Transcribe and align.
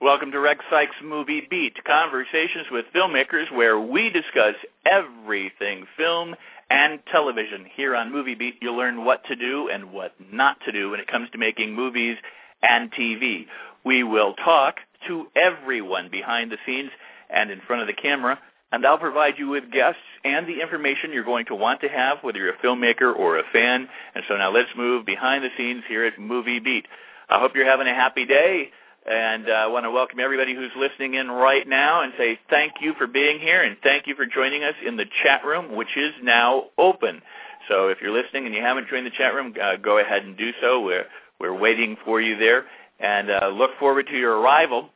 Welcome 0.00 0.30
to 0.30 0.38
Rex 0.38 0.64
Sikes 0.70 0.94
Movie 1.02 1.48
Beat, 1.50 1.82
conversations 1.84 2.66
with 2.70 2.84
filmmakers 2.94 3.50
where 3.52 3.80
we 3.80 4.10
discuss 4.10 4.54
everything 4.86 5.86
film 5.96 6.36
and 6.70 7.00
television. 7.10 7.66
Here 7.74 7.96
on 7.96 8.12
Movie 8.12 8.36
Beat, 8.36 8.58
you'll 8.60 8.76
learn 8.76 9.04
what 9.04 9.24
to 9.24 9.34
do 9.34 9.68
and 9.68 9.92
what 9.92 10.12
not 10.32 10.58
to 10.64 10.70
do 10.70 10.90
when 10.90 11.00
it 11.00 11.08
comes 11.08 11.28
to 11.30 11.38
making 11.38 11.74
movies 11.74 12.16
and 12.62 12.92
TV. 12.92 13.46
We 13.84 14.04
will 14.04 14.34
talk 14.34 14.76
to 15.08 15.26
everyone 15.34 16.08
behind 16.08 16.52
the 16.52 16.58
scenes 16.64 16.90
and 17.28 17.50
in 17.50 17.60
front 17.66 17.82
of 17.82 17.88
the 17.88 18.00
camera, 18.00 18.38
and 18.72 18.86
I'll 18.86 18.98
provide 18.98 19.34
you 19.38 19.48
with 19.48 19.70
guests 19.70 20.00
and 20.24 20.46
the 20.46 20.60
information 20.60 21.12
you're 21.12 21.24
going 21.24 21.46
to 21.46 21.54
want 21.54 21.82
to 21.82 21.88
have, 21.88 22.18
whether 22.22 22.38
you're 22.38 22.54
a 22.54 22.58
filmmaker 22.58 23.14
or 23.14 23.38
a 23.38 23.42
fan. 23.52 23.88
And 24.14 24.24
so 24.26 24.36
now 24.36 24.50
let's 24.50 24.70
move 24.76 25.04
behind 25.04 25.44
the 25.44 25.50
scenes 25.56 25.84
here 25.88 26.04
at 26.06 26.18
Movie 26.18 26.58
Beat. 26.58 26.86
I 27.28 27.38
hope 27.38 27.52
you're 27.54 27.66
having 27.66 27.86
a 27.86 27.94
happy 27.94 28.24
day. 28.24 28.70
And 29.04 29.48
uh, 29.48 29.52
I 29.52 29.66
want 29.66 29.84
to 29.84 29.90
welcome 29.90 30.20
everybody 30.20 30.54
who's 30.54 30.70
listening 30.76 31.14
in 31.14 31.28
right 31.28 31.66
now 31.66 32.02
and 32.02 32.12
say 32.16 32.38
thank 32.48 32.74
you 32.80 32.94
for 32.96 33.06
being 33.06 33.40
here 33.40 33.62
and 33.62 33.76
thank 33.82 34.06
you 34.06 34.14
for 34.14 34.26
joining 34.26 34.62
us 34.62 34.74
in 34.86 34.96
the 34.96 35.06
chat 35.22 35.44
room, 35.44 35.74
which 35.74 35.96
is 35.96 36.12
now 36.22 36.66
open. 36.78 37.20
So 37.68 37.88
if 37.88 37.98
you're 38.00 38.12
listening 38.12 38.46
and 38.46 38.54
you 38.54 38.62
haven't 38.62 38.88
joined 38.88 39.06
the 39.06 39.10
chat 39.10 39.34
room, 39.34 39.54
uh, 39.60 39.76
go 39.76 39.98
ahead 39.98 40.24
and 40.24 40.36
do 40.36 40.50
so. 40.60 40.80
We're 40.80 41.06
we're 41.40 41.58
waiting 41.58 41.96
for 42.04 42.20
you 42.20 42.36
there, 42.38 42.66
and 43.00 43.28
uh, 43.28 43.48
look 43.48 43.72
forward 43.80 44.06
to 44.06 44.16
your 44.16 44.38
arrival. 44.38 44.90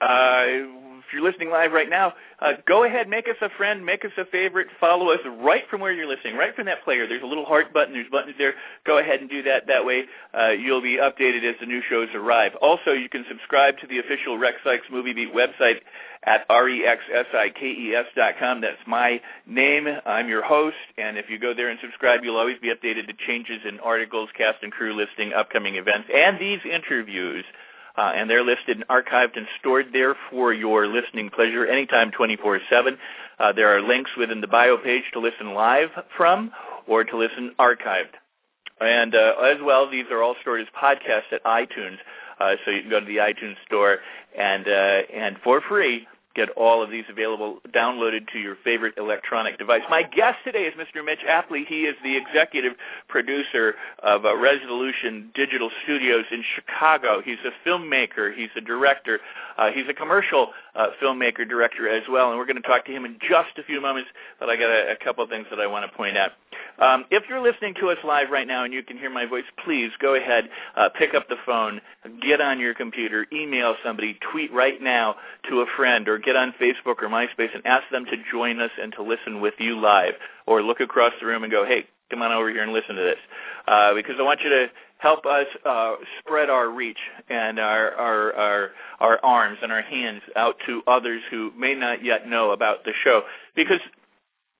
Uh, 0.00 0.79
if 1.10 1.14
you're 1.14 1.28
listening 1.28 1.50
live 1.50 1.72
right 1.72 1.90
now, 1.90 2.12
uh, 2.38 2.52
go 2.68 2.84
ahead, 2.84 3.08
make 3.08 3.26
us 3.26 3.34
a 3.42 3.48
friend, 3.56 3.84
make 3.84 4.04
us 4.04 4.12
a 4.16 4.24
favorite, 4.26 4.68
follow 4.78 5.10
us 5.10 5.18
right 5.42 5.64
from 5.68 5.80
where 5.80 5.90
you're 5.90 6.06
listening, 6.06 6.36
right 6.36 6.54
from 6.54 6.66
that 6.66 6.84
player. 6.84 7.08
There's 7.08 7.24
a 7.24 7.26
little 7.26 7.44
heart 7.44 7.74
button, 7.74 7.92
there's 7.92 8.08
buttons 8.12 8.36
there. 8.38 8.54
Go 8.86 8.98
ahead 8.98 9.18
and 9.20 9.28
do 9.28 9.42
that. 9.42 9.66
That 9.66 9.84
way 9.84 10.04
uh, 10.32 10.50
you'll 10.50 10.80
be 10.80 10.98
updated 10.98 11.42
as 11.42 11.56
the 11.58 11.66
new 11.66 11.82
shows 11.90 12.06
arrive. 12.14 12.52
Also, 12.62 12.92
you 12.92 13.08
can 13.08 13.24
subscribe 13.28 13.78
to 13.78 13.88
the 13.88 13.98
official 13.98 14.38
Rex 14.38 14.58
Sikes 14.62 14.86
Movie 14.88 15.12
Beat 15.12 15.34
website 15.34 15.80
at 16.22 16.46
R-E-X-S-I-K-E-S 16.48 18.06
dot 18.14 18.34
com. 18.38 18.60
That's 18.60 18.76
my 18.86 19.20
name. 19.48 19.88
I'm 20.06 20.28
your 20.28 20.44
host, 20.44 20.76
and 20.96 21.18
if 21.18 21.28
you 21.28 21.40
go 21.40 21.54
there 21.54 21.70
and 21.70 21.80
subscribe, 21.82 22.20
you'll 22.22 22.36
always 22.36 22.58
be 22.62 22.68
updated 22.68 23.08
to 23.08 23.14
changes 23.26 23.62
in 23.66 23.80
articles, 23.80 24.28
cast 24.38 24.62
and 24.62 24.70
crew 24.70 24.94
listing, 24.94 25.32
upcoming 25.32 25.74
events, 25.74 26.08
and 26.14 26.38
these 26.38 26.60
interviews. 26.70 27.44
Uh, 27.96 28.12
and 28.14 28.30
they're 28.30 28.44
listed 28.44 28.76
and 28.76 28.88
archived 28.88 29.36
and 29.36 29.46
stored 29.58 29.86
there 29.92 30.14
for 30.30 30.52
your 30.52 30.86
listening 30.86 31.30
pleasure 31.30 31.66
anytime 31.66 32.10
24-7. 32.10 32.96
Uh, 33.38 33.52
there 33.52 33.76
are 33.76 33.80
links 33.80 34.10
within 34.18 34.40
the 34.40 34.46
bio 34.46 34.76
page 34.76 35.04
to 35.12 35.20
listen 35.20 35.54
live 35.54 35.88
from 36.16 36.50
or 36.86 37.04
to 37.04 37.16
listen 37.16 37.54
archived. 37.58 38.14
And 38.80 39.14
uh, 39.14 39.34
as 39.44 39.58
well, 39.62 39.90
these 39.90 40.06
are 40.10 40.22
all 40.22 40.36
stored 40.40 40.62
as 40.62 40.66
podcasts 40.80 41.32
at 41.32 41.44
iTunes. 41.44 41.98
Uh, 42.38 42.54
so 42.64 42.70
you 42.70 42.80
can 42.80 42.90
go 42.90 43.00
to 43.00 43.06
the 43.06 43.18
iTunes 43.18 43.56
store 43.66 43.98
and 44.36 44.66
uh, 44.66 45.02
and 45.14 45.36
for 45.44 45.60
free 45.60 46.06
get 46.34 46.48
all 46.50 46.82
of 46.82 46.90
these 46.90 47.04
available 47.08 47.58
downloaded 47.74 48.28
to 48.32 48.38
your 48.38 48.56
favorite 48.62 48.94
electronic 48.98 49.58
device. 49.58 49.82
My 49.90 50.02
guest 50.02 50.38
today 50.44 50.64
is 50.64 50.74
Mr. 50.74 51.04
Mitch 51.04 51.20
Apley. 51.28 51.66
He 51.66 51.82
is 51.82 51.96
the 52.04 52.16
executive 52.16 52.74
producer 53.08 53.74
of 54.02 54.24
uh, 54.24 54.36
Resolution 54.36 55.30
Digital 55.34 55.70
Studios 55.84 56.24
in 56.30 56.44
Chicago. 56.54 57.20
He's 57.24 57.38
a 57.44 57.68
filmmaker. 57.68 58.34
He's 58.34 58.50
a 58.56 58.60
director. 58.60 59.20
Uh, 59.58 59.70
he's 59.72 59.88
a 59.88 59.94
commercial 59.94 60.50
uh, 60.74 60.88
filmmaker 61.02 61.48
director 61.48 61.88
as 61.88 62.04
well. 62.08 62.30
And 62.30 62.38
we're 62.38 62.46
going 62.46 62.62
to 62.62 62.68
talk 62.68 62.86
to 62.86 62.92
him 62.92 63.04
in 63.04 63.18
just 63.20 63.58
a 63.58 63.62
few 63.64 63.80
moments. 63.80 64.10
But 64.38 64.50
I 64.50 64.56
got 64.56 64.70
a, 64.70 64.92
a 64.92 64.96
couple 65.04 65.24
of 65.24 65.30
things 65.30 65.46
that 65.50 65.58
I 65.58 65.66
want 65.66 65.90
to 65.90 65.96
point 65.96 66.16
out. 66.16 66.32
Um, 66.78 67.04
if 67.10 67.24
you're 67.28 67.42
listening 67.42 67.74
to 67.80 67.90
us 67.90 67.98
live 68.04 68.30
right 68.30 68.46
now 68.46 68.64
and 68.64 68.72
you 68.72 68.82
can 68.82 68.96
hear 68.96 69.10
my 69.10 69.26
voice, 69.26 69.44
please 69.64 69.90
go 70.00 70.14
ahead, 70.14 70.48
uh, 70.76 70.88
pick 70.98 71.14
up 71.14 71.28
the 71.28 71.36
phone, 71.44 71.80
get 72.22 72.40
on 72.40 72.58
your 72.58 72.74
computer, 72.74 73.26
email 73.32 73.74
somebody, 73.84 74.18
tweet 74.32 74.52
right 74.52 74.80
now 74.80 75.16
to 75.48 75.60
a 75.60 75.66
friend, 75.76 76.08
or 76.08 76.18
get 76.18 76.36
on 76.36 76.54
Facebook 76.60 77.02
or 77.02 77.08
MySpace 77.08 77.54
and 77.54 77.66
ask 77.66 77.84
them 77.90 78.04
to 78.06 78.16
join 78.30 78.60
us 78.60 78.70
and 78.80 78.92
to 78.94 79.02
listen 79.02 79.40
with 79.40 79.54
you 79.58 79.78
live, 79.78 80.14
or 80.46 80.62
look 80.62 80.80
across 80.80 81.12
the 81.20 81.26
room 81.26 81.42
and 81.42 81.52
go, 81.52 81.64
hey, 81.66 81.86
come 82.10 82.22
on 82.22 82.32
over 82.32 82.50
here 82.50 82.62
and 82.62 82.72
listen 82.72 82.96
to 82.96 83.02
this, 83.02 83.18
uh, 83.68 83.94
because 83.94 84.16
I 84.18 84.22
want 84.22 84.40
you 84.42 84.50
to 84.50 84.66
help 84.98 85.24
us 85.24 85.46
uh, 85.64 85.94
spread 86.18 86.50
our 86.50 86.68
reach 86.68 86.98
and 87.28 87.58
our, 87.58 87.92
our 87.92 88.32
our 88.34 88.70
our 88.98 89.20
arms 89.24 89.58
and 89.62 89.72
our 89.72 89.80
hands 89.80 90.20
out 90.36 90.56
to 90.66 90.82
others 90.86 91.22
who 91.30 91.52
may 91.56 91.74
not 91.74 92.04
yet 92.04 92.28
know 92.28 92.50
about 92.50 92.84
the 92.84 92.92
show, 93.04 93.22
because 93.54 93.80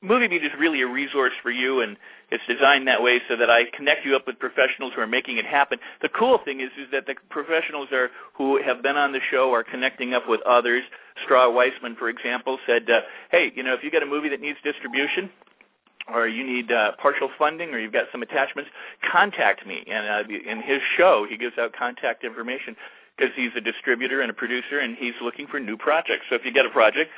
MovieBeat 0.02 0.42
is 0.42 0.52
really 0.58 0.80
a 0.80 0.86
resource 0.86 1.34
for 1.42 1.50
you, 1.50 1.82
and 1.82 1.98
it's 2.30 2.42
designed 2.48 2.88
that 2.88 3.02
way 3.02 3.20
so 3.28 3.36
that 3.36 3.50
I 3.50 3.64
connect 3.76 4.06
you 4.06 4.16
up 4.16 4.26
with 4.26 4.38
professionals 4.38 4.92
who 4.94 5.02
are 5.02 5.06
making 5.06 5.36
it 5.36 5.44
happen. 5.44 5.78
The 6.00 6.08
cool 6.08 6.38
thing 6.42 6.60
is, 6.60 6.70
is 6.78 6.88
that 6.92 7.04
the 7.06 7.16
professionals 7.28 7.88
are 7.92 8.08
who 8.34 8.62
have 8.62 8.82
been 8.82 8.96
on 8.96 9.12
the 9.12 9.20
show 9.30 9.52
are 9.52 9.62
connecting 9.62 10.14
up 10.14 10.26
with 10.26 10.40
others. 10.42 10.84
Straw 11.24 11.48
Weisman, 11.48 11.98
for 11.98 12.08
example, 12.08 12.58
said, 12.66 12.88
uh, 12.88 13.02
"Hey, 13.30 13.52
you 13.54 13.62
know, 13.62 13.74
if 13.74 13.84
you 13.84 13.90
got 13.90 14.02
a 14.02 14.06
movie 14.06 14.30
that 14.30 14.40
needs 14.40 14.58
distribution, 14.64 15.28
or 16.08 16.26
you 16.26 16.44
need 16.44 16.72
uh, 16.72 16.92
partial 16.92 17.28
funding, 17.38 17.74
or 17.74 17.78
you've 17.78 17.92
got 17.92 18.06
some 18.10 18.22
attachments, 18.22 18.70
contact 19.12 19.66
me." 19.66 19.84
And 19.86 20.30
uh, 20.30 20.50
in 20.50 20.62
his 20.62 20.80
show, 20.96 21.26
he 21.28 21.36
gives 21.36 21.58
out 21.58 21.74
contact 21.74 22.24
information 22.24 22.74
because 23.18 23.34
he's 23.36 23.52
a 23.54 23.60
distributor 23.60 24.22
and 24.22 24.30
a 24.30 24.34
producer, 24.34 24.78
and 24.78 24.96
he's 24.96 25.14
looking 25.20 25.46
for 25.46 25.60
new 25.60 25.76
projects. 25.76 26.24
So 26.30 26.36
if 26.36 26.44
you 26.46 26.52
get 26.52 26.64
a 26.64 26.70
project, 26.70 27.10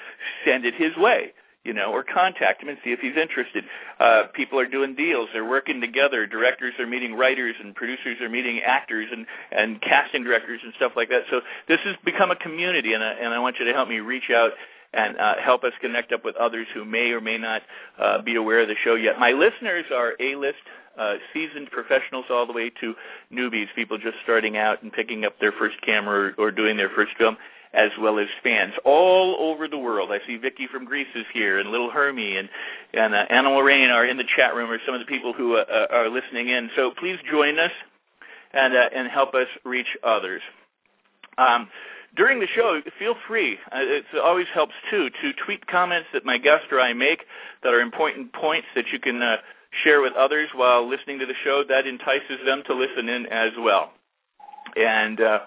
send 0.44 0.64
it 0.64 0.75
his 0.75 0.97
way 0.97 1.32
you 1.65 1.73
know, 1.73 1.93
or 1.93 2.03
contact 2.03 2.62
him 2.62 2.69
and 2.69 2.78
see 2.84 2.91
if 2.91 3.00
he's 3.00 3.17
interested. 3.17 3.65
Uh, 4.00 4.25
people 4.34 4.59
are 4.59 4.67
doing 4.67 4.95
deals. 4.97 5.28
They're 5.33 5.49
working 5.49 5.81
together. 5.81 6.27
Directors 6.27 6.75
are 6.78 6.87
meeting 6.87 7.15
writers 7.15 7.55
and 7.62 7.75
producers 7.75 8.19
are 8.21 8.28
meeting 8.28 8.61
actors 8.65 9.09
and, 9.12 9.27
and 9.53 9.81
casting 9.81 10.25
directors 10.25 10.61
and 10.65 10.73
stuff 10.77 10.93
like 10.97 11.09
that. 11.11 11.23
So 11.31 11.41
this 11.69 11.78
has 11.84 11.95
become 12.05 12.31
a 12.31 12.37
community, 12.37 12.95
and 12.95 13.03
I, 13.03 13.12
and 13.12 13.33
I 13.33 13.39
want 13.39 13.56
you 13.59 13.65
to 13.67 13.73
help 13.73 13.89
me 13.89 13.99
reach 13.99 14.31
out 14.34 14.53
and 14.93 15.17
uh, 15.17 15.34
help 15.43 15.65
us 15.65 15.73
connect 15.81 16.12
up 16.12 16.25
with 16.25 16.37
others 16.37 16.67
who 16.75 16.84
may 16.84 17.12
or 17.12 17.21
may 17.21 17.39
not 17.39 17.62
uh, 17.99 18.21
be 18.23 18.37
aware 18.37 18.61
of 18.61 18.69
the 18.69 18.77
show 18.84 18.94
yet. 18.94 19.19
My 19.19 19.31
listeners 19.31 19.87
are 19.94 20.12
A-list 20.21 20.59
uh, 20.99 21.15
seasoned 21.33 21.71
professionals 21.71 22.27
all 22.29 22.47
the 22.47 22.53
way 22.53 22.71
to 22.81 22.94
newbies, 23.33 23.67
people 23.75 23.97
just 23.97 24.17
starting 24.23 24.59
out 24.59 24.83
and 24.83 24.93
picking 24.93 25.25
up 25.25 25.39
their 25.41 25.53
first 25.53 25.77
camera 25.83 26.34
or, 26.39 26.49
or 26.49 26.50
doing 26.50 26.77
their 26.77 26.91
first 26.91 27.12
film 27.17 27.37
as 27.75 27.91
well 28.00 28.19
as 28.19 28.27
fans 28.43 28.75
all 28.84 29.37
over 29.38 29.66
the 29.66 29.78
world. 29.78 30.10
I 30.12 30.25
see 30.27 30.37
Vicky 30.37 30.66
from 30.66 30.84
Greece 30.84 31.09
is 31.15 31.25
here, 31.33 31.59
and 31.59 31.71
Little 31.71 31.91
Hermie, 31.91 32.37
and 32.37 32.49
and 32.93 33.15
uh, 33.15 33.25
Anna 33.31 33.50
Lorraine 33.50 33.91
are 33.91 34.06
in 34.06 34.16
the 34.16 34.25
chat 34.37 34.55
room, 34.55 34.71
or 34.71 34.78
some 34.84 34.94
of 34.94 35.00
the 35.00 35.06
people 35.06 35.33
who 35.33 35.56
uh, 35.56 35.65
uh, 35.71 35.87
are 35.91 36.09
listening 36.09 36.49
in. 36.49 36.71
So 36.77 36.93
please 36.99 37.19
join 37.31 37.59
us 37.59 37.72
and 38.53 38.75
uh, 38.75 38.88
and 38.94 39.09
help 39.09 39.34
us 39.34 39.49
reach 39.65 39.87
others. 40.05 40.43
Um, 41.38 41.69
during 42.15 42.41
the 42.41 42.47
show, 42.55 42.78
feel 42.99 43.15
free. 43.27 43.56
Uh, 43.72 43.78
it 43.81 44.05
always 44.22 44.47
helps 44.53 44.75
too 44.91 45.09
to 45.09 45.32
tweet 45.47 45.66
comments 45.66 46.09
that 46.12 46.27
my 46.27 46.37
guest 46.37 46.66
or 46.71 46.78
I 46.78 46.93
make 46.93 47.25
that 47.62 47.72
are 47.72 47.81
important 47.81 48.34
points 48.34 48.66
that 48.75 48.84
you 48.93 48.99
can 48.99 49.22
uh, 49.22 49.37
share 49.82 50.03
with 50.03 50.12
others 50.12 50.50
while 50.55 50.87
listening 50.87 51.21
to 51.21 51.27
the 51.27 51.34
show. 51.43 51.65
That 51.66 51.87
entices 51.87 52.44
them 52.44 52.62
to 52.66 52.75
listen 52.75 53.08
in 53.08 53.26
as 53.26 53.52
well. 53.58 53.93
And 54.76 55.20
uh, 55.23 55.38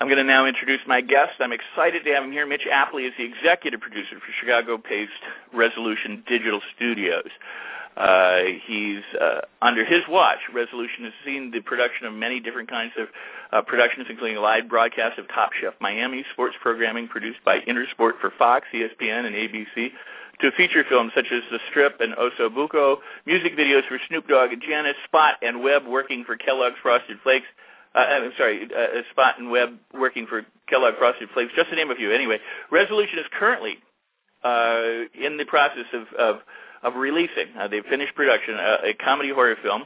I'm 0.00 0.06
going 0.06 0.16
to 0.16 0.24
now 0.24 0.46
introduce 0.46 0.80
my 0.86 1.02
guest. 1.02 1.32
I'm 1.40 1.52
excited 1.52 2.06
to 2.06 2.10
have 2.14 2.24
him 2.24 2.32
here. 2.32 2.46
Mitch 2.46 2.66
Apley 2.72 3.06
is 3.06 3.12
the 3.18 3.24
executive 3.24 3.80
producer 3.80 4.16
for 4.16 4.32
Chicago-based 4.40 5.12
Resolution 5.52 6.24
Digital 6.26 6.62
Studios. 6.74 7.28
Uh, 7.98 8.38
he's 8.64 9.02
uh, 9.20 9.40
under 9.60 9.84
his 9.84 10.00
watch. 10.08 10.38
Resolution 10.54 11.04
has 11.04 11.12
seen 11.22 11.50
the 11.50 11.60
production 11.60 12.06
of 12.06 12.14
many 12.14 12.40
different 12.40 12.70
kinds 12.70 12.92
of 12.98 13.08
uh, 13.52 13.60
productions, 13.60 14.06
including 14.08 14.38
live 14.38 14.70
broadcast 14.70 15.18
of 15.18 15.28
Top 15.28 15.50
Chef 15.60 15.74
Miami, 15.82 16.24
sports 16.32 16.56
programming 16.62 17.06
produced 17.06 17.40
by 17.44 17.58
Intersport 17.60 18.12
for 18.22 18.32
Fox, 18.38 18.68
ESPN, 18.72 19.26
and 19.26 19.34
ABC, 19.34 19.90
to 20.40 20.50
feature 20.52 20.82
films 20.88 21.12
such 21.14 21.26
as 21.30 21.42
The 21.50 21.58
Strip 21.68 22.00
and 22.00 22.14
Osso 22.14 22.48
Bucco, 22.48 23.00
music 23.26 23.54
videos 23.54 23.86
for 23.86 23.98
Snoop 24.08 24.26
Dogg 24.28 24.50
and 24.52 24.94
Spot 25.04 25.34
and 25.42 25.62
Webb 25.62 25.86
working 25.86 26.24
for 26.24 26.38
Kellogg's 26.38 26.76
Frosted 26.82 27.18
Flakes, 27.22 27.46
uh, 27.94 27.98
I'm 27.98 28.32
sorry, 28.36 28.64
uh, 28.64 29.02
Spot 29.10 29.38
and 29.38 29.50
Webb 29.50 29.78
working 29.94 30.26
for 30.26 30.42
Kellogg 30.68 30.94
Frosted 30.98 31.28
Flakes, 31.34 31.52
just 31.56 31.70
to 31.70 31.76
name 31.76 31.90
a 31.90 31.94
few. 31.94 32.12
Anyway, 32.12 32.38
Resolution 32.70 33.18
is 33.18 33.26
currently 33.38 33.78
uh, 34.44 35.08
in 35.14 35.36
the 35.36 35.44
process 35.46 35.86
of, 35.92 36.02
of, 36.18 36.36
of 36.82 36.94
releasing. 36.94 37.48
Uh, 37.58 37.68
they've 37.68 37.84
finished 37.84 38.14
production, 38.14 38.54
uh, 38.54 38.76
a 38.84 38.94
comedy 38.94 39.30
horror 39.30 39.56
film 39.62 39.84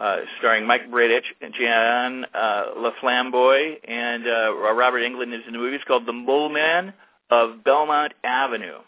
uh, 0.00 0.16
starring 0.38 0.66
Mike 0.66 0.90
Bradecich, 0.90 1.22
Jan 1.58 2.24
uh, 2.34 2.64
LaFlamboy, 2.76 3.74
and 3.86 4.26
uh, 4.26 4.54
Robert 4.54 5.00
Englund 5.00 5.34
is 5.34 5.42
in 5.46 5.52
the 5.52 5.58
movie. 5.58 5.76
It's 5.76 5.84
called 5.84 6.06
The 6.06 6.12
Mole 6.12 6.48
Man 6.48 6.94
of 7.30 7.62
Belmont 7.64 8.14
Avenue. 8.24 8.78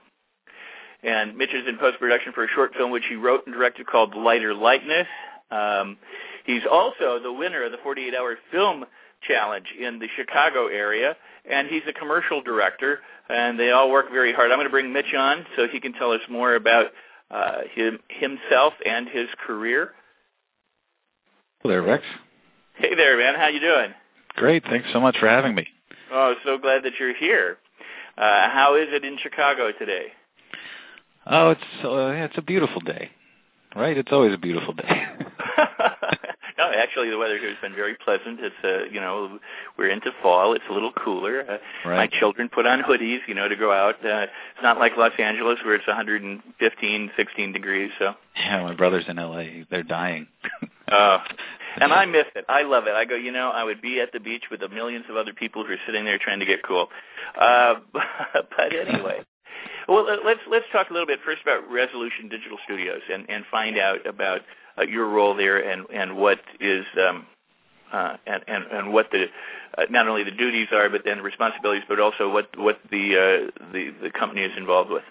And 1.02 1.36
Mitch 1.36 1.52
is 1.52 1.66
in 1.68 1.78
post-production 1.78 2.32
for 2.32 2.44
a 2.44 2.48
short 2.48 2.74
film 2.74 2.92
which 2.92 3.02
he 3.08 3.16
wrote 3.16 3.46
and 3.46 3.54
directed 3.54 3.86
called 3.86 4.14
Lighter 4.14 4.54
Lightness. 4.54 5.06
Um, 5.50 5.98
he's 6.44 6.62
also 6.70 7.18
the 7.22 7.32
winner 7.32 7.64
of 7.64 7.72
the 7.72 7.78
48-hour 7.78 8.36
film 8.50 8.84
challenge 9.26 9.66
in 9.78 9.98
the 9.98 10.08
Chicago 10.16 10.66
area, 10.66 11.16
and 11.50 11.68
he's 11.68 11.82
a 11.88 11.92
commercial 11.92 12.42
director, 12.42 13.00
and 13.28 13.58
they 13.58 13.70
all 13.70 13.90
work 13.90 14.10
very 14.10 14.32
hard. 14.32 14.50
I'm 14.50 14.58
going 14.58 14.66
to 14.66 14.70
bring 14.70 14.92
Mitch 14.92 15.14
on 15.16 15.46
so 15.56 15.66
he 15.68 15.80
can 15.80 15.92
tell 15.92 16.12
us 16.12 16.20
more 16.28 16.54
about 16.54 16.86
uh, 17.30 17.62
him, 17.74 17.98
himself 18.08 18.74
and 18.84 19.08
his 19.08 19.28
career. 19.46 19.92
Hello 21.60 21.74
there, 21.74 21.82
Rex. 21.82 22.04
Hey 22.74 22.94
there, 22.94 23.16
man. 23.16 23.34
How 23.34 23.48
you 23.48 23.60
doing? 23.60 23.92
Great. 24.34 24.64
Thanks 24.64 24.88
so 24.92 25.00
much 25.00 25.16
for 25.18 25.28
having 25.28 25.54
me. 25.54 25.66
Oh, 26.12 26.34
so 26.44 26.58
glad 26.58 26.82
that 26.84 26.92
you're 26.98 27.14
here. 27.14 27.58
Uh, 28.16 28.50
how 28.50 28.76
is 28.76 28.88
it 28.90 29.04
in 29.04 29.16
Chicago 29.22 29.70
today? 29.78 30.06
Oh, 31.26 31.50
it's 31.50 31.84
uh, 31.84 32.24
it's 32.24 32.36
a 32.36 32.42
beautiful 32.42 32.80
day, 32.80 33.10
right? 33.76 33.96
It's 33.96 34.10
always 34.10 34.34
a 34.34 34.38
beautiful 34.38 34.74
day. 34.74 35.06
no, 36.58 36.70
actually, 36.74 37.10
the 37.10 37.18
weather 37.18 37.38
here 37.38 37.48
has 37.48 37.58
been 37.60 37.74
very 37.74 37.94
pleasant. 37.94 38.40
It's 38.40 38.54
uh, 38.64 38.84
you 38.92 39.00
know, 39.00 39.38
we're 39.76 39.90
into 39.90 40.10
fall. 40.22 40.54
It's 40.54 40.64
a 40.70 40.72
little 40.72 40.92
cooler. 40.92 41.44
Uh, 41.48 41.88
right. 41.88 42.10
My 42.10 42.18
children 42.18 42.48
put 42.48 42.66
on 42.66 42.82
hoodies, 42.82 43.18
you 43.26 43.34
know, 43.34 43.48
to 43.48 43.56
go 43.56 43.72
out. 43.72 43.96
Uh, 44.04 44.26
it's 44.26 44.62
not 44.62 44.78
like 44.78 44.96
Los 44.96 45.12
Angeles 45.18 45.58
where 45.64 45.74
it's 45.74 45.86
115, 45.86 47.10
16 47.16 47.52
degrees. 47.52 47.90
So. 47.98 48.14
Yeah, 48.36 48.62
my 48.62 48.74
brother's 48.74 49.04
in 49.08 49.18
L.A. 49.18 49.66
They're 49.70 49.82
dying. 49.82 50.26
uh, 50.88 51.18
and 51.80 51.92
I 51.92 52.06
miss 52.06 52.26
it. 52.34 52.44
I 52.48 52.62
love 52.62 52.86
it. 52.86 52.94
I 52.94 53.04
go, 53.04 53.14
you 53.14 53.32
know, 53.32 53.50
I 53.50 53.64
would 53.64 53.82
be 53.82 54.00
at 54.00 54.12
the 54.12 54.20
beach 54.20 54.44
with 54.50 54.60
the 54.60 54.68
millions 54.68 55.04
of 55.08 55.16
other 55.16 55.32
people 55.32 55.64
who 55.64 55.72
are 55.72 55.80
sitting 55.86 56.04
there 56.04 56.18
trying 56.18 56.40
to 56.40 56.46
get 56.46 56.62
cool. 56.62 56.88
Uh, 57.38 57.74
but 57.92 58.74
anyway. 58.74 59.24
Well, 59.88 60.06
let's 60.24 60.40
let's 60.48 60.64
talk 60.72 60.90
a 60.90 60.92
little 60.92 61.06
bit 61.06 61.18
first 61.24 61.42
about 61.42 61.68
Resolution 61.70 62.28
Digital 62.28 62.56
Studios 62.64 63.00
and, 63.12 63.28
and 63.28 63.44
find 63.50 63.78
out 63.78 64.06
about 64.06 64.40
your 64.88 65.08
role 65.08 65.34
there 65.34 65.58
and, 65.58 65.86
and 65.92 66.16
what 66.16 66.40
is 66.60 66.84
um, 67.06 67.26
uh, 67.92 68.16
and, 68.26 68.42
and 68.46 68.64
and 68.72 68.92
what 68.92 69.10
the 69.12 69.26
uh, 69.76 69.82
not 69.90 70.08
only 70.08 70.24
the 70.24 70.30
duties 70.30 70.68
are, 70.72 70.88
but 70.88 71.02
then 71.04 71.18
the 71.18 71.22
responsibilities, 71.22 71.84
but 71.88 72.00
also 72.00 72.30
what 72.30 72.48
what 72.56 72.78
the 72.90 73.50
uh, 73.50 73.62
the 73.72 73.92
the 74.02 74.10
company 74.10 74.42
is 74.42 74.52
involved 74.56 74.90
with. 74.90 75.02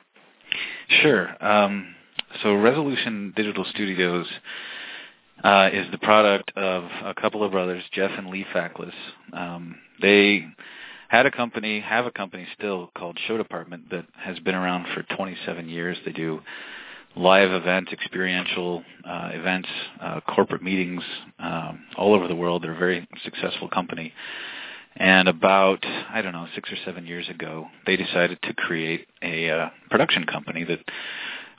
Sure. 1.01 1.43
Um, 1.43 1.95
so 2.41 2.55
Resolution 2.55 3.33
Digital 3.35 3.65
Studios 3.65 4.27
uh, 5.43 5.69
is 5.71 5.89
the 5.91 5.97
product 5.97 6.51
of 6.55 6.83
a 7.03 7.13
couple 7.13 7.43
of 7.43 7.51
brothers, 7.51 7.83
Jeff 7.91 8.11
and 8.17 8.29
Lee 8.29 8.45
Fackless. 8.53 8.93
Um, 9.33 9.75
they 10.01 10.45
had 11.09 11.25
a 11.25 11.31
company, 11.31 11.79
have 11.81 12.05
a 12.05 12.11
company 12.11 12.47
still 12.57 12.89
called 12.97 13.19
Show 13.27 13.37
Department 13.37 13.89
that 13.91 14.05
has 14.17 14.39
been 14.39 14.55
around 14.55 14.87
for 14.93 15.03
27 15.15 15.67
years. 15.69 15.97
They 16.05 16.11
do 16.13 16.41
live 17.15 17.51
events, 17.51 17.91
experiential 17.91 18.83
uh, 19.05 19.29
events, 19.33 19.67
uh, 20.01 20.21
corporate 20.21 20.63
meetings 20.63 21.03
um, 21.39 21.83
all 21.97 22.13
over 22.13 22.27
the 22.27 22.35
world. 22.35 22.63
They're 22.63 22.73
a 22.73 22.79
very 22.79 23.07
successful 23.23 23.67
company. 23.69 24.13
And 24.95 25.27
about, 25.27 25.85
I 25.85 26.21
don't 26.21 26.33
know, 26.33 26.47
six 26.53 26.71
or 26.71 26.75
seven 26.85 27.05
years 27.05 27.27
ago, 27.29 27.67
they 27.85 27.95
decided 27.95 28.39
to 28.43 28.53
create 28.53 29.07
a 29.21 29.49
uh, 29.49 29.69
production 29.89 30.25
company 30.25 30.63
that 30.65 30.79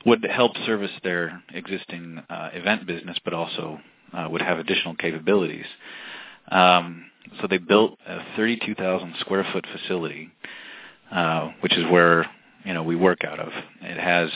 would 0.04 0.25
help 0.25 0.52
service 0.66 0.90
their 1.02 1.43
existing 1.54 2.22
uh, 2.28 2.50
event 2.52 2.87
business, 2.87 3.16
but 3.25 3.32
also 3.32 3.78
uh, 4.12 4.28
would 4.31 4.43
have 4.43 4.58
additional 4.58 4.94
capabilities. 4.96 5.64
Um, 6.50 7.06
so 7.40 7.46
they 7.46 7.58
built 7.58 7.99
a 8.06 8.19
32,000 8.37 9.14
square 9.20 9.46
foot 9.52 9.64
facility, 9.72 10.31
uh, 11.10 11.50
which 11.60 11.76
is 11.76 11.84
where 11.90 12.28
you 12.64 12.75
know 12.75 12.82
we 12.82 12.96
work 12.96 13.25
out 13.25 13.38
of. 13.38 13.49
It 13.81 13.99
has 13.99 14.31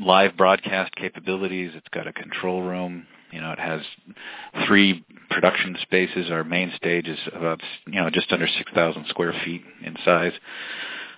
live 0.00 0.36
broadcast 0.36 0.94
capabilities. 0.96 1.72
It's 1.74 1.88
got 1.88 2.06
a 2.06 2.12
control 2.12 2.62
room. 2.62 3.06
You 3.32 3.40
know, 3.40 3.52
it 3.52 3.60
has 3.60 3.80
three 4.66 5.04
production 5.28 5.76
spaces. 5.82 6.30
Our 6.30 6.42
main 6.42 6.72
stage 6.76 7.06
is 7.06 7.18
about 7.32 7.60
you 7.86 8.00
know 8.00 8.10
just 8.10 8.32
under 8.32 8.48
6,000 8.48 9.06
square 9.08 9.34
feet 9.44 9.62
in 9.84 9.96
size. 10.04 10.32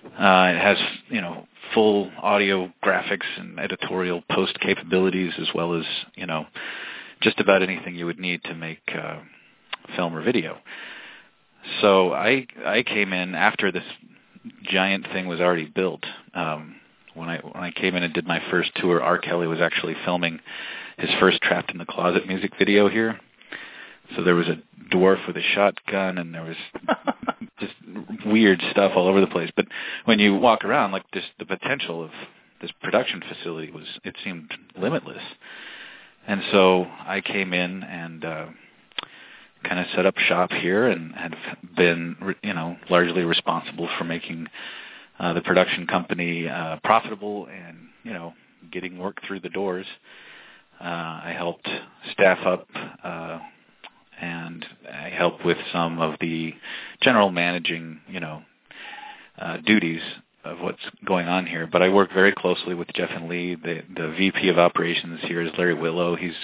Uh, 0.05 0.51
it 0.53 0.59
has 0.59 0.77
you 1.09 1.21
know 1.21 1.47
full 1.73 2.11
audio 2.21 2.71
graphics 2.83 3.25
and 3.37 3.59
editorial 3.59 4.21
post 4.29 4.59
capabilities 4.59 5.33
as 5.39 5.47
well 5.55 5.73
as 5.73 5.85
you 6.15 6.27
know 6.27 6.45
just 7.21 7.39
about 7.39 7.63
anything 7.63 7.95
you 7.95 8.05
would 8.05 8.19
need 8.19 8.43
to 8.43 8.53
make 8.53 8.81
uh, 8.93 9.19
film 9.95 10.15
or 10.15 10.21
video. 10.21 10.57
So 11.81 12.13
I 12.13 12.45
I 12.65 12.83
came 12.83 13.13
in 13.13 13.33
after 13.33 13.71
this 13.71 13.83
giant 14.63 15.07
thing 15.13 15.27
was 15.27 15.39
already 15.39 15.65
built. 15.65 16.03
Um, 16.33 16.75
when 17.15 17.29
I 17.29 17.37
when 17.39 17.63
I 17.63 17.71
came 17.71 17.95
in 17.95 18.03
and 18.03 18.13
did 18.13 18.27
my 18.27 18.41
first 18.49 18.71
tour, 18.75 19.01
R. 19.01 19.17
Kelly 19.17 19.47
was 19.47 19.61
actually 19.61 19.95
filming 20.05 20.39
his 20.97 21.09
first 21.19 21.41
"Trapped 21.41 21.71
in 21.71 21.77
the 21.77 21.85
Closet" 21.85 22.27
music 22.27 22.51
video 22.57 22.89
here. 22.89 23.19
So 24.15 24.23
there 24.23 24.35
was 24.35 24.47
a 24.47 24.61
dwarf 24.93 25.25
with 25.27 25.37
a 25.37 25.41
shotgun, 25.41 26.17
and 26.17 26.33
there 26.33 26.43
was 26.43 26.57
just 27.59 27.73
weird 28.25 28.61
stuff 28.71 28.93
all 28.95 29.07
over 29.07 29.21
the 29.21 29.27
place. 29.27 29.51
But 29.55 29.67
when 30.05 30.19
you 30.19 30.35
walk 30.35 30.65
around, 30.65 30.91
like 30.91 31.09
this, 31.11 31.23
the 31.39 31.45
potential 31.45 32.03
of 32.03 32.11
this 32.61 32.71
production 32.81 33.21
facility 33.27 33.71
was 33.71 33.85
it 34.03 34.15
seemed 34.23 34.51
limitless. 34.77 35.23
And 36.27 36.41
so 36.51 36.85
I 37.05 37.21
came 37.21 37.53
in 37.53 37.83
and 37.83 38.23
uh, 38.23 38.45
kind 39.63 39.79
of 39.79 39.87
set 39.95 40.05
up 40.05 40.17
shop 40.17 40.51
here 40.51 40.87
and 40.87 41.13
have 41.15 41.33
been, 41.75 42.35
you 42.41 42.53
know, 42.53 42.77
largely 42.89 43.23
responsible 43.23 43.89
for 43.97 44.03
making 44.05 44.47
the 45.31 45.41
production 45.41 45.87
company 45.87 46.49
uh, 46.49 46.77
profitable 46.83 47.47
and, 47.47 47.77
you 48.03 48.11
know, 48.11 48.33
getting 48.71 48.97
work 48.97 49.21
through 49.25 49.39
the 49.39 49.49
doors. 49.49 49.85
Uh, 50.81 50.83
I 51.23 51.33
helped 51.37 51.69
staff 52.11 52.39
up 52.45 52.67
uh, 53.03 53.39
and 54.19 54.65
I 54.91 55.09
help 55.09 55.45
with 55.45 55.57
some 55.71 55.99
of 55.99 56.15
the 56.19 56.53
general 57.01 57.31
managing, 57.31 58.01
you 58.09 58.19
know, 58.19 58.41
uh, 59.37 59.57
duties 59.65 60.01
of 60.43 60.59
what's 60.59 60.81
going 61.05 61.27
on 61.27 61.45
here. 61.45 61.67
But 61.71 61.81
I 61.81 61.89
work 61.89 62.11
very 62.13 62.33
closely 62.33 62.73
with 62.75 62.87
Jeff 62.93 63.09
and 63.11 63.29
Lee. 63.29 63.55
The, 63.55 63.81
the 63.95 64.13
VP 64.17 64.49
of 64.49 64.57
operations 64.57 65.21
here 65.23 65.41
is 65.41 65.51
Larry 65.57 65.73
Willow. 65.73 66.15
He's 66.15 66.35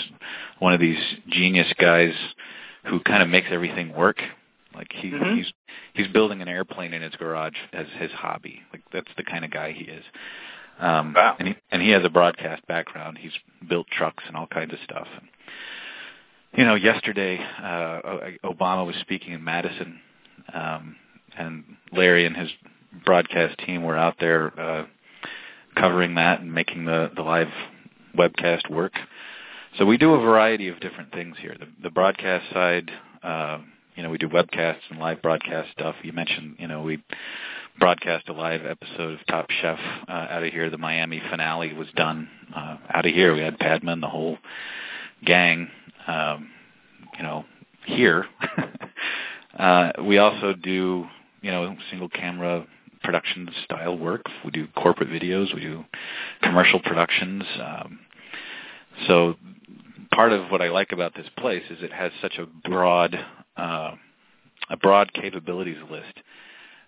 one 0.60 0.74
of 0.74 0.80
these 0.80 1.02
genius 1.28 1.68
guys 1.78 2.14
who 2.86 3.00
kind 3.02 3.22
of 3.22 3.30
makes 3.30 3.48
everything 3.52 3.94
work. 3.94 4.18
Like 4.76 4.92
he 4.94 5.10
Mhm. 5.12 5.36
he's 5.38 5.52
he's 5.94 6.08
building 6.08 6.42
an 6.42 6.48
airplane 6.48 6.94
in 6.94 7.02
his 7.02 7.16
garage 7.16 7.58
as 7.74 7.88
his 7.98 8.12
hobby. 8.12 8.62
Like 8.72 8.82
that's 8.92 9.12
the 9.18 9.24
kind 9.24 9.44
of 9.46 9.52
guy 9.52 9.72
he 9.72 9.86
is. 9.86 10.04
Um 10.80 11.14
Wow. 11.14 11.36
and 11.40 11.48
he 11.50 11.56
and 11.72 11.82
he 11.82 11.90
has 11.90 12.04
a 12.06 12.10
broadcast 12.10 12.66
background. 12.68 13.18
He's 13.18 13.34
built 13.68 13.88
trucks 13.92 14.24
and 14.28 14.36
all 14.38 14.48
kinds 14.48 14.74
of 14.74 14.80
stuff. 14.84 15.08
And, 15.18 15.28
you 16.56 16.66
know, 16.66 16.76
yesterday 16.76 17.38
uh 17.62 18.32
Obama 18.46 18.86
was 18.86 18.96
speaking 18.98 19.34
in 19.34 19.44
Madison 19.44 20.00
um 20.54 20.96
and 21.38 21.64
Larry 21.92 22.26
and 22.26 22.36
his 22.38 22.50
broadcast 23.06 23.58
team 23.60 23.84
were 23.84 23.98
out 23.98 24.16
there 24.20 24.54
uh 24.60 24.86
covering 25.76 26.16
that 26.16 26.42
and 26.42 26.54
making 26.54 26.86
the 26.86 27.12
the 27.16 27.22
live 27.24 27.52
webcast 28.18 28.70
work. 28.70 28.94
So 29.78 29.86
we 29.86 29.98
do 29.98 30.14
a 30.16 30.20
variety 30.20 30.68
of 30.68 30.80
different 30.80 31.12
things 31.12 31.38
here. 31.40 31.56
The, 31.60 31.68
the 31.84 31.92
broadcast 31.92 32.52
side, 32.52 32.90
uh, 33.22 33.60
you 34.00 34.04
know, 34.04 34.12
we 34.12 34.18
do 34.18 34.30
webcasts 34.30 34.80
and 34.90 34.98
live 34.98 35.22
broadcast 35.22 35.72
stuff. 35.74 35.94
You 36.04 36.14
mentioned, 36.14 36.56
you 36.58 36.70
know, 36.70 36.84
we 36.84 37.04
broadcast 37.82 38.30
a 38.30 38.32
live 38.32 38.62
episode 38.66 39.20
of 39.20 39.26
Top 39.28 39.48
Chef 39.50 39.78
uh, 40.08 40.12
out 40.12 40.42
of 40.42 40.54
here. 40.54 40.70
The 40.70 40.78
Miami 40.78 41.22
finale 41.30 41.74
was 41.74 41.90
done 41.98 42.30
uh, 42.56 42.78
out 42.90 43.06
of 43.06 43.14
here. 43.14 43.34
We 43.34 43.42
had 43.42 43.60
Padma 43.60 43.92
and 43.92 44.02
the 44.02 44.08
whole 44.08 44.38
gang, 45.26 45.70
um, 46.08 46.50
you 47.18 47.24
know, 47.24 47.44
here. 47.88 48.26
uh, 49.60 49.92
we 50.02 50.18
also 50.18 50.54
do, 50.54 51.06
you 51.42 51.52
know, 51.52 51.76
single 51.90 52.08
camera 52.08 52.66
production 53.04 53.50
style 53.66 53.98
work. 53.98 54.24
We 54.46 54.52
do 54.52 54.68
corporate 54.78 55.10
videos. 55.10 55.54
We 55.54 55.60
do 55.60 55.84
commercial 56.42 56.80
productions. 56.80 57.44
Um, 57.62 58.00
so 59.08 59.36
part 60.14 60.32
of 60.32 60.50
what 60.52 60.62
I 60.62 60.70
like 60.70 60.94
about 60.94 61.16
this 61.16 61.28
place 61.38 61.64
is 61.70 61.84
it 61.84 61.92
has 61.92 62.14
such 62.22 62.38
a 62.38 62.46
broad 62.66 63.18
uh, 63.60 63.96
a 64.70 64.78
broad 64.78 65.14
capabilities 65.14 65.78
list 65.90 66.14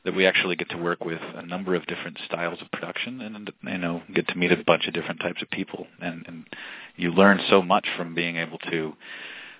that 0.03 0.15
we 0.15 0.25
actually 0.25 0.55
get 0.55 0.69
to 0.69 0.77
work 0.77 1.05
with 1.05 1.21
a 1.35 1.45
number 1.45 1.75
of 1.75 1.85
different 1.85 2.17
styles 2.25 2.59
of 2.61 2.71
production 2.71 3.21
and 3.21 3.51
you 3.63 3.77
know 3.77 4.01
get 4.13 4.27
to 4.27 4.35
meet 4.35 4.51
a 4.51 4.63
bunch 4.65 4.87
of 4.87 4.93
different 4.93 5.19
types 5.19 5.41
of 5.41 5.49
people 5.49 5.87
and, 6.01 6.25
and 6.27 6.45
you 6.95 7.11
learn 7.11 7.39
so 7.49 7.61
much 7.61 7.87
from 7.97 8.15
being 8.15 8.37
able 8.37 8.57
to 8.57 8.93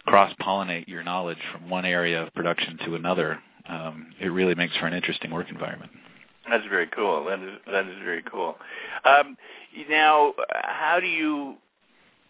cross 0.06 0.34
pollinate 0.42 0.88
your 0.88 1.04
knowledge 1.04 1.38
from 1.52 1.70
one 1.70 1.86
area 1.86 2.24
of 2.24 2.34
production 2.34 2.78
to 2.86 2.96
another 2.96 3.40
um, 3.70 4.14
it 4.20 4.28
really 4.28 4.56
makes 4.56 4.76
for 4.78 4.88
an 4.88 4.94
interesting 4.94 5.32
work 5.32 5.50
environment 5.50 5.92
That's 6.50 6.66
very 6.68 6.88
cool. 6.88 7.26
That 7.26 7.40
is 7.40 7.60
that 7.72 7.88
is 7.88 7.98
very 8.04 8.24
cool. 8.24 8.58
Um, 9.06 9.38
now, 9.90 10.34
how 10.64 11.00
do 11.00 11.08
you 11.08 11.56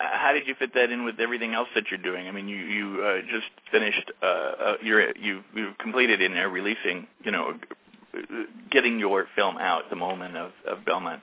how 0.01 0.33
did 0.33 0.47
you 0.47 0.55
fit 0.57 0.73
that 0.73 0.91
in 0.91 1.05
with 1.05 1.19
everything 1.19 1.53
else 1.53 1.67
that 1.75 1.85
you're 1.89 2.01
doing? 2.01 2.27
I 2.27 2.31
mean, 2.31 2.47
you 2.47 2.57
you 2.57 3.03
uh, 3.03 3.21
just 3.21 3.47
finished 3.71 4.11
uh, 4.21 4.25
uh, 4.25 4.73
you're 4.81 5.15
you 5.17 5.43
you 5.55 5.71
completed 5.79 6.21
in 6.21 6.37
uh, 6.37 6.45
releasing, 6.47 7.07
you 7.23 7.31
know, 7.31 7.53
getting 8.69 8.99
your 8.99 9.27
film 9.35 9.57
out, 9.57 9.89
the 9.89 9.95
Mole 9.95 10.15
Man 10.15 10.35
of, 10.35 10.51
of 10.67 10.85
Belmont 10.85 11.21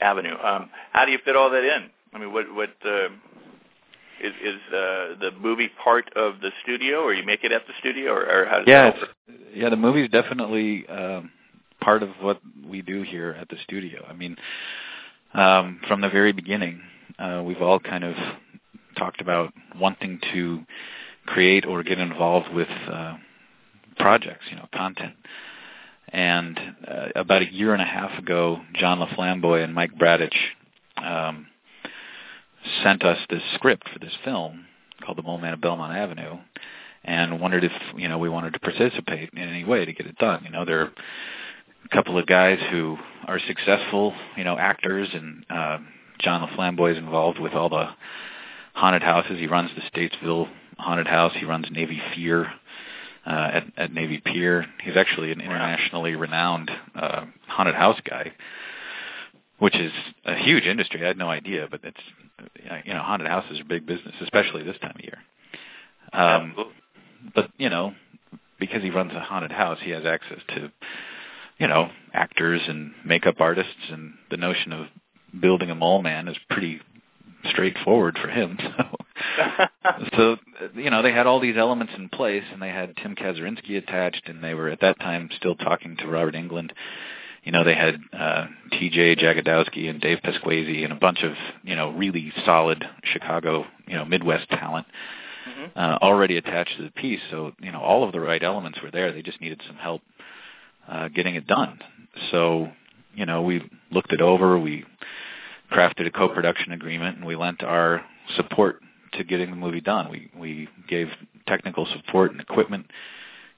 Avenue. 0.00 0.36
Um, 0.42 0.70
how 0.92 1.04
do 1.04 1.12
you 1.12 1.18
fit 1.24 1.36
all 1.36 1.50
that 1.50 1.64
in? 1.64 1.90
I 2.12 2.18
mean, 2.18 2.32
what 2.32 2.52
what 2.54 2.70
uh, 2.84 3.08
is 4.22 4.32
is 4.42 4.60
uh, 4.68 5.18
the 5.20 5.30
movie 5.38 5.70
part 5.82 6.10
of 6.16 6.40
the 6.40 6.50
studio, 6.62 7.02
or 7.02 7.14
you 7.14 7.24
make 7.24 7.44
it 7.44 7.52
at 7.52 7.66
the 7.66 7.72
studio, 7.80 8.12
or, 8.12 8.22
or 8.22 8.46
how 8.46 8.58
does 8.58 8.66
yeah, 8.66 8.92
yeah, 9.54 9.70
the 9.70 9.76
movie's 9.76 10.10
definitely 10.10 10.86
um, 10.88 11.30
part 11.80 12.02
of 12.02 12.10
what 12.20 12.40
we 12.66 12.82
do 12.82 13.02
here 13.02 13.36
at 13.40 13.48
the 13.48 13.56
studio. 13.64 14.04
I 14.08 14.12
mean, 14.12 14.36
um, 15.34 15.80
from 15.86 16.00
the 16.00 16.08
very 16.08 16.32
beginning, 16.32 16.80
uh, 17.18 17.42
we've 17.44 17.62
all 17.62 17.78
kind 17.78 18.04
of 18.04 18.14
talked 18.96 19.20
about 19.20 19.52
wanting 19.78 20.20
to 20.32 20.64
create 21.26 21.64
or 21.66 21.82
get 21.82 21.98
involved 21.98 22.52
with 22.52 22.68
uh, 22.90 23.16
projects, 23.98 24.44
you 24.50 24.56
know, 24.56 24.66
content. 24.74 25.14
And 26.10 26.58
uh, 26.86 27.08
about 27.14 27.42
a 27.42 27.52
year 27.52 27.74
and 27.74 27.82
a 27.82 27.86
half 27.86 28.18
ago, 28.18 28.60
John 28.74 28.98
LaFlamboy 28.98 29.62
and 29.62 29.74
Mike 29.74 29.92
Bradecich 29.94 30.32
um, 30.96 31.46
sent 32.82 33.02
us 33.04 33.18
this 33.28 33.42
script 33.54 33.88
for 33.92 33.98
this 33.98 34.14
film 34.24 34.64
called 35.04 35.18
The 35.18 35.22
Mole 35.22 35.38
Man 35.38 35.52
of 35.52 35.60
Belmont 35.60 35.96
Avenue, 35.96 36.38
and 37.04 37.40
wondered 37.40 37.64
if 37.64 37.72
you 37.96 38.08
know 38.08 38.18
we 38.18 38.28
wanted 38.28 38.54
to 38.54 38.58
participate 38.58 39.30
in 39.32 39.38
any 39.38 39.64
way 39.64 39.84
to 39.84 39.92
get 39.92 40.06
it 40.06 40.16
done. 40.16 40.42
You 40.44 40.50
know, 40.50 40.64
there 40.64 40.80
are 40.80 40.92
a 41.84 41.88
couple 41.94 42.18
of 42.18 42.26
guys 42.26 42.58
who 42.70 42.96
are 43.26 43.38
successful, 43.46 44.14
you 44.36 44.44
know, 44.44 44.56
actors, 44.58 45.08
and 45.12 45.44
uh, 45.50 45.78
John 46.18 46.48
LaFlamboy 46.48 46.92
is 46.92 46.98
involved 46.98 47.38
with 47.38 47.52
all 47.52 47.68
the 47.68 47.88
haunted 48.74 49.02
houses. 49.02 49.38
He 49.38 49.46
runs 49.46 49.70
the 49.74 49.82
Statesville 49.82 50.48
Haunted 50.78 51.06
House. 51.06 51.32
He 51.36 51.44
runs 51.44 51.66
Navy 51.70 52.00
Fear 52.14 52.52
uh, 53.26 53.50
at, 53.52 53.64
at 53.76 53.92
Navy 53.92 54.22
Pier. 54.24 54.66
He's 54.82 54.96
actually 54.96 55.32
an 55.32 55.40
internationally 55.40 56.14
renowned 56.14 56.70
uh, 56.94 57.26
haunted 57.46 57.74
house 57.74 58.00
guy, 58.08 58.32
which 59.58 59.76
is 59.76 59.92
a 60.24 60.36
huge 60.36 60.64
industry. 60.64 61.04
I 61.04 61.08
had 61.08 61.18
no 61.18 61.28
idea, 61.28 61.68
but 61.70 61.80
it's 61.84 62.00
you 62.84 62.94
know 62.94 63.00
haunted 63.02 63.28
houses 63.28 63.60
are 63.60 63.64
big 63.64 63.86
business, 63.86 64.14
especially 64.22 64.62
this 64.62 64.78
time 64.80 64.94
of 64.96 65.04
year. 65.04 65.18
Um, 66.12 66.54
but 67.34 67.50
you 67.58 67.68
know, 67.68 67.92
because 68.58 68.82
he 68.82 68.90
runs 68.90 69.12
a 69.12 69.20
haunted 69.20 69.52
house, 69.52 69.78
he 69.82 69.90
has 69.90 70.06
access 70.06 70.38
to 70.54 70.72
you 71.58 71.66
know 71.66 71.90
actors 72.14 72.62
and 72.66 72.92
makeup 73.04 73.36
artists, 73.40 73.90
and 73.90 74.14
the 74.30 74.36
notion 74.36 74.72
of 74.72 74.86
building 75.40 75.70
a 75.70 75.74
mole 75.74 76.02
man 76.02 76.28
is 76.28 76.36
pretty 76.50 76.80
straightforward 77.50 78.18
for 78.20 78.28
him. 78.28 78.58
So, 78.78 79.66
so 80.16 80.36
you 80.76 80.90
know, 80.90 81.02
they 81.02 81.10
had 81.10 81.26
all 81.26 81.40
these 81.40 81.56
elements 81.56 81.92
in 81.96 82.08
place, 82.08 82.44
and 82.52 82.62
they 82.62 82.68
had 82.68 82.96
Tim 82.96 83.16
Kazurinsky 83.16 83.76
attached, 83.76 84.22
and 84.26 84.42
they 84.44 84.54
were 84.54 84.68
at 84.68 84.80
that 84.80 85.00
time 85.00 85.28
still 85.36 85.56
talking 85.56 85.96
to 85.96 86.06
Robert 86.06 86.34
Englund. 86.36 86.70
You 87.42 87.50
know, 87.50 87.64
they 87.64 87.74
had 87.74 87.98
uh, 88.16 88.46
T.J. 88.78 89.16
Jagodowski 89.16 89.90
and 89.90 90.00
Dave 90.00 90.18
Pasquesi 90.24 90.84
and 90.84 90.92
a 90.92 90.96
bunch 90.96 91.22
of 91.24 91.32
you 91.64 91.74
know 91.74 91.90
really 91.90 92.32
solid 92.44 92.84
Chicago, 93.02 93.64
you 93.88 93.94
know, 93.96 94.04
Midwest 94.04 94.48
talent 94.50 94.86
Mm-hmm. 95.48 95.78
uh, 95.78 95.98
already 96.02 96.36
attached 96.36 96.76
to 96.76 96.82
the 96.84 96.90
piece. 96.90 97.20
So 97.30 97.52
you 97.60 97.72
know, 97.72 97.80
all 97.80 98.04
of 98.04 98.12
the 98.12 98.20
right 98.20 98.42
elements 98.42 98.80
were 98.82 98.90
there. 98.90 99.12
They 99.12 99.22
just 99.22 99.40
needed 99.40 99.60
some 99.66 99.76
help 99.76 100.02
uh, 100.86 101.08
getting 101.08 101.36
it 101.36 101.46
done. 101.46 101.78
So 102.30 102.68
you 103.14 103.26
know, 103.26 103.42
we 103.42 103.62
looked 103.90 104.12
it 104.12 104.20
over. 104.20 104.58
We 104.58 104.84
crafted 105.72 106.06
a 106.06 106.10
co-production 106.10 106.72
agreement, 106.72 107.16
and 107.16 107.26
we 107.26 107.36
lent 107.36 107.62
our 107.62 108.04
support 108.36 108.80
to 109.12 109.24
getting 109.24 109.50
the 109.50 109.56
movie 109.56 109.80
done. 109.80 110.10
We 110.10 110.30
we 110.36 110.68
gave 110.88 111.08
technical 111.46 111.86
support 111.86 112.32
and 112.32 112.40
equipment, 112.40 112.90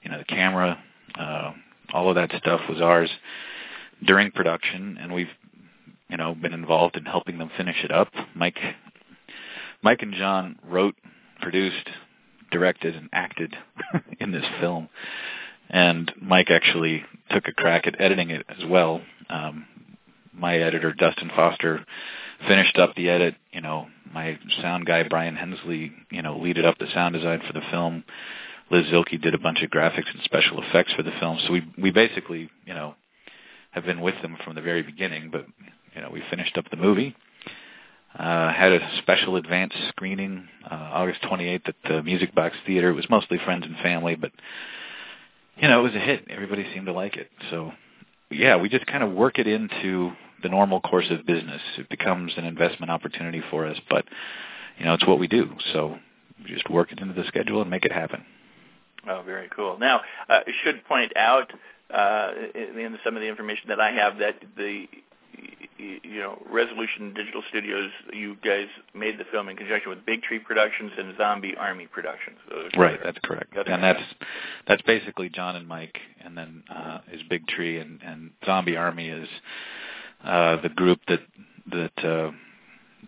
you 0.01 0.09
know, 0.11 0.17
the 0.17 0.25
camera, 0.25 0.81
uh, 1.19 1.51
all 1.93 2.09
of 2.09 2.15
that 2.15 2.31
stuff 2.37 2.61
was 2.69 2.81
ours 2.81 3.09
during 4.05 4.31
production, 4.31 4.97
and 4.99 5.13
we've 5.13 5.29
you 6.09 6.17
know 6.17 6.35
been 6.35 6.53
involved 6.53 6.95
in 6.95 7.05
helping 7.05 7.37
them 7.37 7.51
finish 7.57 7.83
it 7.83 7.91
up. 7.91 8.09
Mike, 8.35 8.57
Mike 9.81 10.01
and 10.01 10.13
John 10.13 10.57
wrote, 10.67 10.95
produced, 11.41 11.89
directed, 12.51 12.95
and 12.95 13.09
acted 13.13 13.55
in 14.19 14.31
this 14.31 14.45
film, 14.59 14.89
and 15.69 16.11
Mike 16.21 16.49
actually 16.49 17.03
took 17.29 17.47
a 17.47 17.53
crack 17.53 17.87
at 17.87 17.99
editing 17.99 18.29
it 18.29 18.45
as 18.49 18.65
well. 18.67 19.01
Um, 19.31 19.65
my 20.33 20.57
editor 20.57 20.93
Dustin 20.93 21.29
Foster 21.35 21.85
finished 22.47 22.77
up 22.77 22.95
the 22.95 23.09
edit. 23.09 23.35
You 23.51 23.61
know, 23.61 23.87
my 24.13 24.39
sound 24.61 24.85
guy 24.85 25.03
Brian 25.03 25.35
Hensley, 25.35 25.91
you 26.09 26.21
know, 26.21 26.37
leaded 26.37 26.65
up 26.65 26.77
the 26.77 26.87
sound 26.93 27.15
design 27.15 27.41
for 27.45 27.53
the 27.53 27.65
film. 27.71 28.03
Liz 28.69 28.85
Zilke 28.85 29.21
did 29.21 29.33
a 29.33 29.39
bunch 29.39 29.61
of 29.61 29.69
graphics 29.69 30.11
and 30.13 30.23
special 30.23 30.61
effects 30.63 30.93
for 30.93 31.03
the 31.03 31.11
film. 31.19 31.37
So 31.45 31.53
we 31.53 31.63
we 31.77 31.91
basically, 31.91 32.49
you 32.65 32.73
know, 32.73 32.95
have 33.71 33.85
been 33.85 34.01
with 34.01 34.15
them 34.21 34.37
from 34.43 34.55
the 34.55 34.61
very 34.61 34.81
beginning. 34.81 35.29
But 35.31 35.45
you 35.95 36.01
know, 36.01 36.09
we 36.11 36.23
finished 36.29 36.57
up 36.57 36.69
the 36.69 36.77
movie. 36.77 37.15
Uh, 38.17 38.51
had 38.51 38.73
a 38.73 38.97
special 38.97 39.37
advance 39.37 39.73
screening 39.87 40.45
uh, 40.69 40.89
August 40.91 41.21
28th 41.21 41.69
at 41.69 41.75
the 41.87 42.03
Music 42.03 42.35
Box 42.35 42.57
Theater. 42.65 42.89
It 42.89 42.95
was 42.95 43.09
mostly 43.09 43.37
friends 43.45 43.65
and 43.65 43.77
family, 43.77 44.15
but 44.15 44.31
you 45.55 45.69
know, 45.69 45.79
it 45.79 45.83
was 45.83 45.95
a 45.95 45.99
hit. 45.99 46.25
Everybody 46.29 46.65
seemed 46.73 46.87
to 46.87 46.91
like 46.91 47.15
it. 47.15 47.29
So 47.49 47.71
yeah, 48.31 48.55
we 48.57 48.69
just 48.69 48.85
kind 48.87 49.03
of 49.03 49.11
work 49.11 49.39
it 49.39 49.47
into 49.47 50.11
the 50.43 50.49
normal 50.49 50.81
course 50.81 51.07
of 51.09 51.25
business. 51.25 51.61
It 51.77 51.89
becomes 51.89 52.33
an 52.37 52.45
investment 52.45 52.91
opportunity 52.91 53.41
for 53.49 53.65
us, 53.65 53.77
but 53.89 54.05
you 54.77 54.85
know, 54.85 54.93
it's 54.93 55.05
what 55.05 55.19
we 55.19 55.27
do. 55.27 55.51
So 55.73 55.97
we 56.43 56.49
just 56.49 56.69
work 56.69 56.91
it 56.91 56.99
into 56.99 57.13
the 57.13 57.27
schedule 57.27 57.61
and 57.61 57.69
make 57.69 57.85
it 57.85 57.91
happen. 57.91 58.25
Oh, 59.07 59.21
very 59.25 59.49
cool. 59.55 59.77
Now, 59.79 60.01
uh, 60.29 60.39
I 60.45 60.51
should 60.63 60.83
point 60.85 61.15
out 61.15 61.51
uh, 61.93 62.31
in 62.55 62.97
some 63.03 63.15
of 63.15 63.21
the 63.21 63.27
information 63.27 63.69
that 63.69 63.79
I 63.79 63.91
have 63.91 64.17
that 64.19 64.35
the 64.57 64.87
you 65.77 66.19
know 66.19 66.41
Resolution 66.49 67.13
Digital 67.13 67.41
Studios, 67.49 67.89
you 68.13 68.35
guys 68.43 68.67
made 68.93 69.17
the 69.17 69.23
film 69.31 69.49
in 69.49 69.57
conjunction 69.57 69.89
with 69.89 70.05
Big 70.05 70.21
Tree 70.23 70.39
Productions 70.39 70.91
and 70.97 71.15
Zombie 71.17 71.55
Army 71.57 71.87
Productions. 71.87 72.37
Right, 72.77 72.99
that's 73.03 73.17
correct. 73.23 73.53
And 73.55 73.83
that's 73.83 74.01
that's 74.67 74.81
basically 74.83 75.29
John 75.29 75.55
and 75.55 75.67
Mike, 75.67 75.97
and 76.23 76.37
then 76.37 76.63
uh, 76.73 76.99
is 77.11 77.21
Big 77.29 77.47
Tree, 77.47 77.79
and, 77.79 77.99
and 78.05 78.31
Zombie 78.45 78.77
Army 78.77 79.09
is 79.09 79.27
uh, 80.23 80.61
the 80.61 80.69
group 80.69 80.99
that 81.07 81.21
that 81.71 82.05
uh, 82.05 82.31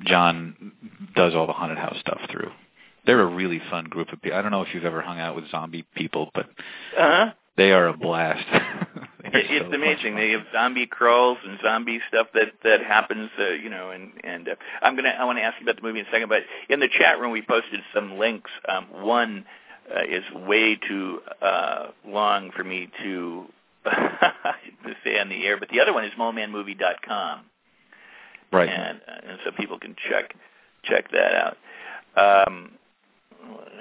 John 0.06 0.72
does 1.16 1.34
all 1.36 1.48
the 1.48 1.54
haunted 1.54 1.78
house 1.78 1.98
stuff 2.00 2.20
through. 2.32 2.50
They're 3.06 3.20
a 3.22 3.26
really 3.26 3.62
fun 3.70 3.86
group 3.86 4.12
of 4.14 4.22
people. 4.22 4.38
I 4.38 4.42
don't 4.42 4.52
know 4.52 4.62
if 4.62 4.74
you've 4.74 4.86
ever 4.86 5.02
hung 5.02 5.20
out 5.20 5.36
with 5.36 5.50
zombie 5.52 5.86
people, 5.96 6.32
but 6.34 6.46
Uh-huh. 6.98 7.32
they 7.58 7.72
are 7.72 7.88
a 7.90 7.98
blast. 7.98 8.46
It, 9.34 9.46
it's 9.50 9.70
so 9.70 9.74
amazing. 9.74 10.16
They 10.16 10.32
have 10.32 10.46
zombie 10.54 10.86
crawls 10.86 11.38
and 11.46 11.60
zombie 11.62 12.00
stuff 12.08 12.28
that 12.34 12.54
that 12.64 12.82
happens, 12.82 13.30
uh, 13.40 13.50
you 13.50 13.70
know. 13.70 13.90
And 13.90 14.12
and 14.24 14.48
uh, 14.50 14.56
I'm 14.82 14.96
gonna 14.96 15.10
I 15.10 15.26
want 15.26 15.38
to 15.40 15.44
ask 15.44 15.60
you 15.60 15.66
about 15.66 15.78
the 15.78 15.82
movie 15.82 16.00
in 16.00 16.06
a 16.06 16.12
second, 16.12 16.30
but 16.30 16.44
in 16.70 16.80
the 16.80 16.88
chat 16.88 17.20
room 17.20 17.32
we 17.32 17.42
posted 17.42 17.82
some 17.94 18.18
links. 18.18 18.52
Um, 18.68 18.86
one 19.04 19.46
uh, 19.94 20.04
is 20.04 20.24
way 20.48 20.76
too 20.76 21.22
uh, 21.42 21.88
long 22.06 22.52
for 22.52 22.64
me 22.64 22.90
to 23.04 23.46
to 23.86 24.96
say 25.04 25.20
on 25.20 25.30
the 25.30 25.46
air, 25.46 25.58
but 25.58 25.70
the 25.70 25.80
other 25.82 25.94
one 25.94 26.06
is 26.06 26.12
molemanmovie.com, 26.18 27.42
right. 28.52 28.70
and 28.70 29.02
uh, 29.08 29.30
and 29.30 29.40
so 29.44 29.52
people 29.52 29.80
can 29.80 29.96
check 30.10 30.34
check 30.84 31.12
that 31.12 31.34
out. 31.36 32.48
Um, 32.48 32.72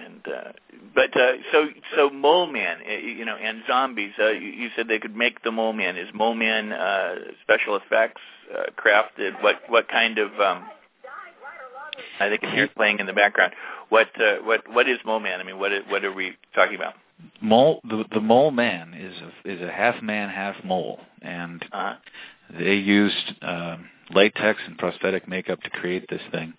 and 0.06 0.26
uh, 0.26 0.52
but 0.94 1.16
uh, 1.16 1.32
so 1.50 1.66
so 1.96 2.10
Mole 2.10 2.46
Man, 2.46 2.78
uh, 2.88 2.92
you 2.92 3.24
know, 3.24 3.36
and 3.36 3.62
zombies. 3.66 4.12
Uh, 4.18 4.30
you, 4.30 4.48
you 4.48 4.68
said 4.76 4.88
they 4.88 4.98
could 4.98 5.16
make 5.16 5.42
the 5.42 5.50
Mole 5.50 5.72
Man. 5.72 5.96
Is 5.96 6.08
Mole 6.14 6.34
Man 6.34 6.72
uh, 6.72 7.14
special 7.42 7.76
effects 7.76 8.20
uh, 8.52 8.70
crafted? 8.78 9.42
What 9.42 9.56
what 9.68 9.88
kind 9.88 10.18
of? 10.18 10.28
Um, 10.40 10.64
I 12.20 12.28
think 12.28 12.42
it's 12.42 12.52
here 12.52 12.68
playing 12.76 12.98
in 13.00 13.06
the 13.06 13.12
background. 13.12 13.52
What 13.88 14.08
uh, 14.20 14.36
what 14.44 14.62
what 14.72 14.88
is 14.88 14.98
Mole 15.04 15.20
Man? 15.20 15.40
I 15.40 15.44
mean, 15.44 15.58
what 15.58 15.72
is, 15.72 15.82
what 15.88 16.04
are 16.04 16.12
we 16.12 16.36
talking 16.54 16.76
about? 16.76 16.94
Mole 17.40 17.80
the 17.84 18.04
the 18.12 18.20
mole 18.20 18.50
man 18.50 18.94
is 18.94 19.14
a, 19.22 19.52
is 19.52 19.60
a 19.62 19.70
half 19.70 20.02
man 20.02 20.28
half 20.28 20.56
mole, 20.64 21.00
and 21.20 21.64
Uh, 21.72 21.94
they 22.58 22.74
used 22.74 23.34
um, 23.42 23.88
latex 24.10 24.60
and 24.66 24.76
prosthetic 24.76 25.28
makeup 25.28 25.62
to 25.62 25.70
create 25.70 26.06
this 26.10 26.20
thing. 26.32 26.52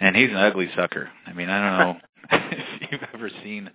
And 0.00 0.16
he's 0.16 0.30
an 0.30 0.36
ugly 0.36 0.68
sucker. 0.76 1.10
I 1.26 1.32
mean, 1.32 1.48
I 1.48 1.60
don't 1.60 1.78
know 1.78 2.00
if 2.50 2.90
you've 2.90 3.08
ever 3.14 3.30
seen 3.42 3.70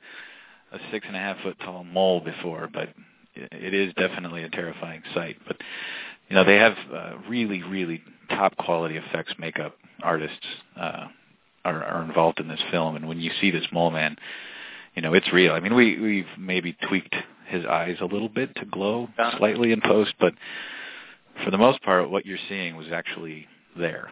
a 0.72 0.78
six 0.92 1.06
and 1.08 1.16
a 1.16 1.20
half 1.20 1.38
foot 1.42 1.58
tall 1.64 1.84
mole 1.84 2.20
before, 2.22 2.70
but 2.72 2.90
it, 3.36 3.74
is 3.74 3.94
definitely 3.96 4.44
a 4.44 4.50
terrifying 4.50 5.02
sight. 5.14 5.38
But 5.48 5.58
you 6.30 6.36
know, 6.36 6.44
they 6.44 6.58
have 6.58 6.76
uh, 6.94 7.14
really, 7.28 7.64
really 7.64 8.02
top 8.30 8.56
quality 8.58 8.98
effects 8.98 9.34
makeup 9.40 9.76
artists 10.04 10.46
uh, 10.80 11.08
are, 11.66 11.84
are 11.84 12.04
involved 12.04 12.40
in 12.40 12.48
this 12.48 12.62
film. 12.72 12.96
And 12.96 13.08
when 13.08 13.20
you 13.20 13.32
see 13.42 13.52
this 13.52 13.66
mole 13.72 13.92
man, 13.92 14.16
you 14.96 15.02
know 15.02 15.14
it's 15.14 15.32
real. 15.34 15.54
I 15.54 15.60
mean, 15.60 15.76
we 15.76 16.00
we've 16.00 16.26
maybe 16.38 16.76
tweaked 16.88 17.16
his 17.48 17.66
eyes 17.66 17.98
a 18.02 18.06
little 18.06 18.30
bit 18.30 18.56
to 18.58 18.66
glow 18.66 19.08
slightly 19.38 19.72
in 19.72 19.82
post, 19.82 20.14
but 20.20 20.34
for 21.44 21.52
the 21.52 21.58
most 21.58 21.82
part, 21.82 22.10
what 22.10 22.26
you're 22.26 22.38
seeing 22.48 22.76
was 22.76 22.88
actually 22.92 23.48
there. 23.78 24.12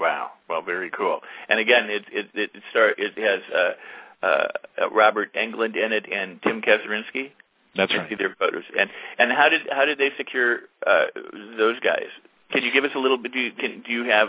Wow. 0.00 0.32
Well, 0.48 0.62
very 0.62 0.90
cool. 0.90 1.20
And 1.48 1.58
again, 1.58 1.88
it 1.88 2.04
it 2.12 2.28
it 2.34 2.50
start 2.70 2.98
it 2.98 3.16
has 3.18 3.40
uh, 3.54 4.26
uh, 4.26 4.90
Robert 4.90 5.34
Englund 5.34 5.76
in 5.76 5.92
it 5.92 6.06
and 6.10 6.40
Tim 6.42 6.62
Kazurinsky. 6.62 7.32
That's 7.74 7.92
I 7.92 7.98
right. 7.98 8.08
see 8.08 8.14
their 8.14 8.34
photos. 8.38 8.64
And 8.78 8.90
and 9.18 9.32
how 9.32 9.48
did 9.48 9.62
how 9.70 9.84
did 9.84 9.98
they 9.98 10.10
secure 10.16 10.60
uh, 10.86 11.06
those 11.58 11.78
guys? 11.80 12.08
Can 12.52 12.62
you 12.62 12.72
give 12.72 12.84
us 12.84 12.92
a 12.94 12.98
little 12.98 13.18
bit? 13.18 13.32
Do 13.32 13.40
you, 13.40 13.52
can, 13.52 13.82
do 13.82 13.92
you 13.92 14.04
have 14.04 14.28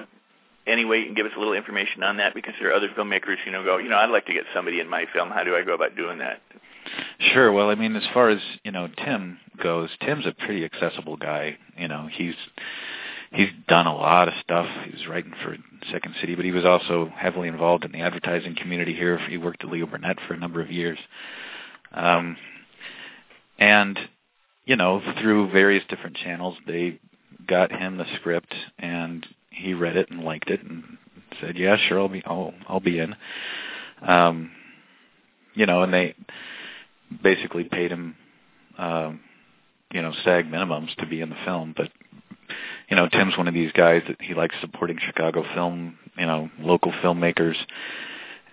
any 0.65 0.85
way 0.85 0.99
you 0.99 1.05
can 1.05 1.13
give 1.13 1.25
us 1.25 1.31
a 1.35 1.39
little 1.39 1.53
information 1.53 2.03
on 2.03 2.17
that? 2.17 2.33
Because 2.33 2.55
there 2.59 2.71
are 2.71 2.73
other 2.73 2.89
filmmakers, 2.89 3.35
you 3.45 3.51
know, 3.51 3.63
go, 3.63 3.77
you 3.77 3.89
know, 3.89 3.97
I'd 3.97 4.09
like 4.09 4.25
to 4.25 4.33
get 4.33 4.43
somebody 4.55 4.79
in 4.79 4.89
my 4.89 5.05
film. 5.13 5.29
How 5.29 5.43
do 5.43 5.55
I 5.55 5.63
go 5.63 5.75
about 5.75 5.95
doing 5.95 6.17
that? 6.17 6.41
Sure. 7.19 7.51
Well, 7.51 7.69
I 7.69 7.75
mean, 7.75 7.95
as 7.95 8.07
far 8.13 8.29
as 8.29 8.39
you 8.63 8.71
know, 8.71 8.87
Tim 9.03 9.39
goes, 9.61 9.89
Tim's 10.01 10.25
a 10.25 10.31
pretty 10.31 10.65
accessible 10.65 11.17
guy. 11.17 11.57
You 11.77 11.87
know, 11.87 12.07
he's 12.11 12.35
he's 13.31 13.49
done 13.67 13.87
a 13.87 13.95
lot 13.95 14.27
of 14.27 14.33
stuff. 14.43 14.67
He 14.85 14.91
was 14.91 15.07
writing 15.07 15.33
for 15.43 15.57
Second 15.91 16.15
City, 16.19 16.35
but 16.35 16.45
he 16.45 16.51
was 16.51 16.65
also 16.65 17.11
heavily 17.15 17.47
involved 17.47 17.85
in 17.85 17.91
the 17.91 18.01
advertising 18.01 18.55
community 18.55 18.93
here. 18.93 19.17
He 19.29 19.37
worked 19.37 19.63
at 19.63 19.69
Leo 19.69 19.85
Burnett 19.85 20.17
for 20.27 20.33
a 20.33 20.37
number 20.37 20.61
of 20.61 20.71
years. 20.71 20.99
Um, 21.93 22.37
and 23.59 23.97
you 24.65 24.75
know, 24.75 25.01
through 25.21 25.49
various 25.51 25.83
different 25.89 26.17
channels, 26.17 26.57
they 26.67 26.99
got 27.47 27.71
him 27.71 27.97
the 27.97 28.05
script, 28.19 28.53
and 28.77 29.25
he 29.49 29.73
read 29.73 29.95
it 29.95 30.11
and 30.11 30.23
liked 30.23 30.49
it, 30.49 30.61
and 30.61 30.83
said, 31.39 31.57
"Yeah, 31.57 31.77
sure, 31.87 32.01
I'll 32.01 32.09
be, 32.09 32.21
I'll, 32.25 32.53
I'll 32.67 32.81
be 32.81 32.99
in." 32.99 33.15
Um, 34.05 34.51
you 35.53 35.65
know, 35.65 35.83
and 35.83 35.93
they 35.93 36.15
basically 37.23 37.63
paid 37.63 37.91
him, 37.91 38.15
um, 38.77 39.21
you 39.91 40.01
know, 40.01 40.11
SAG 40.23 40.51
minimums 40.51 40.93
to 40.97 41.07
be 41.07 41.21
in 41.21 41.29
the 41.29 41.37
film. 41.45 41.73
But 41.75 41.89
you 42.89 42.95
know, 42.95 43.09
Tim's 43.09 43.37
one 43.37 43.47
of 43.47 43.53
these 43.53 43.71
guys 43.71 44.01
that 44.07 44.21
he 44.21 44.33
likes 44.33 44.55
supporting 44.61 44.97
Chicago 44.99 45.43
film, 45.53 45.97
you 46.17 46.25
know, 46.25 46.49
local 46.59 46.91
filmmakers, 46.91 47.55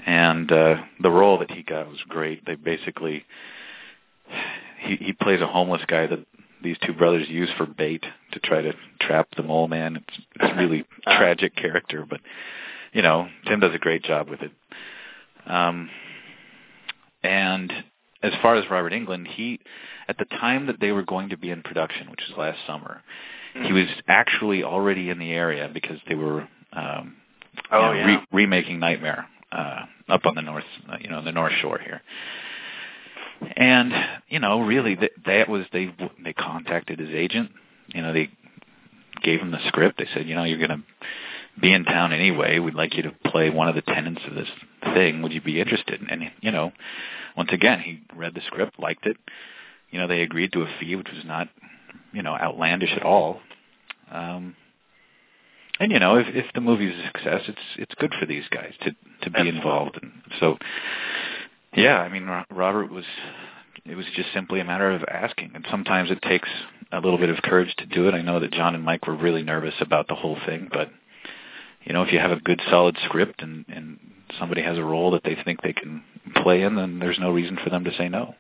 and 0.06 0.50
uh, 0.50 0.76
the 1.00 1.10
role 1.10 1.38
that 1.38 1.50
he 1.50 1.62
got 1.62 1.88
was 1.88 2.02
great. 2.08 2.44
They 2.44 2.56
basically 2.56 3.24
he 4.80 4.96
he 4.96 5.12
plays 5.12 5.40
a 5.40 5.46
homeless 5.46 5.82
guy 5.86 6.06
that 6.06 6.26
these 6.62 6.76
two 6.84 6.92
brothers 6.92 7.28
use 7.28 7.50
for 7.56 7.66
bait 7.66 8.04
to 8.32 8.40
try 8.40 8.62
to 8.62 8.72
trap 9.00 9.28
the 9.36 9.42
mole 9.42 9.68
man. 9.68 9.96
It's 9.96 10.18
it's 10.34 10.52
a 10.52 10.56
really 10.56 10.84
tragic 11.06 11.54
character, 11.54 12.04
but 12.08 12.20
you 12.92 13.02
know, 13.02 13.28
Tim 13.46 13.60
does 13.60 13.74
a 13.74 13.78
great 13.78 14.02
job 14.02 14.28
with 14.28 14.40
it. 14.42 14.52
Um, 15.46 15.90
and 17.22 17.72
as 18.22 18.32
far 18.40 18.56
as 18.56 18.70
Robert 18.70 18.92
Englund, 18.92 19.26
he 19.26 19.60
at 20.08 20.18
the 20.18 20.24
time 20.24 20.66
that 20.66 20.80
they 20.80 20.92
were 20.92 21.02
going 21.02 21.30
to 21.30 21.36
be 21.36 21.50
in 21.50 21.62
production, 21.62 22.10
which 22.10 22.20
was 22.28 22.38
last 22.38 22.58
summer, 22.66 23.02
he 23.62 23.72
was 23.72 23.86
actually 24.08 24.64
already 24.64 25.10
in 25.10 25.18
the 25.18 25.32
area 25.32 25.70
because 25.72 25.98
they 26.08 26.14
were 26.14 26.48
um, 26.72 27.16
Oh, 27.70 27.92
you 27.92 28.00
know, 28.00 28.06
yeah. 28.06 28.06
re- 28.06 28.26
remaking 28.32 28.80
Nightmare 28.80 29.26
uh, 29.52 29.84
up 30.08 30.26
on 30.26 30.34
the 30.34 30.42
north, 30.42 30.64
uh, 30.90 30.96
you 31.00 31.08
know, 31.08 31.22
the 31.22 31.30
North 31.32 31.52
Shore 31.62 31.78
here. 31.78 32.02
And 33.56 33.92
you 34.28 34.40
know, 34.40 34.60
really, 34.60 34.94
that, 34.96 35.10
that 35.26 35.48
was 35.48 35.64
they 35.72 35.94
they 36.22 36.32
contacted 36.32 36.98
his 36.98 37.10
agent. 37.10 37.50
You 37.88 38.02
know, 38.02 38.12
they 38.12 38.30
gave 39.22 39.40
him 39.40 39.50
the 39.50 39.58
script. 39.68 39.98
They 39.98 40.08
said, 40.14 40.26
you 40.28 40.34
know, 40.34 40.44
you're 40.44 40.58
going 40.58 40.70
to 40.80 40.82
be 41.60 41.72
in 41.72 41.84
town 41.84 42.12
anyway. 42.12 42.58
We'd 42.58 42.74
like 42.74 42.94
you 42.96 43.02
to 43.04 43.12
play 43.26 43.50
one 43.50 43.68
of 43.68 43.74
the 43.74 43.82
tenants 43.82 44.22
of 44.26 44.34
this 44.34 44.48
thing. 44.94 45.22
Would 45.22 45.32
you 45.32 45.40
be 45.40 45.60
interested? 45.60 46.00
And 46.10 46.30
you 46.40 46.50
know, 46.50 46.72
once 47.36 47.50
again, 47.52 47.80
he 47.80 48.00
read 48.16 48.34
the 48.34 48.40
script, 48.46 48.78
liked 48.78 49.06
it. 49.06 49.16
You 49.90 50.00
know, 50.00 50.08
they 50.08 50.22
agreed 50.22 50.52
to 50.54 50.62
a 50.62 50.68
fee, 50.80 50.96
which 50.96 51.08
was 51.14 51.24
not, 51.24 51.48
you 52.14 52.22
know, 52.22 52.34
outlandish 52.34 52.92
at 52.96 53.02
all. 53.02 53.40
Um, 54.10 54.56
and 55.80 55.90
you 55.90 55.98
know, 55.98 56.16
if 56.16 56.26
if 56.28 56.46
the 56.54 56.60
movie's 56.60 56.94
a 56.96 57.06
success, 57.06 57.42
it's 57.48 57.58
it's 57.76 57.94
good 57.96 58.14
for 58.18 58.26
these 58.26 58.44
guys 58.50 58.72
to 58.82 58.92
to 59.22 59.30
be 59.30 59.48
involved. 59.48 59.98
And 60.00 60.12
so, 60.40 60.56
yeah, 61.74 61.98
I 61.98 62.08
mean, 62.08 62.26
Robert 62.50 62.90
was. 62.90 63.04
It 63.86 63.96
was 63.96 64.06
just 64.16 64.32
simply 64.32 64.60
a 64.60 64.64
matter 64.64 64.92
of 64.92 65.02
asking, 65.04 65.50
and 65.54 65.66
sometimes 65.70 66.10
it 66.10 66.22
takes 66.22 66.48
a 66.90 67.00
little 67.00 67.18
bit 67.18 67.28
of 67.28 67.42
courage 67.42 67.74
to 67.76 67.84
do 67.84 68.08
it. 68.08 68.14
I 68.14 68.22
know 68.22 68.40
that 68.40 68.50
John 68.50 68.74
and 68.74 68.82
Mike 68.82 69.06
were 69.06 69.14
really 69.14 69.42
nervous 69.42 69.74
about 69.78 70.08
the 70.08 70.14
whole 70.14 70.38
thing, 70.46 70.70
but 70.72 70.88
you 71.82 71.92
know, 71.92 72.02
if 72.02 72.10
you 72.10 72.18
have 72.18 72.30
a 72.30 72.40
good, 72.40 72.62
solid 72.70 72.96
script 73.04 73.42
and 73.42 73.66
and 73.68 73.98
somebody 74.38 74.62
has 74.62 74.78
a 74.78 74.82
role 74.82 75.10
that 75.10 75.22
they 75.24 75.36
think 75.44 75.60
they 75.60 75.74
can 75.74 76.02
play 76.42 76.62
in, 76.62 76.76
then 76.76 76.98
there's 76.98 77.18
no 77.18 77.30
reason 77.30 77.58
for 77.62 77.68
them 77.68 77.84
to 77.84 77.94
say 77.98 78.08
no. 78.08 78.34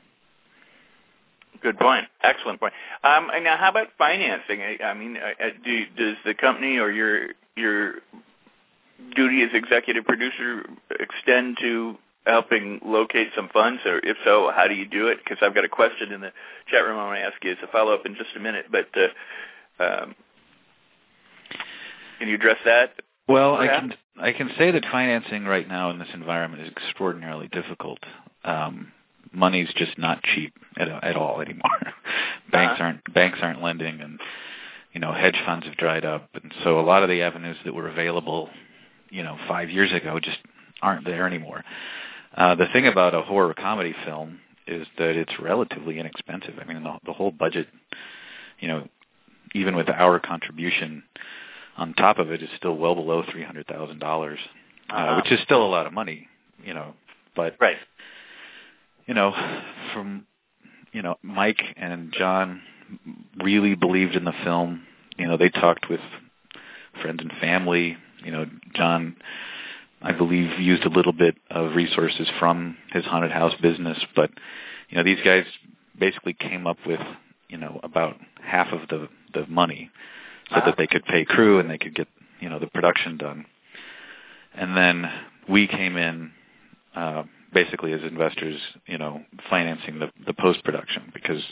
Good 1.64 1.78
point. 1.78 2.04
Excellent 2.22 2.60
point. 2.60 2.74
Um, 3.02 3.30
and 3.34 3.42
now, 3.42 3.56
how 3.56 3.70
about 3.70 3.88
financing? 3.96 4.60
I, 4.60 4.84
I 4.84 4.92
mean, 4.92 5.16
uh, 5.16 5.46
uh, 5.46 5.48
do, 5.64 5.86
does 5.96 6.16
the 6.26 6.34
company 6.34 6.76
or 6.76 6.90
your 6.90 7.28
your 7.56 7.94
duty 9.16 9.42
as 9.42 9.48
executive 9.54 10.04
producer 10.04 10.66
extend 11.00 11.56
to 11.62 11.96
helping 12.26 12.80
locate 12.84 13.28
some 13.34 13.48
funds, 13.48 13.80
or 13.86 13.96
if 13.98 14.18
so, 14.24 14.52
how 14.54 14.68
do 14.68 14.74
you 14.74 14.84
do 14.84 15.08
it? 15.08 15.18
Because 15.24 15.38
I've 15.40 15.54
got 15.54 15.64
a 15.64 15.70
question 15.70 16.12
in 16.12 16.20
the 16.20 16.32
chat 16.70 16.84
room 16.84 16.98
I 16.98 17.06
want 17.06 17.18
to 17.18 17.22
ask 17.22 17.42
you 17.42 17.52
as 17.52 17.58
a 17.62 17.66
follow 17.68 17.94
up 17.94 18.04
in 18.04 18.14
just 18.14 18.36
a 18.36 18.40
minute. 18.40 18.66
But 18.70 18.88
uh, 18.94 19.82
um, 19.82 20.14
can 22.18 22.28
you 22.28 22.34
address 22.34 22.58
that? 22.66 22.90
Well, 23.26 23.54
I 23.54 23.68
can 23.68 23.94
I 24.20 24.32
can 24.32 24.50
say 24.58 24.70
that 24.70 24.84
financing 24.92 25.46
right 25.46 25.66
now 25.66 25.88
in 25.88 25.98
this 25.98 26.08
environment 26.12 26.62
is 26.62 26.68
extraordinarily 26.68 27.48
difficult. 27.48 28.00
Um, 28.44 28.92
money's 29.34 29.68
just 29.76 29.98
not 29.98 30.22
cheap 30.22 30.54
at 30.76 30.88
at 30.88 31.16
all 31.16 31.40
anymore. 31.40 31.78
banks 32.52 32.74
Uh-huh. 32.74 32.84
aren't 32.84 33.14
banks 33.14 33.38
aren't 33.42 33.62
lending, 33.62 34.00
and 34.00 34.20
you 34.92 35.00
know 35.00 35.12
hedge 35.12 35.36
funds 35.44 35.66
have 35.66 35.76
dried 35.76 36.04
up, 36.04 36.28
and 36.34 36.52
so 36.62 36.78
a 36.80 36.82
lot 36.82 37.02
of 37.02 37.08
the 37.08 37.22
avenues 37.22 37.56
that 37.64 37.74
were 37.74 37.88
available, 37.88 38.48
you 39.10 39.22
know, 39.22 39.36
five 39.48 39.70
years 39.70 39.92
ago 39.92 40.18
just 40.20 40.38
aren't 40.82 41.04
there 41.04 41.26
anymore. 41.26 41.64
Uh, 42.36 42.54
the 42.54 42.66
thing 42.72 42.86
about 42.86 43.14
a 43.14 43.22
horror 43.22 43.54
comedy 43.54 43.94
film 44.04 44.40
is 44.66 44.86
that 44.98 45.16
it's 45.16 45.38
relatively 45.40 45.98
inexpensive. 45.98 46.54
I 46.60 46.64
mean, 46.64 46.82
the, 46.82 46.98
the 47.06 47.12
whole 47.12 47.30
budget, 47.30 47.68
you 48.60 48.66
know, 48.68 48.88
even 49.54 49.76
with 49.76 49.88
our 49.88 50.18
contribution 50.18 51.02
on 51.76 51.92
top 51.94 52.18
of 52.18 52.30
it, 52.32 52.42
is 52.42 52.48
still 52.56 52.76
well 52.76 52.94
below 52.94 53.22
three 53.30 53.44
hundred 53.44 53.66
thousand 53.66 53.98
dollars, 54.00 54.38
uh, 54.90 54.94
Uh-huh. 54.94 55.16
which 55.22 55.30
is 55.32 55.40
still 55.44 55.62
a 55.64 55.68
lot 55.68 55.86
of 55.86 55.92
money, 55.92 56.28
you 56.64 56.74
know. 56.74 56.94
But 57.36 57.56
Right. 57.60 57.76
You 59.06 59.14
know, 59.14 59.32
from 59.92 60.26
you 60.92 61.02
know, 61.02 61.16
Mike 61.22 61.62
and 61.76 62.12
John 62.16 62.62
really 63.42 63.74
believed 63.74 64.14
in 64.14 64.24
the 64.24 64.34
film. 64.44 64.82
You 65.18 65.26
know, 65.26 65.36
they 65.36 65.48
talked 65.48 65.90
with 65.90 66.00
friends 67.02 67.20
and 67.20 67.32
family. 67.40 67.96
You 68.24 68.30
know, 68.30 68.46
John, 68.74 69.16
I 70.00 70.12
believe, 70.12 70.58
used 70.60 70.84
a 70.84 70.88
little 70.88 71.12
bit 71.12 71.36
of 71.50 71.74
resources 71.74 72.28
from 72.38 72.76
his 72.92 73.04
haunted 73.04 73.32
house 73.32 73.54
business, 73.60 73.98
but 74.14 74.30
you 74.88 74.96
know, 74.96 75.04
these 75.04 75.20
guys 75.24 75.44
basically 75.98 76.34
came 76.34 76.66
up 76.66 76.78
with 76.86 77.00
you 77.48 77.58
know 77.58 77.80
about 77.82 78.16
half 78.42 78.72
of 78.72 78.88
the 78.88 79.08
the 79.32 79.46
money 79.46 79.90
so 80.50 80.60
that 80.64 80.76
they 80.76 80.86
could 80.86 81.04
pay 81.04 81.24
crew 81.24 81.58
and 81.58 81.68
they 81.68 81.78
could 81.78 81.94
get 81.94 82.08
you 82.40 82.48
know 82.48 82.58
the 82.58 82.66
production 82.66 83.16
done. 83.16 83.46
And 84.54 84.76
then 84.76 85.10
we 85.48 85.66
came 85.66 85.96
in 85.96 86.30
uh, 86.94 87.24
basically 87.54 87.92
as 87.92 88.02
investors, 88.02 88.60
you 88.86 88.98
know, 88.98 89.22
financing 89.48 89.98
the 90.00 90.10
the 90.26 90.34
post 90.34 90.62
production 90.64 91.10
because 91.14 91.42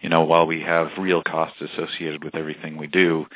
you 0.00 0.08
know 0.08 0.24
while 0.24 0.46
we 0.46 0.62
have 0.62 0.88
real 0.98 1.22
costs 1.22 1.60
associated 1.60 2.24
with 2.24 2.34
everything 2.34 2.76
we 2.76 2.86
do, 2.86 3.26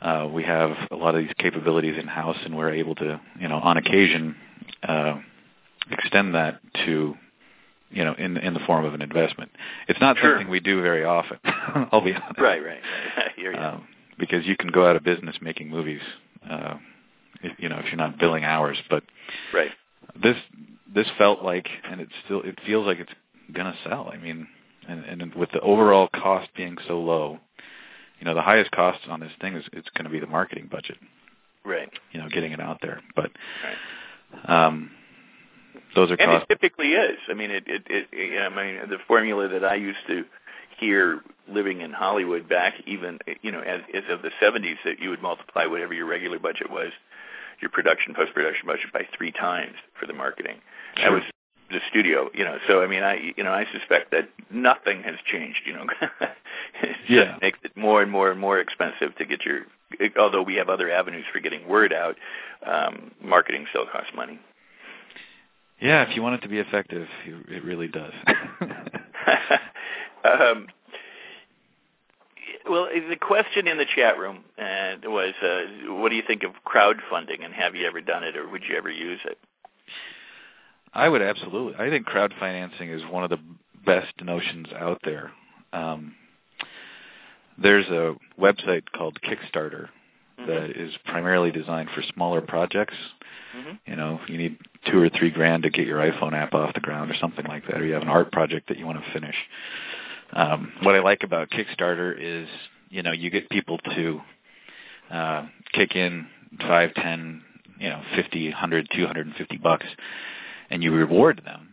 uh, 0.00 0.28
we 0.32 0.44
have 0.44 0.70
a 0.90 0.96
lot 0.96 1.14
of 1.14 1.22
these 1.22 1.34
capabilities 1.38 1.96
in 1.98 2.06
house, 2.06 2.38
and 2.44 2.56
we're 2.56 2.72
able 2.72 2.94
to 2.94 3.20
you 3.38 3.48
know 3.48 3.56
on 3.58 3.76
occasion 3.76 4.36
uh, 4.86 5.16
extend 5.90 6.34
that 6.34 6.60
to 6.86 7.14
you 7.90 8.04
know 8.04 8.14
in 8.14 8.36
in 8.36 8.54
the 8.54 8.60
form 8.60 8.84
of 8.84 8.94
an 8.94 9.02
investment. 9.02 9.50
It's 9.88 10.00
not 10.00 10.16
Sure. 10.18 10.36
something 10.36 10.50
we 10.50 10.60
do 10.60 10.80
very 10.82 11.04
often. 11.04 11.38
I'll 11.44 12.00
be 12.00 12.14
honest. 12.14 12.40
Right. 12.40 12.62
Right. 12.64 12.80
Um, 13.56 13.86
because 14.18 14.44
you 14.46 14.56
can 14.56 14.70
go 14.70 14.88
out 14.88 14.96
of 14.96 15.04
business 15.04 15.36
making 15.40 15.70
movies, 15.70 16.00
uh, 16.50 16.74
if, 17.42 17.52
you 17.58 17.68
know, 17.68 17.76
if 17.78 17.86
you're 17.86 17.96
not 17.96 18.18
billing 18.18 18.44
hours. 18.44 18.76
But 18.90 19.04
right. 19.54 19.70
this 20.22 20.36
this 20.94 21.06
felt 21.18 21.42
like, 21.42 21.68
and 21.90 22.00
it 22.00 22.08
still 22.24 22.42
it 22.42 22.58
feels 22.66 22.86
like 22.86 22.98
it's 22.98 23.12
gonna 23.52 23.74
sell. 23.84 24.10
I 24.12 24.16
mean, 24.16 24.46
and, 24.88 25.04
and 25.04 25.34
with 25.34 25.50
the 25.52 25.60
overall 25.60 26.08
cost 26.08 26.48
being 26.56 26.76
so 26.86 27.00
low, 27.00 27.38
you 28.18 28.24
know, 28.24 28.34
the 28.34 28.42
highest 28.42 28.70
cost 28.70 29.00
on 29.08 29.20
this 29.20 29.32
thing 29.40 29.54
is 29.54 29.64
it's 29.72 29.88
going 29.90 30.04
to 30.04 30.10
be 30.10 30.20
the 30.20 30.26
marketing 30.26 30.68
budget. 30.70 30.96
Right. 31.64 31.90
You 32.12 32.20
know, 32.20 32.28
getting 32.28 32.52
it 32.52 32.60
out 32.60 32.78
there. 32.82 33.00
But 33.14 33.30
Right. 33.64 34.66
um, 34.68 34.90
those 35.94 36.10
are 36.10 36.14
And 36.14 36.30
costs. 36.30 36.46
it 36.48 36.54
typically 36.54 36.92
is. 36.92 37.18
I 37.28 37.34
mean, 37.34 37.50
it, 37.50 37.64
it, 37.66 37.82
it, 37.88 38.40
I 38.40 38.48
mean, 38.48 38.88
the 38.88 38.98
formula 39.06 39.48
that 39.48 39.64
I 39.64 39.74
used 39.74 39.98
to 40.08 40.24
hear 40.78 41.20
living 41.48 41.80
in 41.80 41.92
Hollywood 41.92 42.48
back 42.48 42.74
even, 42.86 43.18
you 43.42 43.50
know, 43.52 43.60
as, 43.60 43.80
as 43.94 44.04
of 44.10 44.22
the 44.22 44.30
70s, 44.42 44.76
that 44.84 45.00
you 45.00 45.10
would 45.10 45.22
multiply 45.22 45.66
whatever 45.66 45.94
your 45.94 46.06
regular 46.06 46.38
budget 46.38 46.70
was, 46.70 46.92
your 47.60 47.70
production, 47.70 48.14
post-production 48.14 48.66
budget 48.66 48.92
by 48.92 49.06
three 49.16 49.32
times 49.32 49.74
for 49.98 50.06
the 50.06 50.12
marketing. 50.12 50.56
That 50.96 51.02
Sure. 51.04 51.12
was 51.12 51.22
the 51.70 51.80
studio. 51.90 52.30
You 52.34 52.44
know, 52.44 52.58
so 52.66 52.82
I 52.82 52.86
mean, 52.86 53.02
I 53.02 53.32
you 53.36 53.44
know 53.44 53.52
I 53.52 53.66
suspect 53.72 54.10
that 54.12 54.28
nothing 54.50 55.02
has 55.02 55.16
changed. 55.24 55.60
You 55.66 55.74
know, 55.74 55.86
it 56.82 56.96
Yeah. 57.08 57.38
makes 57.40 57.58
it 57.64 57.76
more 57.76 58.02
and 58.02 58.10
more 58.10 58.30
and 58.30 58.40
more 58.40 58.58
expensive 58.58 59.14
to 59.16 59.24
get 59.24 59.44
your. 59.44 59.66
Although 60.18 60.42
we 60.42 60.56
have 60.56 60.68
other 60.68 60.90
avenues 60.90 61.24
for 61.32 61.38
getting 61.40 61.66
word 61.68 61.92
out, 61.92 62.16
um, 62.66 63.12
marketing 63.22 63.66
still 63.70 63.86
costs 63.86 64.10
money. 64.14 64.38
Yeah, 65.80 66.02
if 66.08 66.16
you 66.16 66.22
want 66.22 66.36
it 66.36 66.42
to 66.42 66.48
be 66.48 66.58
effective, 66.58 67.06
it 67.26 67.56
it 67.56 67.64
really 67.64 67.88
does. 67.88 68.12
um, 70.24 70.66
well, 72.68 72.88
the 73.08 73.16
question 73.16 73.68
in 73.68 73.78
the 73.78 73.86
chat 73.94 74.18
room 74.18 74.44
uh, 74.58 74.96
was, 75.04 75.34
uh, 75.42 75.92
"What 75.94 76.08
do 76.08 76.16
you 76.16 76.22
think 76.26 76.42
of 76.42 76.52
crowdfunding, 76.66 77.44
and 77.44 77.54
have 77.54 77.74
you 77.74 77.86
ever 77.86 78.00
done 78.00 78.24
it, 78.24 78.36
or 78.36 78.48
would 78.48 78.62
you 78.68 78.76
ever 78.76 78.90
use 78.90 79.20
it?" 79.24 79.38
I 80.92 81.08
would 81.08 81.22
absolutely. 81.22 81.74
I 81.78 81.90
think 81.90 82.06
crowd 82.06 82.32
financing 82.38 82.90
is 82.90 83.02
one 83.10 83.24
of 83.24 83.30
the 83.30 83.38
best 83.84 84.12
notions 84.22 84.68
out 84.78 85.00
there. 85.04 85.30
Um, 85.72 86.14
there's 87.58 87.86
a 87.88 88.14
website 88.38 88.82
called 88.94 89.18
Kickstarter 89.22 89.88
Mhm. 90.38 90.46
that 90.46 90.70
is 90.70 90.96
primarily 91.06 91.50
designed 91.50 91.90
for 91.90 92.02
smaller 92.02 92.40
projects. 92.40 92.96
Mhm. 93.56 93.78
You 93.86 93.96
know, 93.96 94.20
you 94.26 94.36
need 94.36 94.58
two 94.84 95.00
or 95.00 95.08
three 95.08 95.30
grand 95.30 95.62
to 95.62 95.70
get 95.70 95.86
your 95.86 95.98
iPhone 96.00 96.34
app 96.34 96.54
off 96.54 96.74
the 96.74 96.80
ground 96.80 97.10
or 97.10 97.14
something 97.14 97.46
like 97.46 97.66
that, 97.66 97.80
or 97.80 97.84
you 97.84 97.94
have 97.94 98.02
an 98.02 98.08
art 98.08 98.30
project 98.32 98.68
that 98.68 98.78
you 98.78 98.86
want 98.86 99.02
to 99.02 99.10
finish. 99.12 99.36
Um, 100.32 100.72
what 100.82 100.94
I 100.94 100.98
like 101.00 101.22
about 101.22 101.50
Kickstarter 101.50 102.14
is, 102.18 102.48
you 102.90 103.02
know, 103.02 103.12
you 103.12 103.30
get 103.30 103.48
people 103.48 103.78
to 103.78 104.22
uh, 105.10 105.46
kick 105.72 105.94
in 105.94 106.26
five, 106.60 106.92
ten, 106.94 107.42
you 107.78 107.88
know, 107.88 108.02
fifty, 108.14 108.50
hundred, 108.50 108.90
two 108.90 109.06
hundred 109.06 109.26
and 109.26 109.36
fifty 109.36 109.56
bucks, 109.56 109.86
and 110.70 110.82
you 110.82 110.92
reward 110.92 111.42
them. 111.44 111.70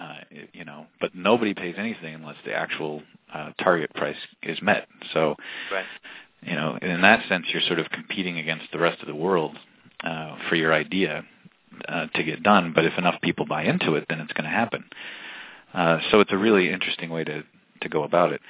Uh, 0.00 0.20
you 0.54 0.64
know, 0.64 0.86
but 0.98 1.14
nobody 1.14 1.52
pays 1.52 1.74
anything 1.76 2.14
unless 2.14 2.36
the 2.46 2.54
actual 2.54 3.02
uh, 3.34 3.50
target 3.62 3.92
price 3.94 4.16
is 4.42 4.58
met. 4.62 4.88
So, 5.12 5.36
Right. 5.70 5.84
you 6.40 6.54
know, 6.54 6.78
in 6.80 7.02
that 7.02 7.28
sense, 7.28 7.44
you're 7.52 7.60
sort 7.62 7.80
of 7.80 7.90
competing 7.90 8.38
against 8.38 8.64
the 8.72 8.78
rest 8.78 9.02
of 9.02 9.08
the 9.08 9.14
world 9.14 9.58
uh, 10.02 10.36
for 10.48 10.54
your 10.54 10.72
idea 10.72 11.22
uh, 11.86 12.06
to 12.14 12.22
get 12.24 12.42
done. 12.42 12.72
But 12.74 12.86
if 12.86 12.96
enough 12.96 13.20
people 13.20 13.44
buy 13.44 13.64
into 13.64 13.94
it, 13.94 14.06
then 14.08 14.20
it's 14.20 14.32
going 14.32 14.44
to 14.44 14.50
happen. 14.50 14.84
Uh, 15.74 15.98
so 16.10 16.20
it's 16.20 16.32
a 16.32 16.38
really 16.38 16.70
interesting 16.70 17.10
way 17.10 17.24
to 17.24 17.42
to 17.82 17.88
go 17.88 18.02
about 18.04 18.32
it. 18.32 18.40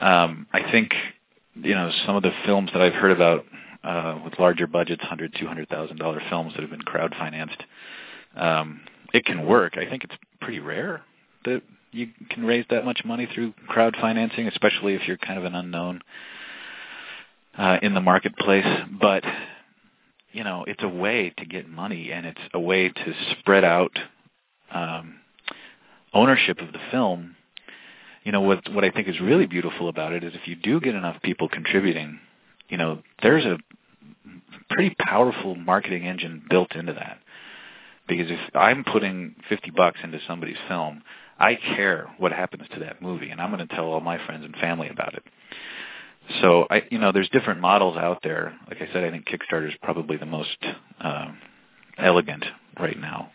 Um, 0.00 0.46
I 0.52 0.70
think, 0.70 0.92
you 1.54 1.74
know, 1.74 1.90
some 2.04 2.16
of 2.16 2.22
the 2.22 2.32
films 2.44 2.70
that 2.72 2.82
I've 2.82 2.94
heard 2.94 3.12
about 3.12 3.44
uh, 3.84 4.18
with 4.24 4.38
larger 4.38 4.66
budgets, 4.66 5.02
hundred, 5.02 5.34
two 5.38 5.46
hundred 5.46 5.68
thousand 5.68 5.98
dollar 5.98 6.20
films 6.28 6.52
that 6.54 6.62
have 6.62 6.70
been 6.70 6.82
crowd 6.82 7.14
financed, 7.18 7.62
um, 8.36 8.80
it 9.12 9.24
can 9.24 9.46
work. 9.46 9.76
I 9.76 9.88
think 9.88 10.04
it's 10.04 10.14
pretty 10.40 10.60
rare 10.60 11.02
that 11.44 11.62
you 11.92 12.08
can 12.30 12.44
raise 12.44 12.64
that 12.70 12.84
much 12.84 13.02
money 13.04 13.28
through 13.32 13.54
crowd 13.68 13.96
financing, 14.00 14.48
especially 14.48 14.94
if 14.94 15.06
you're 15.06 15.16
kind 15.16 15.38
of 15.38 15.44
an 15.44 15.54
unknown 15.54 16.02
uh, 17.56 17.78
in 17.82 17.94
the 17.94 18.00
marketplace. 18.00 18.66
But 19.00 19.24
you 20.32 20.44
know, 20.44 20.64
it's 20.66 20.82
a 20.82 20.88
way 20.88 21.32
to 21.38 21.46
get 21.46 21.68
money, 21.68 22.12
and 22.12 22.26
it's 22.26 22.40
a 22.52 22.60
way 22.60 22.90
to 22.90 23.14
spread 23.38 23.64
out 23.64 23.96
um, 24.70 25.16
ownership 26.12 26.60
of 26.60 26.72
the 26.72 26.80
film. 26.90 27.36
You 28.24 28.32
know, 28.32 28.42
what 28.42 28.70
what 28.72 28.84
I 28.84 28.90
think 28.90 29.08
is 29.08 29.20
really 29.20 29.46
beautiful 29.46 29.88
about 29.88 30.12
it 30.12 30.24
is 30.24 30.34
if 30.34 30.46
you 30.46 30.56
do 30.56 30.80
get 30.80 30.94
enough 30.94 31.22
people 31.22 31.48
contributing, 31.48 32.20
you 32.68 32.76
know, 32.76 33.02
there's 33.22 33.44
a 33.44 33.58
pretty 34.68 34.94
powerful 34.98 35.54
marketing 35.54 36.04
engine 36.04 36.42
built 36.50 36.74
into 36.74 36.92
that. 36.92 37.18
Because 38.08 38.30
if 38.30 38.38
I'm 38.54 38.84
putting 38.84 39.34
50 39.48 39.70
bucks 39.70 39.98
into 40.02 40.18
somebody's 40.26 40.56
film, 40.68 41.02
I 41.38 41.56
care 41.56 42.08
what 42.18 42.32
happens 42.32 42.64
to 42.74 42.80
that 42.80 43.02
movie, 43.02 43.30
and 43.30 43.40
I'm 43.40 43.50
going 43.50 43.66
to 43.66 43.74
tell 43.74 43.86
all 43.86 44.00
my 44.00 44.24
friends 44.26 44.44
and 44.44 44.54
family 44.56 44.88
about 44.88 45.14
it. 45.14 45.22
So 46.40 46.66
I, 46.70 46.82
you 46.90 46.98
know, 46.98 47.12
there's 47.12 47.28
different 47.28 47.60
models 47.60 47.96
out 47.96 48.20
there. 48.22 48.56
Like 48.68 48.80
I 48.80 48.92
said, 48.92 49.04
I 49.04 49.10
think 49.10 49.26
Kickstarter 49.26 49.68
is 49.68 49.74
probably 49.82 50.16
the 50.16 50.26
most 50.26 50.56
um, 51.00 51.38
elegant 51.98 52.44
right 52.80 52.98
now. 52.98 53.30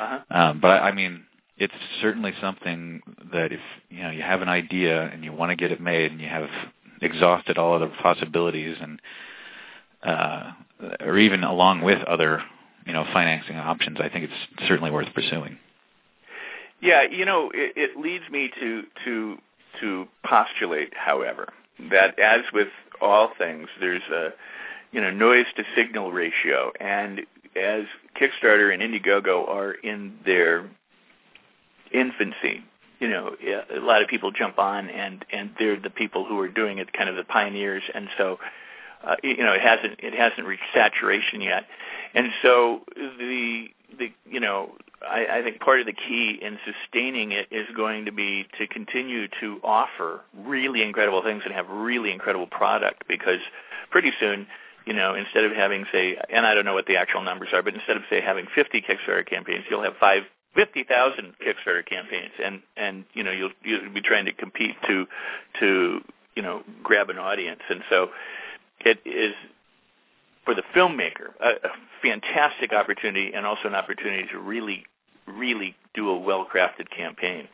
Uh-huh. 0.00 0.18
Um, 0.30 0.60
but 0.60 0.68
I, 0.68 0.88
I 0.88 0.92
mean, 0.92 1.24
it's 1.58 1.74
certainly 2.00 2.32
something 2.40 3.02
that 3.32 3.52
if 3.52 3.60
you 3.90 4.02
know 4.02 4.10
you 4.10 4.22
have 4.22 4.42
an 4.42 4.48
idea 4.48 5.02
and 5.04 5.22
you 5.22 5.32
want 5.32 5.50
to 5.50 5.56
get 5.56 5.72
it 5.72 5.80
made, 5.80 6.10
and 6.10 6.20
you 6.20 6.28
have 6.28 6.48
exhausted 7.00 7.58
all 7.58 7.74
other 7.74 7.92
possibilities, 8.02 8.76
and 8.80 9.00
uh, 10.02 10.52
or 11.00 11.18
even 11.18 11.44
along 11.44 11.82
with 11.82 12.02
other 12.04 12.42
you 12.86 12.92
know 12.92 13.04
financing 13.12 13.56
options, 13.56 13.98
I 14.00 14.08
think 14.08 14.24
it's 14.30 14.68
certainly 14.68 14.90
worth 14.90 15.12
pursuing. 15.14 15.58
Yeah, 16.80 17.02
you 17.02 17.24
know, 17.24 17.50
it, 17.54 17.74
it 17.76 17.96
leads 17.96 18.28
me 18.30 18.50
to 18.60 18.82
to 19.04 19.38
to 19.80 20.08
postulate, 20.24 20.92
however, 20.94 21.48
that 21.90 22.18
as 22.18 22.40
with 22.52 22.68
all 23.00 23.30
things, 23.38 23.68
there's 23.80 24.02
a 24.12 24.30
you 24.90 25.00
know 25.00 25.10
noise 25.10 25.46
to 25.56 25.64
signal 25.76 26.12
ratio, 26.12 26.72
and 26.80 27.20
as 27.54 27.84
Kickstarter 28.20 28.72
and 28.72 28.82
Indiegogo 28.82 29.48
are 29.48 29.72
in 29.72 30.18
their 30.24 30.68
infancy, 31.92 32.64
you 32.98 33.08
know, 33.08 33.36
a 33.74 33.80
lot 33.80 34.02
of 34.02 34.08
people 34.08 34.32
jump 34.32 34.58
on, 34.58 34.88
and 34.88 35.24
and 35.32 35.50
they're 35.58 35.78
the 35.78 35.90
people 35.90 36.24
who 36.24 36.38
are 36.40 36.48
doing 36.48 36.78
it, 36.78 36.92
kind 36.92 37.08
of 37.08 37.16
the 37.16 37.24
pioneers, 37.24 37.82
and 37.94 38.08
so. 38.18 38.38
Uh, 39.04 39.16
you 39.22 39.38
know, 39.38 39.52
it 39.52 39.60
hasn't 39.60 40.00
it 40.00 40.14
hasn't 40.14 40.46
reached 40.46 40.62
saturation 40.72 41.40
yet, 41.40 41.64
and 42.14 42.28
so 42.42 42.82
the 42.96 43.66
the 43.98 44.12
you 44.30 44.40
know 44.40 44.70
I, 45.08 45.38
I 45.38 45.42
think 45.42 45.60
part 45.60 45.80
of 45.80 45.86
the 45.86 45.92
key 45.92 46.38
in 46.40 46.58
sustaining 46.64 47.32
it 47.32 47.48
is 47.50 47.66
going 47.76 48.04
to 48.06 48.12
be 48.12 48.46
to 48.58 48.66
continue 48.66 49.28
to 49.40 49.60
offer 49.62 50.20
really 50.44 50.82
incredible 50.82 51.22
things 51.22 51.42
and 51.44 51.52
have 51.54 51.68
really 51.68 52.12
incredible 52.12 52.46
product 52.46 53.04
because 53.08 53.40
pretty 53.90 54.12
soon, 54.20 54.46
you 54.86 54.92
know, 54.92 55.14
instead 55.14 55.44
of 55.44 55.52
having 55.52 55.86
say, 55.92 56.16
and 56.30 56.46
I 56.46 56.54
don't 56.54 56.64
know 56.64 56.74
what 56.74 56.86
the 56.86 56.96
actual 56.96 57.22
numbers 57.22 57.48
are, 57.52 57.62
but 57.62 57.74
instead 57.74 57.96
of 57.96 58.02
say 58.10 58.20
having 58.20 58.46
50 58.54 58.82
Kickstarter 58.82 59.26
campaigns, 59.26 59.64
you'll 59.70 59.82
have 59.82 59.96
five. 59.98 60.22
50,000 60.54 61.32
Kickstarter 61.40 61.82
campaigns 61.82 62.32
and 62.44 62.60
and 62.76 63.06
you 63.14 63.22
know 63.22 63.30
you'll 63.30 63.52
you'll 63.64 63.88
be 63.88 64.02
trying 64.02 64.26
to 64.26 64.34
compete 64.34 64.74
to 64.86 65.06
to 65.60 66.02
you 66.36 66.42
know 66.42 66.62
grab 66.82 67.08
an 67.08 67.16
audience 67.16 67.62
and 67.70 67.80
so 67.88 68.10
it 68.84 69.00
is 69.06 69.34
for 70.44 70.54
the 70.54 70.62
filmmaker 70.74 71.34
a, 71.40 71.66
a 71.68 71.70
fantastic 72.02 72.72
opportunity 72.72 73.32
and 73.34 73.46
also 73.46 73.68
an 73.68 73.74
opportunity 73.74 74.28
to 74.32 74.38
really 74.38 74.84
really 75.26 75.74
do 75.94 76.10
a 76.10 76.18
well 76.18 76.46
crafted 76.52 76.90
campaign 76.94 77.48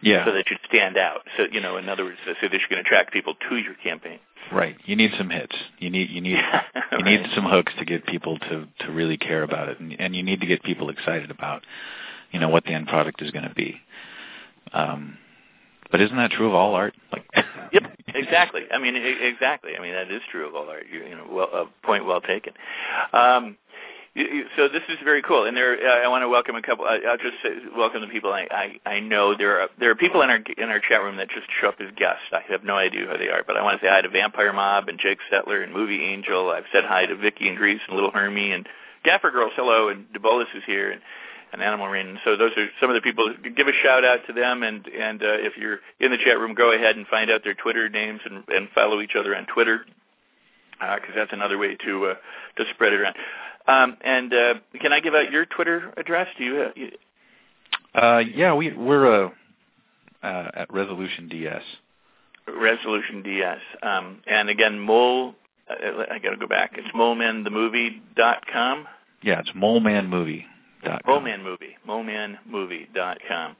Yeah. 0.00 0.24
so 0.24 0.32
that 0.32 0.48
you 0.50 0.56
stand 0.68 0.96
out 0.96 1.22
so 1.36 1.46
you 1.50 1.60
know 1.60 1.76
in 1.76 1.88
other 1.88 2.04
words 2.04 2.18
so 2.24 2.34
that 2.48 2.52
you 2.52 2.68
can 2.68 2.78
attract 2.78 3.12
people 3.12 3.34
to 3.48 3.56
your 3.56 3.74
campaign 3.74 4.20
Right. 4.52 4.76
You 4.84 4.96
need 4.96 5.10
some 5.18 5.28
hits. 5.28 5.54
You 5.78 5.90
need 5.90 6.10
you 6.10 6.20
need 6.20 6.38
you 6.92 7.04
need 7.04 7.20
some 7.34 7.44
hooks 7.44 7.72
to 7.78 7.84
get 7.84 8.06
people 8.06 8.38
to 8.38 8.66
to 8.80 8.92
really 8.92 9.18
care 9.18 9.42
about 9.42 9.68
it, 9.68 9.78
and, 9.78 9.94
and 10.00 10.16
you 10.16 10.22
need 10.22 10.40
to 10.40 10.46
get 10.46 10.62
people 10.62 10.88
excited 10.88 11.30
about, 11.30 11.64
you 12.30 12.40
know, 12.40 12.48
what 12.48 12.64
the 12.64 12.70
end 12.72 12.86
product 12.86 13.20
is 13.20 13.30
going 13.30 13.46
to 13.46 13.54
be. 13.54 13.80
Um, 14.72 15.18
but 15.90 16.00
isn't 16.00 16.16
that 16.16 16.30
true 16.30 16.48
of 16.48 16.54
all 16.54 16.74
art? 16.74 16.94
Like. 17.12 17.26
Yep, 17.72 17.82
exactly. 18.14 18.62
I 18.72 18.78
mean, 18.78 18.96
exactly. 18.96 19.72
I 19.76 19.82
mean, 19.82 19.92
that 19.92 20.10
is 20.10 20.22
true 20.30 20.48
of 20.48 20.54
all 20.54 20.68
art. 20.68 20.86
You, 20.90 21.04
you 21.04 21.14
know, 21.16 21.26
well, 21.30 21.48
uh, 21.52 21.64
point 21.84 22.06
well 22.06 22.20
taken. 22.20 22.52
Um, 23.12 23.56
so 24.56 24.68
this 24.68 24.82
is 24.88 24.96
very 25.04 25.22
cool, 25.22 25.44
and 25.44 25.56
there. 25.56 25.74
Uh, 25.74 26.04
I 26.04 26.08
want 26.08 26.22
to 26.22 26.28
welcome 26.28 26.56
a 26.56 26.62
couple. 26.62 26.84
I'll 26.86 27.18
just 27.18 27.36
say, 27.42 27.50
welcome 27.76 28.00
the 28.00 28.08
people 28.08 28.32
I, 28.32 28.48
I 28.50 28.90
I 28.90 29.00
know. 29.00 29.36
There 29.36 29.60
are 29.60 29.68
there 29.78 29.90
are 29.90 29.94
people 29.94 30.22
in 30.22 30.30
our 30.30 30.40
in 30.56 30.70
our 30.70 30.80
chat 30.80 31.02
room 31.02 31.18
that 31.18 31.28
just 31.28 31.46
show 31.60 31.68
up 31.68 31.76
as 31.80 31.88
guests. 31.96 32.24
I 32.32 32.40
have 32.50 32.64
no 32.64 32.76
idea 32.76 33.06
who 33.06 33.16
they 33.16 33.28
are, 33.28 33.44
but 33.46 33.56
I 33.56 33.62
want 33.62 33.80
to 33.80 33.86
say 33.86 33.90
hi 33.90 34.00
to 34.00 34.08
Vampire 34.08 34.52
Mob 34.52 34.88
and 34.88 34.98
Jake 34.98 35.18
Settler 35.30 35.62
and 35.62 35.72
Movie 35.72 36.04
Angel. 36.04 36.50
I've 36.50 36.64
said 36.72 36.84
hi 36.84 37.06
to 37.06 37.16
Vicky 37.16 37.48
and 37.48 37.56
Greece 37.56 37.80
and 37.86 37.94
Little 37.94 38.10
Hermie 38.10 38.52
and 38.52 38.66
Gaffer 39.04 39.30
Girls. 39.30 39.52
Hello, 39.54 39.88
and 39.88 40.06
DeBolis 40.12 40.54
is 40.56 40.64
here. 40.66 40.90
And, 40.90 41.00
and 41.52 41.62
Animal 41.62 41.88
Rain. 41.88 42.18
So 42.24 42.36
those 42.36 42.52
are 42.56 42.68
some 42.80 42.90
of 42.90 42.94
the 42.94 43.00
people. 43.00 43.32
Give 43.56 43.68
a 43.68 43.72
shout 43.82 44.04
out 44.04 44.20
to 44.26 44.32
them, 44.32 44.62
and 44.62 44.86
and 44.86 45.22
uh, 45.22 45.38
if 45.40 45.56
you're 45.56 45.80
in 46.00 46.10
the 46.10 46.18
chat 46.18 46.38
room, 46.38 46.54
go 46.54 46.72
ahead 46.72 46.96
and 46.96 47.06
find 47.06 47.30
out 47.30 47.42
their 47.44 47.54
Twitter 47.54 47.88
names 47.88 48.20
and, 48.24 48.44
and 48.48 48.68
follow 48.74 49.00
each 49.00 49.14
other 49.18 49.34
on 49.34 49.46
Twitter, 49.46 49.80
because 50.72 51.14
that's 51.14 51.32
another 51.32 51.58
way 51.58 51.76
to 51.84 52.06
uh, 52.06 52.14
to 52.56 52.64
spread 52.74 52.92
it 52.92 53.00
around. 53.00 53.16
Um, 53.66 53.96
and 54.02 54.32
uh, 54.32 54.54
can 54.80 54.92
I 54.92 55.00
give 55.00 55.14
out 55.14 55.30
your 55.30 55.44
Twitter 55.46 55.92
address? 55.96 56.28
Do 56.38 56.44
you? 56.44 56.62
Uh, 56.62 56.70
you 56.74 56.90
Uh, 57.94 58.18
yeah, 58.18 58.54
we 58.54 58.72
we're 58.72 59.26
uh, 59.26 59.30
uh, 60.22 60.50
at 60.54 60.72
Resolution 60.72 61.28
DS. 61.28 61.62
Resolution 62.46 63.22
DS. 63.22 63.58
Um, 63.82 64.22
and 64.26 64.48
again, 64.48 64.78
mole. 64.78 65.34
Uh, 65.68 66.04
I 66.10 66.18
got 66.18 66.30
to 66.30 66.36
go 66.36 66.46
back. 66.46 66.72
It's 66.78 66.88
molemanthemovie.com. 66.94 68.86
Yeah, 69.22 69.40
it's 69.40 69.50
molemanmovie.com. 70.84 71.24
Moleman 71.24 71.42
Movie. 71.42 71.76
Molemanmovie.com. 71.86 73.56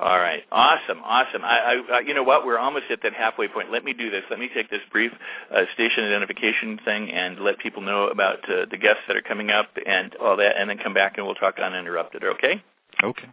All 0.00 0.18
right, 0.18 0.44
awesome, 0.50 1.02
awesome. 1.04 1.42
I, 1.44 1.82
I, 1.92 2.00
you 2.00 2.14
know 2.14 2.22
what? 2.22 2.46
We're 2.46 2.56
almost 2.56 2.86
at 2.90 3.02
that 3.02 3.12
halfway 3.12 3.48
point. 3.48 3.70
Let 3.70 3.84
me 3.84 3.92
do 3.92 4.08
this. 4.08 4.22
Let 4.30 4.38
me 4.38 4.48
take 4.54 4.70
this 4.70 4.80
brief 4.90 5.12
uh, 5.54 5.64
station 5.74 6.04
identification 6.04 6.80
thing 6.82 7.10
and 7.10 7.38
let 7.40 7.58
people 7.58 7.82
know 7.82 8.08
about 8.08 8.38
uh, 8.48 8.64
the 8.70 8.78
guests 8.78 9.02
that 9.08 9.16
are 9.18 9.22
coming 9.22 9.50
up 9.50 9.68
and 9.84 10.14
all 10.14 10.38
that, 10.38 10.58
and 10.58 10.70
then 10.70 10.78
come 10.78 10.94
back 10.94 11.18
and 11.18 11.26
we'll 11.26 11.34
talk 11.34 11.58
uninterrupted. 11.58 12.24
Okay? 12.24 12.64
Okay. 13.04 13.28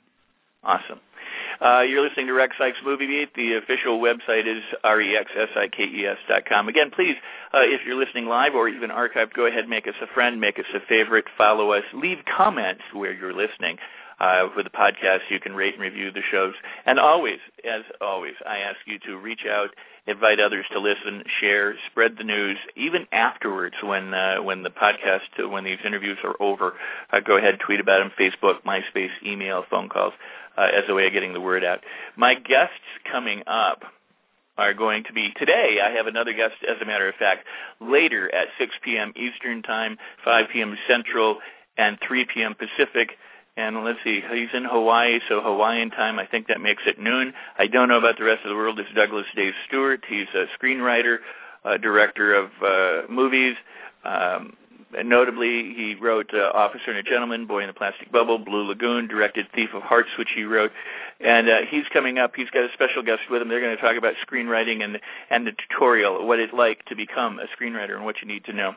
Awesome. 0.61 0.99
Uh, 1.59 1.81
you're 1.81 2.01
listening 2.01 2.27
to 2.27 2.33
Rex 2.33 2.55
Sikes 2.57 2.77
Movie 2.85 3.07
Beat. 3.07 3.33
The 3.33 3.55
official 3.55 3.99
website 3.99 4.45
is 4.45 4.63
rexsikes 4.83 6.15
dot 6.29 6.45
com. 6.45 6.67
Again, 6.67 6.91
please, 6.91 7.15
uh, 7.53 7.61
if 7.63 7.81
you're 7.85 7.95
listening 7.95 8.27
live 8.27 8.53
or 8.53 8.69
even 8.69 8.91
archived, 8.91 9.33
go 9.33 9.47
ahead, 9.47 9.67
make 9.67 9.87
us 9.87 9.95
a 10.01 10.07
friend, 10.13 10.39
make 10.39 10.59
us 10.59 10.65
a 10.75 10.79
favorite, 10.87 11.25
follow 11.37 11.71
us, 11.71 11.83
leave 11.93 12.19
comments 12.25 12.83
where 12.93 13.13
you're 13.13 13.33
listening. 13.33 13.77
Uh, 14.19 14.49
with 14.55 14.65
the 14.65 14.71
podcast, 14.71 15.19
you 15.29 15.39
can 15.39 15.53
rate 15.53 15.75
and 15.75 15.83
review 15.83 16.11
the 16.11 16.23
shows. 16.31 16.55
And 16.87 16.99
always, 16.99 17.37
as 17.63 17.83
always, 18.01 18.33
I 18.47 18.57
ask 18.57 18.77
you 18.87 18.97
to 19.05 19.15
reach 19.15 19.45
out, 19.47 19.69
invite 20.07 20.39
others 20.39 20.65
to 20.71 20.79
listen, 20.79 21.23
share, 21.39 21.75
spread 21.91 22.17
the 22.17 22.23
news. 22.23 22.57
Even 22.75 23.05
afterwards, 23.11 23.75
when 23.83 24.15
uh, 24.15 24.37
when 24.37 24.63
the 24.63 24.71
podcast, 24.71 25.51
when 25.51 25.63
these 25.65 25.77
interviews 25.85 26.17
are 26.23 26.35
over, 26.39 26.73
uh, 27.11 27.19
go 27.19 27.37
ahead, 27.37 27.59
tweet 27.59 27.79
about 27.79 27.99
them, 27.99 28.11
Facebook, 28.19 28.63
MySpace, 28.63 29.11
email, 29.23 29.65
phone 29.69 29.87
calls, 29.87 30.13
uh, 30.57 30.67
as 30.73 30.83
a 30.87 30.93
way 30.93 31.07
of 31.07 31.13
getting 31.13 31.33
the 31.33 31.41
word 31.41 31.63
out. 31.63 31.81
My 32.15 32.35
guests 32.35 32.73
coming 33.09 33.43
up 33.47 33.83
are 34.57 34.73
going 34.73 35.03
to 35.03 35.13
be 35.13 35.31
today. 35.37 35.79
I 35.83 35.91
have 35.91 36.07
another 36.07 36.33
guest, 36.33 36.55
as 36.67 36.77
a 36.81 36.85
matter 36.85 37.07
of 37.07 37.15
fact, 37.15 37.45
later 37.79 38.33
at 38.33 38.47
6 38.57 38.73
p.m. 38.83 39.13
Eastern 39.15 39.61
Time, 39.61 39.97
5 40.25 40.45
p.m. 40.51 40.75
Central, 40.87 41.37
and 41.77 41.97
3 42.05 42.25
p.m. 42.33 42.55
Pacific. 42.55 43.11
And 43.55 43.83
let's 43.83 43.99
see, 44.03 44.21
he's 44.31 44.49
in 44.53 44.65
Hawaii, 44.65 45.19
so 45.27 45.41
Hawaiian 45.41 45.89
time, 45.89 46.19
I 46.19 46.27
think 46.27 46.47
that 46.47 46.61
makes 46.61 46.83
it 46.85 46.99
noon. 46.99 47.33
I 47.57 47.67
don't 47.67 47.87
know 47.87 47.97
about 47.97 48.17
the 48.17 48.23
rest 48.23 48.43
of 48.43 48.49
the 48.49 48.55
world. 48.55 48.79
It's 48.79 48.89
Douglas 48.95 49.25
Day 49.35 49.51
Stewart. 49.67 50.03
He's 50.07 50.27
a 50.35 50.45
screenwriter, 50.59 51.17
director 51.81 52.35
of 52.35 52.49
uh, 52.63 53.11
movies. 53.11 53.55
Um, 54.03 54.55
notably, 55.03 55.73
he 55.75 55.95
wrote 55.95 56.29
uh, 56.33 56.51
Officer 56.53 56.91
and 56.91 56.97
a 56.97 57.03
Gentleman, 57.03 57.45
Boy 57.45 57.61
in 57.61 57.67
the 57.67 57.73
Plastic 57.73 58.11
Bubble, 58.11 58.37
Blue 58.37 58.67
Lagoon, 58.67 59.07
directed 59.07 59.47
Thief 59.53 59.69
of 59.73 59.81
Hearts, 59.83 60.09
which 60.17 60.29
he 60.35 60.43
wrote. 60.43 60.71
And 61.19 61.49
uh, 61.49 61.57
he's 61.69 61.85
coming 61.91 62.17
up. 62.19 62.33
He's 62.35 62.49
got 62.49 62.63
a 62.63 62.73
special 62.73 63.03
guest 63.03 63.21
with 63.29 63.41
him. 63.41 63.49
They're 63.49 63.61
going 63.61 63.75
to 63.75 63.81
talk 63.81 63.97
about 63.97 64.13
screenwriting 64.27 64.83
and 64.83 64.99
and 65.29 65.47
the 65.47 65.51
tutorial, 65.51 66.25
what 66.27 66.39
it's 66.39 66.53
like 66.53 66.85
to 66.85 66.95
become 66.95 67.39
a 67.39 67.45
screenwriter 67.55 67.95
and 67.95 68.05
what 68.05 68.21
you 68.21 68.27
need 68.27 68.45
to 68.45 68.53
know. 68.53 68.75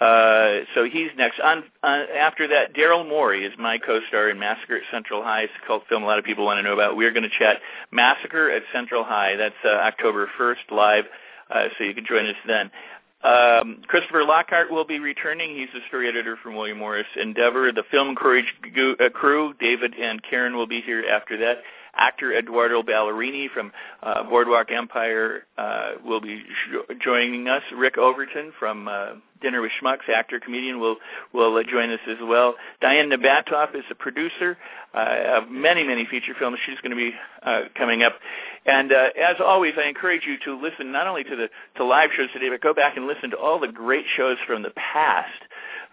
Uh, 0.00 0.64
so 0.74 0.84
he's 0.84 1.10
next. 1.16 1.38
On, 1.40 1.62
uh, 1.82 2.04
after 2.18 2.48
that, 2.48 2.74
Derrel 2.74 3.08
Maury 3.08 3.44
is 3.44 3.52
my 3.58 3.78
co-star 3.78 4.28
in 4.28 4.38
Massacre 4.38 4.76
at 4.76 4.82
Central 4.90 5.22
High. 5.22 5.42
It's 5.42 5.52
a 5.62 5.66
cult 5.66 5.84
film 5.88 6.02
a 6.02 6.06
lot 6.06 6.18
of 6.18 6.24
people 6.24 6.44
want 6.44 6.58
to 6.58 6.62
know 6.62 6.74
about. 6.74 6.96
We're 6.96 7.12
going 7.12 7.22
to 7.22 7.38
chat 7.38 7.58
Massacre 7.92 8.50
at 8.50 8.62
Central 8.72 9.04
High. 9.04 9.36
That's 9.36 9.54
uh, 9.64 9.68
October 9.68 10.28
1st 10.38 10.72
live, 10.72 11.04
uh, 11.48 11.68
so 11.78 11.84
you 11.84 11.94
can 11.94 12.04
join 12.04 12.26
us 12.26 12.34
then. 12.46 12.72
Um, 13.24 13.80
Christopher 13.88 14.22
Lockhart 14.22 14.70
will 14.70 14.84
be 14.84 14.98
returning. 14.98 15.56
He's 15.56 15.70
the 15.72 15.80
story 15.88 16.08
editor 16.08 16.36
from 16.42 16.56
William 16.56 16.78
Morris 16.78 17.06
Endeavor. 17.16 17.72
The 17.72 17.84
Film 17.90 18.14
Courage 18.14 18.44
uh, 19.00 19.08
crew, 19.08 19.54
David 19.58 19.94
and 19.94 20.22
Karen, 20.22 20.54
will 20.54 20.66
be 20.66 20.82
here 20.82 21.02
after 21.10 21.38
that. 21.38 21.62
Actor 21.96 22.32
Edoardo 22.32 22.82
Ballerini 22.82 23.48
from 23.50 23.72
uh, 24.02 24.24
Boardwalk 24.24 24.70
Empire 24.70 25.46
uh, 25.56 25.92
will 26.04 26.20
be 26.20 26.42
joining 27.00 27.48
us. 27.48 27.62
Rick 27.74 27.96
Overton 27.96 28.52
from 28.58 28.88
uh, 28.88 29.14
Dinner 29.44 29.60
with 29.60 29.72
Schmucks, 29.80 30.08
actor 30.08 30.40
comedian, 30.40 30.80
will 30.80 30.96
will 31.34 31.54
uh, 31.56 31.62
join 31.70 31.90
us 31.90 32.00
as 32.08 32.16
well. 32.22 32.54
Diane 32.80 33.10
Nabatoff 33.10 33.74
is 33.74 33.84
a 33.90 33.94
producer 33.94 34.56
uh, 34.94 35.42
of 35.42 35.50
many 35.50 35.84
many 35.84 36.06
feature 36.06 36.32
films. 36.38 36.58
She's 36.64 36.80
going 36.80 36.90
to 36.90 36.96
be 36.96 37.12
uh, 37.42 37.62
coming 37.76 38.02
up. 38.02 38.14
And 38.64 38.90
uh, 38.90 39.10
as 39.22 39.36
always, 39.44 39.74
I 39.76 39.86
encourage 39.86 40.22
you 40.26 40.38
to 40.46 40.58
listen 40.58 40.92
not 40.92 41.06
only 41.06 41.24
to 41.24 41.36
the 41.36 41.50
to 41.76 41.84
live 41.84 42.08
shows 42.16 42.30
today, 42.32 42.48
but 42.48 42.62
go 42.62 42.72
back 42.72 42.96
and 42.96 43.06
listen 43.06 43.30
to 43.30 43.36
all 43.36 43.60
the 43.60 43.68
great 43.68 44.06
shows 44.16 44.38
from 44.46 44.62
the 44.62 44.70
past. 44.70 45.42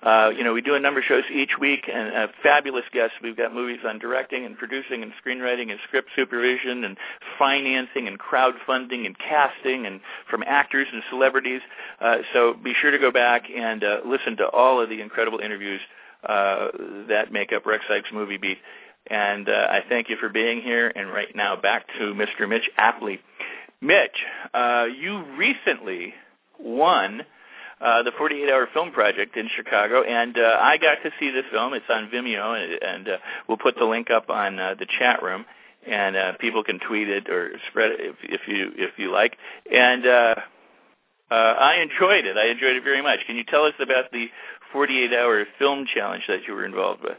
Uh, 0.04 0.32
you 0.36 0.44
know, 0.44 0.52
we 0.52 0.62
do 0.62 0.74
a 0.74 0.80
number 0.80 1.00
of 1.00 1.06
shows 1.06 1.24
each 1.32 1.52
week, 1.60 1.88
and 1.92 2.16
uh, 2.16 2.28
fabulous 2.42 2.86
guests. 2.92 3.16
We've 3.22 3.38
got 3.38 3.54
movies 3.54 3.82
on 3.88 4.00
directing 4.00 4.46
and 4.46 4.58
producing 4.58 5.04
and 5.04 5.12
screenwriting 5.24 5.70
and 5.70 5.80
script 5.88 6.10
supervision 6.16 6.84
and 6.86 6.98
financing 7.38 8.08
and 8.08 8.18
crowdfunding 8.18 9.06
and 9.06 9.16
casting 9.20 9.86
and 9.86 10.00
from 10.28 10.44
actors 10.48 10.88
and 10.92 11.04
celebrities. 11.12 11.62
Uh, 12.00 12.18
so 12.34 12.56
be 12.64 12.74
sure 12.82 12.90
to 12.90 12.98
go 12.98 13.12
back 13.12 13.41
and 13.54 13.84
uh, 13.84 13.98
listen 14.06 14.38
to 14.38 14.48
all 14.48 14.82
of 14.82 14.90
the 14.90 15.02
incredible 15.02 15.40
interviews 15.40 15.82
uh, 16.24 16.68
that 17.10 17.32
make 17.32 17.52
up 17.54 17.66
Rex 17.66 17.84
Sikes 17.88 18.10
Movie 18.14 18.38
Beat. 18.38 18.58
And 19.08 19.50
uh, 19.50 19.68
I 19.70 19.82
thank 19.90 20.10
you 20.10 20.18
for 20.18 20.30
being 20.30 20.62
here. 20.62 20.92
And 20.96 21.10
right 21.10 21.36
now, 21.36 21.56
back 21.56 21.88
to 22.00 22.14
Mr. 22.14 22.48
Mitch 22.48 22.70
Apley. 22.78 23.20
Mitch, 23.82 24.18
uh, 24.54 24.86
you 24.96 25.24
recently 25.38 26.14
won 26.60 27.24
uh, 27.82 28.04
the 28.04 28.12
48 28.18 28.50
Hour 28.50 28.68
Film 28.74 28.92
Project 28.92 29.36
in 29.36 29.50
Chicago, 29.56 30.04
and 30.04 30.38
uh, 30.38 30.58
I 30.62 30.78
got 30.78 31.02
to 31.04 31.10
see 31.20 31.32
this 31.32 31.46
film. 31.52 31.74
It's 31.74 31.86
on 31.90 32.10
Vimeo, 32.14 32.64
and, 32.64 32.84
and 32.84 33.10
uh, 33.10 33.18
we'll 33.48 33.58
put 33.58 33.76
the 33.76 33.86
link 33.86 34.12
up 34.12 34.30
on 34.30 34.60
uh, 34.60 34.76
the 34.78 34.86
chat 35.00 35.24
room, 35.24 35.46
and 35.88 36.16
uh, 36.16 36.34
people 36.40 36.64
can 36.64 36.80
tweet 36.80 37.10
it 37.10 37.28
or 37.28 37.54
spread 37.70 37.92
it 37.92 38.00
if, 38.02 38.16
if 38.22 38.42
you 38.48 38.72
if 38.76 38.92
you 38.98 39.12
like. 39.12 39.36
And 39.72 40.06
uh, 40.06 40.36
uh, 41.32 41.34
I 41.34 41.82
enjoyed 41.82 42.26
it. 42.26 42.38
I 42.38 42.48
enjoyed 42.48 42.76
it 42.76 42.84
very 42.84 43.02
much. 43.02 43.20
Can 43.26 43.38
you 43.38 43.44
tell 43.44 43.64
us 43.64 43.74
about 43.80 44.12
the 44.12 44.28
48 44.74 45.14
Hour 45.14 45.46
Film 45.58 45.86
Challenge 45.94 46.24
that 46.28 46.42
you 46.48 46.54
were 46.54 46.66
involved 46.66 47.02
with? 47.04 47.18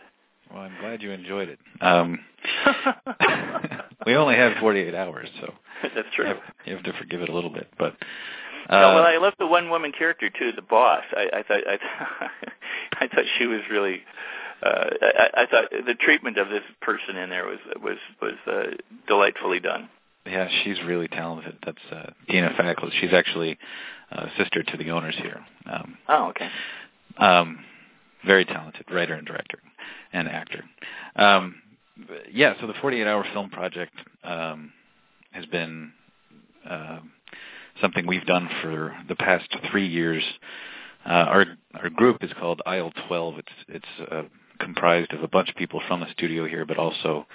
Well, 0.53 0.63
I'm 0.63 0.77
glad 0.81 1.03
you 1.03 1.13
enjoyed 1.13 1.49
it. 1.49 1.59
Um, 1.81 2.19
we 4.07 4.15
only 4.15 4.35
had 4.35 4.59
48 4.61 4.95
hours, 4.95 5.29
so 5.41 5.55
that's 5.95 6.09
true. 6.15 6.27
You 6.27 6.35
have, 6.35 6.43
you 6.67 6.75
have 6.75 6.85
to 6.85 6.93
forgive 6.99 7.23
it 7.23 7.31
a 7.31 7.35
little 7.35 7.51
bit, 7.51 7.69
but 7.79 7.95
uh, 8.71 8.77
yeah, 8.77 8.95
well, 8.95 9.05
I 9.05 9.17
love 9.17 9.35
the 9.39 9.47
one 9.47 9.71
woman 9.71 9.93
character 9.97 10.29
too, 10.31 10.53
the 10.55 10.63
boss. 10.63 11.05
I, 11.17 11.39
I 11.39 11.43
thought 11.43 11.61
I, 11.67 11.79
I 13.05 13.09
thought 13.09 13.25
she 13.39 13.47
was 13.47 13.61
really. 13.71 14.03
Uh, 14.63 14.91
I, 15.03 15.43
I 15.43 15.47
thought 15.47 15.71
the 15.71 15.95
treatment 15.95 16.39
of 16.39 16.49
this 16.49 16.63
person 16.81 17.17
in 17.17 17.31
there 17.31 17.47
was 17.47 17.59
was 17.83 17.97
was 18.21 18.35
uh, 18.47 18.77
delightfully 19.09 19.59
done. 19.59 19.89
Yeah, 20.25 20.49
she's 20.63 20.81
really 20.87 21.09
talented. 21.09 21.59
That's 21.65 21.83
uh, 21.91 22.11
Dina 22.29 22.51
Fackles. 22.51 22.93
She's 23.01 23.13
actually 23.13 23.59
uh, 24.13 24.27
sister 24.37 24.63
to 24.63 24.77
the 24.77 24.91
owners 24.91 25.15
here. 25.17 25.45
Um, 25.71 25.99
oh, 26.09 26.29
okay. 26.29 26.49
Um, 27.19 27.65
very 28.25 28.45
talented 28.45 28.87
writer 28.91 29.15
and 29.15 29.27
director 29.27 29.59
and 30.13 30.29
actor. 30.29 30.65
Um, 31.17 31.57
yeah, 32.31 32.55
so 32.61 32.67
the 32.67 32.73
48-hour 32.75 33.27
film 33.33 33.51
project 33.51 33.95
um, 34.25 34.73
has 35.33 35.47
been. 35.47 35.93
Uh, 36.69 37.01
something 37.81 38.07
we've 38.07 38.27
done 38.27 38.49
for 38.61 38.95
the 39.09 39.17
past 39.17 39.49
three 39.71 39.87
years. 39.87 40.23
Uh, 41.07 41.13
our 41.13 41.47
our 41.75 41.91
group 41.91 42.23
is 42.23 42.31
called 42.39 42.61
Aisle 42.67 42.93
12. 43.09 43.39
It's 43.39 43.49
it's 43.69 44.11
uh, 44.11 44.23
comprised 44.59 45.13
of 45.13 45.23
a 45.23 45.29
bunch 45.29 45.49
of 45.49 45.57
people 45.57 45.81
from 45.89 46.01
the 46.01 46.11
studio 46.13 46.47
here, 46.47 46.65
but 46.65 46.79
also 46.79 47.27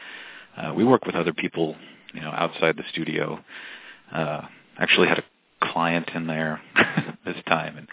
uh, 0.55 0.73
we 0.75 0.83
work 0.83 1.05
with 1.05 1.15
other 1.15 1.33
people, 1.33 1.75
you 2.13 2.21
know, 2.21 2.29
outside 2.31 2.77
the 2.77 2.83
studio. 2.91 3.39
Uh, 4.11 4.41
actually 4.79 5.07
had 5.07 5.17
a 5.17 5.23
client 5.77 6.09
in 6.15 6.25
there 6.25 6.59
this 7.25 7.35
time, 7.45 7.77
and 7.77 7.87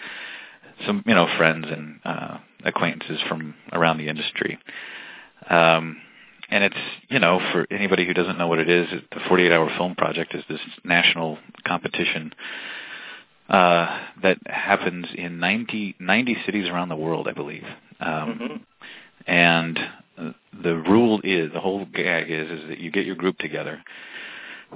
some 0.86 1.04
you 1.06 1.14
know 1.14 1.28
friends 1.36 1.66
and 1.70 2.00
uh, 2.02 2.38
acquaintances 2.64 3.20
from 3.28 3.54
around 3.72 3.98
the 3.98 4.08
industry. 4.08 4.58
Um, 5.50 5.98
and 6.48 6.64
it's 6.64 6.76
you 7.10 7.18
know 7.18 7.40
for 7.52 7.66
anybody 7.70 8.06
who 8.06 8.14
doesn't 8.14 8.38
know 8.38 8.46
what 8.46 8.58
it 8.58 8.70
is, 8.70 8.88
the 8.90 9.20
48 9.28 9.52
Hour 9.52 9.70
Film 9.76 9.94
Project 9.96 10.34
is 10.34 10.42
this 10.48 10.60
national 10.82 11.36
competition 11.66 12.32
uh, 13.50 14.00
that 14.22 14.38
happens 14.46 15.06
in 15.14 15.38
90, 15.38 15.96
90 16.00 16.36
cities 16.46 16.66
around 16.70 16.88
the 16.88 16.96
world, 16.96 17.28
I 17.28 17.32
believe. 17.32 17.64
Um, 18.00 18.08
mm-hmm. 18.08 18.56
And 19.26 19.78
the 20.62 20.74
rule 20.74 21.20
is 21.22 21.52
the 21.52 21.60
whole 21.60 21.84
gag 21.84 22.30
is 22.30 22.50
is 22.50 22.68
that 22.68 22.78
you 22.78 22.90
get 22.90 23.04
your 23.04 23.16
group 23.16 23.36
together, 23.36 23.82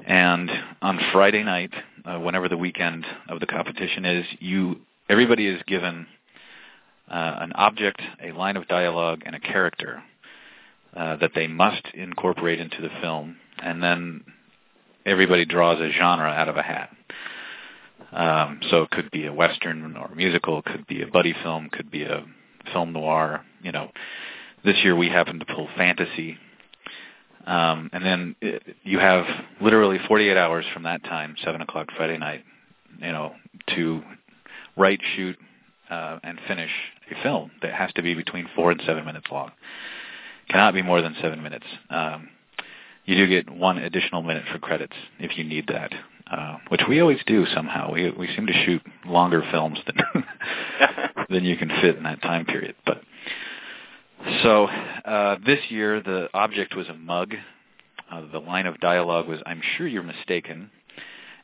and 0.06 0.50
on 0.82 1.00
Friday 1.12 1.42
night, 1.42 1.72
uh, 2.08 2.18
whenever 2.18 2.48
the 2.48 2.56
weekend 2.56 3.04
of 3.28 3.40
the 3.40 3.46
competition 3.46 4.04
is, 4.04 4.24
you 4.40 4.80
everybody 5.08 5.46
is 5.46 5.60
given 5.66 6.06
uh, 7.10 7.36
an 7.40 7.52
object, 7.54 8.00
a 8.22 8.32
line 8.32 8.56
of 8.56 8.66
dialogue, 8.68 9.22
and 9.26 9.34
a 9.34 9.40
character 9.40 10.02
uh, 10.96 11.16
that 11.16 11.32
they 11.34 11.46
must 11.46 11.82
incorporate 11.94 12.60
into 12.60 12.80
the 12.80 12.90
film, 13.02 13.36
and 13.62 13.82
then 13.82 14.24
everybody 15.04 15.44
draws 15.44 15.80
a 15.80 15.90
genre 15.90 16.28
out 16.28 16.48
of 16.48 16.56
a 16.56 16.62
hat. 16.62 16.90
Um, 18.12 18.60
so 18.70 18.82
it 18.82 18.90
could 18.90 19.10
be 19.10 19.26
a 19.26 19.32
western 19.32 19.96
or 19.96 20.06
a 20.06 20.16
musical, 20.16 20.62
could 20.62 20.86
be 20.86 21.02
a 21.02 21.06
buddy 21.06 21.34
film, 21.42 21.68
could 21.70 21.90
be 21.90 22.04
a 22.04 22.24
film 22.72 22.92
noir. 22.92 23.44
You 23.62 23.72
know, 23.72 23.90
this 24.64 24.76
year 24.82 24.96
we 24.96 25.08
happened 25.08 25.40
to 25.40 25.54
pull 25.54 25.68
fantasy, 25.76 26.38
um, 27.48 27.90
and 27.92 28.04
then 28.04 28.36
it, 28.40 28.62
you 28.84 28.98
have 28.98 29.24
literally 29.60 29.98
48 30.06 30.36
hours 30.36 30.64
from 30.72 30.84
that 30.84 31.02
time, 31.04 31.34
seven 31.44 31.60
o'clock 31.60 31.88
Friday 31.96 32.18
night, 32.18 32.44
you 33.00 33.12
know, 33.12 33.34
to 33.74 34.02
write, 34.76 35.00
shoot, 35.16 35.36
uh, 35.90 36.18
and 36.22 36.38
finish 36.46 36.70
a 37.10 37.22
film 37.22 37.50
that 37.62 37.72
has 37.72 37.92
to 37.94 38.02
be 38.02 38.14
between 38.14 38.46
four 38.54 38.70
and 38.70 38.82
seven 38.86 39.04
minutes 39.04 39.26
long 39.30 39.50
cannot 40.48 40.74
be 40.74 40.82
more 40.82 41.02
than 41.02 41.14
seven 41.20 41.42
minutes. 41.42 41.66
Um, 41.90 42.28
you 43.04 43.16
do 43.16 43.26
get 43.26 43.48
one 43.48 43.78
additional 43.78 44.22
minute 44.22 44.44
for 44.52 44.58
credits 44.58 44.94
if 45.18 45.38
you 45.38 45.44
need 45.44 45.68
that, 45.68 45.92
uh, 46.30 46.56
which 46.68 46.82
we 46.88 47.00
always 47.00 47.20
do 47.26 47.46
somehow. 47.54 47.92
We 47.92 48.10
we 48.10 48.28
seem 48.34 48.46
to 48.46 48.52
shoot 48.64 48.82
longer 49.06 49.42
films 49.50 49.78
than 49.86 50.24
than 51.30 51.44
you 51.44 51.56
can 51.56 51.68
fit 51.80 51.96
in 51.96 52.02
that 52.02 52.22
time 52.22 52.44
period. 52.44 52.74
But 52.84 53.02
so 54.42 54.66
uh, 54.66 55.36
this 55.44 55.60
year 55.68 56.00
the 56.02 56.28
object 56.34 56.76
was 56.76 56.88
a 56.88 56.94
mug. 56.94 57.34
Uh, 58.10 58.22
the 58.32 58.38
line 58.38 58.66
of 58.66 58.80
dialogue 58.80 59.28
was, 59.28 59.40
"I'm 59.46 59.62
sure 59.76 59.86
you're 59.86 60.02
mistaken." 60.02 60.70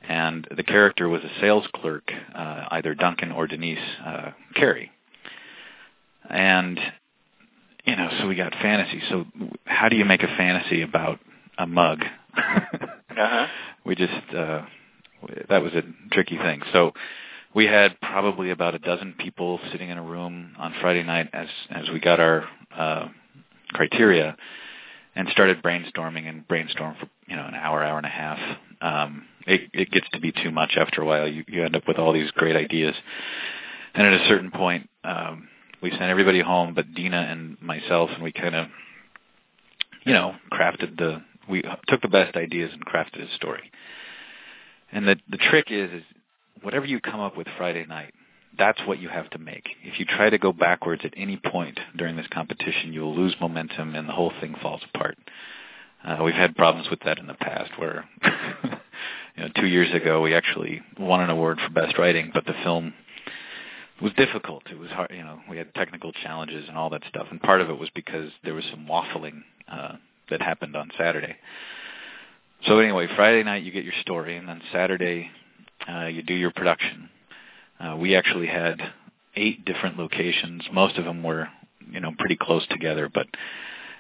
and 0.08 0.46
the 0.54 0.62
character 0.62 1.08
was 1.08 1.22
a 1.22 1.40
sales 1.40 1.66
clerk, 1.74 2.10
uh, 2.34 2.64
either 2.72 2.94
Duncan 2.94 3.32
or 3.32 3.46
Denise 3.46 3.78
uh, 4.04 4.30
Carey. 4.54 4.90
And 6.28 6.78
you 7.84 7.96
know, 7.96 8.08
so 8.18 8.26
we 8.26 8.34
got 8.34 8.52
fantasy. 8.62 9.02
So 9.10 9.26
how 9.66 9.88
do 9.88 9.96
you 9.96 10.04
make 10.04 10.22
a 10.22 10.36
fantasy 10.36 10.82
about 10.82 11.20
a 11.58 11.66
mug? 11.66 12.02
uh-huh. 12.36 13.46
We 13.84 13.94
just 13.94 14.34
uh, 14.34 14.62
that 15.48 15.62
was 15.62 15.72
a 15.74 15.82
tricky 16.10 16.38
thing. 16.38 16.62
So 16.72 16.92
we 17.54 17.66
had 17.66 18.00
probably 18.00 18.50
about 18.50 18.74
a 18.74 18.78
dozen 18.78 19.14
people 19.18 19.60
sitting 19.70 19.90
in 19.90 19.98
a 19.98 20.02
room 20.02 20.54
on 20.58 20.74
Friday 20.80 21.02
night 21.02 21.28
as 21.32 21.48
as 21.70 21.90
we 21.92 22.00
got 22.00 22.20
our 22.20 22.48
uh, 22.76 23.08
criteria 23.72 24.36
and 25.16 25.28
started 25.30 25.62
brainstorming 25.62 26.28
and 26.28 26.46
brainstormed 26.48 26.98
for 26.98 27.08
you 27.28 27.36
know 27.36 27.44
an 27.46 27.54
hour, 27.54 27.82
hour 27.82 27.96
and 27.96 28.06
a 28.06 28.10
half. 28.10 28.38
Um, 28.80 29.24
it, 29.46 29.70
it 29.72 29.90
gets 29.90 30.06
to 30.12 30.20
be 30.20 30.32
too 30.32 30.50
much 30.50 30.74
after 30.76 31.02
a 31.02 31.04
while. 31.04 31.28
You, 31.28 31.44
you 31.46 31.64
end 31.64 31.76
up 31.76 31.86
with 31.86 31.98
all 31.98 32.12
these 32.12 32.30
great 32.32 32.56
ideas, 32.56 32.94
and 33.94 34.06
at 34.06 34.20
a 34.20 34.28
certain 34.28 34.50
point, 34.50 34.88
um, 35.04 35.48
we 35.82 35.90
sent 35.90 36.02
everybody 36.02 36.40
home, 36.40 36.74
but 36.74 36.94
Dina 36.94 37.26
and 37.30 37.60
myself, 37.60 38.10
and 38.12 38.22
we 38.22 38.32
kind 38.32 38.54
of, 38.54 38.68
you 40.04 40.12
know, 40.12 40.34
crafted 40.52 40.96
the. 40.98 41.22
We 41.48 41.62
took 41.88 42.00
the 42.00 42.08
best 42.08 42.36
ideas 42.36 42.70
and 42.72 42.84
crafted 42.86 43.30
a 43.30 43.34
story. 43.34 43.70
And 44.90 45.06
the 45.06 45.16
the 45.28 45.36
trick 45.36 45.66
is, 45.70 45.90
is 45.92 46.02
whatever 46.62 46.86
you 46.86 47.00
come 47.00 47.20
up 47.20 47.36
with 47.36 47.46
Friday 47.58 47.84
night, 47.86 48.14
that's 48.58 48.80
what 48.86 49.00
you 49.00 49.08
have 49.08 49.30
to 49.30 49.38
make. 49.38 49.68
If 49.82 49.98
you 49.98 50.06
try 50.06 50.30
to 50.30 50.38
go 50.38 50.52
backwards 50.52 51.02
at 51.04 51.14
any 51.16 51.36
point 51.36 51.78
during 51.96 52.16
this 52.16 52.26
competition, 52.32 52.92
you 52.92 53.00
will 53.00 53.14
lose 53.14 53.34
momentum 53.40 53.94
and 53.94 54.08
the 54.08 54.12
whole 54.12 54.32
thing 54.40 54.54
falls 54.62 54.82
apart. 54.92 55.18
Uh, 56.04 56.22
we've 56.22 56.34
had 56.34 56.54
problems 56.54 56.88
with 56.90 57.00
that 57.00 57.18
in 57.18 57.26
the 57.26 57.34
past 57.34 57.70
where, 57.78 58.04
you 59.36 59.42
know, 59.42 59.48
two 59.56 59.66
years 59.66 59.92
ago 59.94 60.20
we 60.20 60.34
actually 60.34 60.82
won 60.98 61.20
an 61.20 61.30
award 61.30 61.58
for 61.58 61.72
best 61.72 61.98
writing, 61.98 62.30
but 62.32 62.44
the 62.44 62.54
film 62.62 62.92
was 64.02 64.12
difficult. 64.14 64.64
It 64.70 64.78
was 64.78 64.90
hard, 64.90 65.10
you 65.10 65.22
know, 65.22 65.40
we 65.48 65.56
had 65.56 65.74
technical 65.74 66.12
challenges 66.12 66.68
and 66.68 66.76
all 66.76 66.90
that 66.90 67.02
stuff, 67.08 67.26
and 67.30 67.40
part 67.40 67.60
of 67.60 67.70
it 67.70 67.78
was 67.78 67.88
because 67.94 68.30
there 68.44 68.54
was 68.54 68.64
some 68.70 68.86
waffling 68.86 69.42
uh, 69.68 69.96
that 70.30 70.42
happened 70.42 70.76
on 70.76 70.90
Saturday. 70.98 71.36
So 72.66 72.78
anyway, 72.78 73.08
Friday 73.16 73.42
night 73.42 73.62
you 73.62 73.72
get 73.72 73.84
your 73.84 73.94
story, 74.02 74.36
and 74.36 74.48
then 74.48 74.60
Saturday 74.72 75.30
uh, 75.88 76.06
you 76.06 76.22
do 76.22 76.34
your 76.34 76.50
production. 76.50 77.08
Uh, 77.80 77.96
we 77.96 78.14
actually 78.14 78.46
had 78.46 78.80
eight 79.36 79.64
different 79.64 79.98
locations. 79.98 80.62
Most 80.72 80.96
of 80.96 81.04
them 81.04 81.22
were, 81.22 81.48
you 81.90 82.00
know, 82.00 82.12
pretty 82.18 82.36
close 82.36 82.66
together, 82.68 83.10
but 83.12 83.26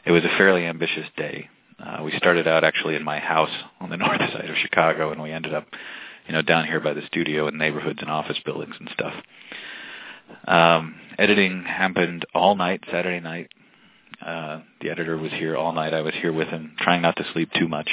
it 0.04 0.12
was 0.12 0.24
a 0.24 0.36
fairly 0.38 0.64
ambitious 0.64 1.06
day. 1.16 1.48
Uh, 1.78 2.02
we 2.04 2.12
started 2.16 2.46
out 2.46 2.64
actually 2.64 2.94
in 2.94 3.02
my 3.02 3.18
house 3.18 3.50
on 3.80 3.90
the 3.90 3.96
north 3.96 4.20
side 4.20 4.48
of 4.48 4.56
Chicago, 4.56 5.10
and 5.10 5.22
we 5.22 5.32
ended 5.32 5.54
up, 5.54 5.66
you 6.26 6.32
know, 6.32 6.42
down 6.42 6.66
here 6.66 6.80
by 6.80 6.92
the 6.92 7.06
studio 7.06 7.48
in 7.48 7.58
neighborhoods 7.58 7.98
and 8.00 8.10
office 8.10 8.38
buildings 8.44 8.74
and 8.78 8.90
stuff. 8.92 9.14
Um, 10.46 10.94
editing 11.18 11.64
happened 11.64 12.24
all 12.34 12.54
night 12.54 12.82
Saturday 12.90 13.20
night. 13.20 13.50
Uh, 14.24 14.60
the 14.80 14.90
editor 14.90 15.16
was 15.18 15.32
here 15.32 15.56
all 15.56 15.72
night. 15.72 15.92
I 15.92 16.00
was 16.00 16.14
here 16.14 16.32
with 16.32 16.48
him, 16.48 16.76
trying 16.78 17.02
not 17.02 17.16
to 17.16 17.26
sleep 17.32 17.50
too 17.58 17.68
much. 17.68 17.90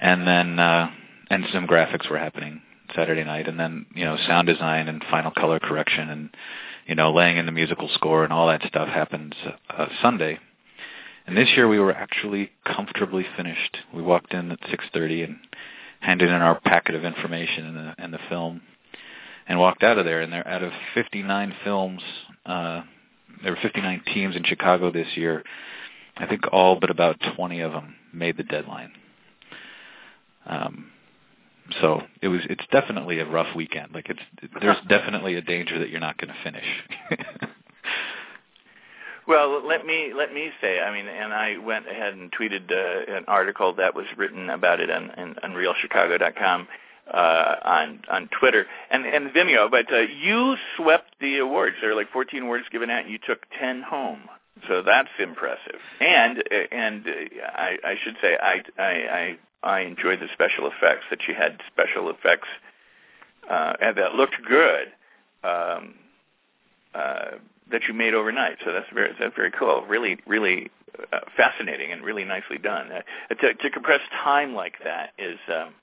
And 0.00 0.26
then, 0.26 0.58
uh, 0.58 0.90
and 1.30 1.44
some 1.52 1.66
graphics 1.66 2.08
were 2.10 2.18
happening 2.18 2.60
Saturday 2.94 3.24
night, 3.24 3.48
and 3.48 3.58
then 3.58 3.86
you 3.94 4.04
know, 4.04 4.16
sound 4.26 4.46
design 4.46 4.88
and 4.88 5.04
final 5.10 5.30
color 5.30 5.58
correction, 5.58 6.08
and 6.08 6.30
you 6.86 6.94
know, 6.94 7.12
laying 7.12 7.36
in 7.36 7.46
the 7.46 7.52
musical 7.52 7.88
score 7.94 8.24
and 8.24 8.32
all 8.32 8.48
that 8.48 8.62
stuff 8.66 8.88
happens 8.88 9.34
uh, 9.70 9.86
Sunday. 10.00 10.38
And 11.26 11.36
this 11.36 11.48
year 11.56 11.68
we 11.68 11.78
were 11.78 11.92
actually 11.92 12.50
comfortably 12.66 13.24
finished. 13.36 13.78
We 13.94 14.02
walked 14.02 14.34
in 14.34 14.50
at 14.50 14.60
6:30 14.62 15.24
and 15.24 15.38
handed 16.00 16.28
in 16.28 16.34
our 16.34 16.60
packet 16.60 16.94
of 16.96 17.04
information 17.04 17.66
and 17.66 17.76
the, 17.76 17.94
and 17.98 18.12
the 18.12 18.18
film, 18.28 18.62
and 19.46 19.58
walked 19.58 19.82
out 19.82 19.98
of 19.98 20.04
there. 20.04 20.20
And 20.20 20.32
there, 20.32 20.46
out 20.46 20.62
of 20.62 20.72
59 20.94 21.54
films, 21.62 22.02
uh, 22.44 22.82
there 23.42 23.52
were 23.52 23.58
59 23.62 24.02
teams 24.12 24.36
in 24.36 24.44
Chicago 24.44 24.90
this 24.90 25.16
year. 25.16 25.44
I 26.16 26.26
think 26.26 26.42
all 26.52 26.78
but 26.78 26.90
about 26.90 27.20
20 27.36 27.60
of 27.60 27.72
them 27.72 27.94
made 28.12 28.36
the 28.36 28.42
deadline. 28.42 28.92
Um, 30.44 30.90
so 31.80 32.02
it 32.20 32.28
was. 32.28 32.40
It's 32.48 32.64
definitely 32.70 33.18
a 33.20 33.26
rough 33.26 33.54
weekend. 33.54 33.92
Like 33.92 34.08
it's 34.08 34.20
there's 34.60 34.76
definitely 34.88 35.36
a 35.36 35.42
danger 35.42 35.78
that 35.78 35.90
you're 35.90 36.00
not 36.00 36.18
going 36.18 36.32
to 36.32 36.42
finish. 36.42 36.66
Well, 39.26 39.66
let 39.66 39.86
me 39.86 40.12
let 40.16 40.34
me 40.34 40.50
say, 40.60 40.80
I 40.80 40.92
mean, 40.92 41.06
and 41.06 41.32
I 41.32 41.56
went 41.58 41.86
ahead 41.88 42.14
and 42.14 42.32
tweeted 42.32 42.72
uh, 42.72 43.16
an 43.16 43.24
article 43.28 43.72
that 43.74 43.94
was 43.94 44.06
written 44.16 44.50
about 44.50 44.80
it 44.80 44.90
on, 44.90 45.10
on 45.12 45.36
UnrealChicago.com 45.44 46.66
uh, 47.12 47.54
on 47.64 48.00
on 48.10 48.28
Twitter 48.38 48.66
and 48.90 49.06
and 49.06 49.30
Vimeo. 49.30 49.70
But 49.70 49.92
uh, 49.92 50.00
you 50.00 50.56
swept 50.76 51.14
the 51.20 51.38
awards. 51.38 51.76
There 51.80 51.90
were 51.90 51.96
like 51.96 52.10
14 52.10 52.42
awards 52.42 52.64
given 52.70 52.90
out, 52.90 53.04
and 53.04 53.12
you 53.12 53.18
took 53.24 53.44
10 53.60 53.82
home. 53.82 54.22
So 54.68 54.82
that's 54.82 55.08
impressive. 55.18 55.80
And 56.00 56.42
and 56.72 57.06
I, 57.54 57.78
I 57.84 57.94
should 58.02 58.16
say 58.20 58.36
I 58.40 58.62
I 58.78 58.82
I, 58.82 59.38
I 59.62 59.80
enjoyed 59.80 60.20
the 60.20 60.28
special 60.32 60.66
effects 60.66 61.04
that 61.10 61.20
you 61.28 61.34
had 61.34 61.60
special 61.72 62.10
effects 62.10 62.48
uh, 63.48 63.74
and 63.80 63.96
that 63.96 64.14
looked 64.14 64.36
good. 64.48 64.92
Um, 65.44 65.94
uh, 66.94 67.32
that 67.70 67.82
you 67.88 67.94
made 67.94 68.14
overnight. 68.14 68.58
So 68.64 68.72
that's 68.72 68.86
very 68.94 69.12
that's 69.18 69.34
very 69.34 69.50
cool. 69.50 69.84
Really, 69.88 70.18
really 70.26 70.70
uh, 71.12 71.20
fascinating 71.36 71.90
and 71.90 72.02
really 72.02 72.24
nicely 72.24 72.58
done. 72.58 72.90
Uh, 72.92 73.34
to, 73.34 73.54
to 73.54 73.70
compress 73.70 74.00
time 74.22 74.54
like 74.54 74.74
that 74.84 75.10
is, 75.18 75.38
um, 75.48 75.74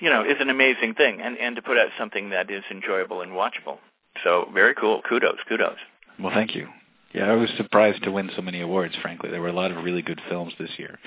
you 0.00 0.10
know, 0.10 0.22
is 0.22 0.36
an 0.40 0.50
amazing 0.50 0.94
thing, 0.94 1.20
and 1.20 1.38
and 1.38 1.56
to 1.56 1.62
put 1.62 1.78
out 1.78 1.88
something 1.98 2.30
that 2.30 2.50
is 2.50 2.62
enjoyable 2.70 3.22
and 3.22 3.32
watchable. 3.32 3.78
So 4.22 4.48
very 4.52 4.74
cool. 4.74 5.02
Kudos, 5.08 5.38
kudos. 5.48 5.78
Well, 6.20 6.32
thank 6.32 6.54
you. 6.54 6.68
Yeah, 7.16 7.32
I 7.32 7.34
was 7.34 7.48
surprised 7.56 8.02
to 8.02 8.12
win 8.12 8.30
so 8.36 8.42
many 8.42 8.60
awards. 8.60 8.94
Frankly, 9.00 9.30
there 9.30 9.40
were 9.40 9.48
a 9.48 9.52
lot 9.54 9.70
of 9.70 9.82
really 9.82 10.02
good 10.02 10.20
films 10.28 10.52
this 10.58 10.68
year. 10.76 10.98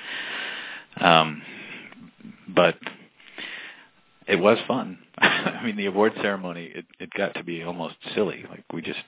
Um, 1.00 1.44
but 2.48 2.78
it 4.28 4.38
was 4.38 4.58
fun. 4.68 4.98
I 5.20 5.62
mean, 5.64 5.78
the 5.78 5.86
award 5.86 6.14
ceremony 6.16 6.72
it 6.74 6.86
it 7.00 7.12
got 7.12 7.36
to 7.36 7.44
be 7.44 7.62
almost 7.62 7.94
silly. 8.16 8.44
Like 8.50 8.64
we 8.74 8.82
just 8.82 9.04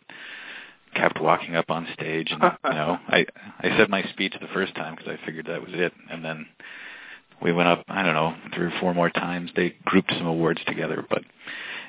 kept 0.94 1.20
walking 1.20 1.56
up 1.56 1.72
on 1.72 1.88
stage, 1.94 2.30
and 2.30 2.44
you 2.66 2.70
know, 2.70 3.00
I 3.08 3.26
I 3.60 3.76
said 3.78 3.90
my 3.90 4.04
speech 4.04 4.36
the 4.40 4.48
first 4.54 4.76
time 4.76 4.96
because 4.96 5.12
I 5.12 5.26
figured 5.26 5.48
that 5.48 5.62
was 5.62 5.72
it, 5.74 5.94
and 6.12 6.24
then 6.24 6.46
we 7.42 7.52
went 7.52 7.68
up. 7.68 7.84
I 7.88 8.04
don't 8.04 8.14
know 8.14 8.36
three 8.54 8.68
or 8.68 8.74
four 8.80 8.94
more 8.94 9.10
times. 9.10 9.50
They 9.56 9.74
grouped 9.86 10.14
some 10.16 10.28
awards 10.28 10.62
together, 10.68 11.04
but 11.10 11.24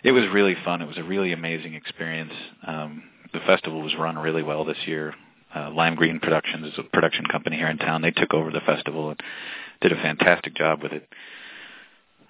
it 0.05 0.13
was 0.13 0.25
really 0.33 0.57
fun. 0.65 0.81
It 0.81 0.89
was 0.89 0.97
a 0.97 1.05
really 1.05 1.33
amazing 1.33 1.75
experience. 1.75 2.33
Um, 2.67 3.03
the 3.33 3.41
festival 3.41 3.81
was 3.81 3.95
run 3.95 4.19
really 4.19 4.43
well 4.43 4.65
this 4.65 4.79
year. 4.87 5.15
Uh, 5.55 5.71
Lime 5.71 5.95
Green 5.97 6.19
Productions 6.19 6.73
is 6.73 6.79
a 6.79 6.83
production 6.83 7.27
company 7.27 7.57
here 7.57 7.69
in 7.69 7.79
town. 7.79 8.03
They 8.03 8.11
took 8.11 8.33
over 8.33 8.51
the 8.51 8.61
festival 8.61 9.11
and 9.11 9.21
did 9.81 9.93
a 9.93 9.97
fantastic 9.97 10.55
job 10.55 10.83
with 10.83 10.93
it. 10.93 11.09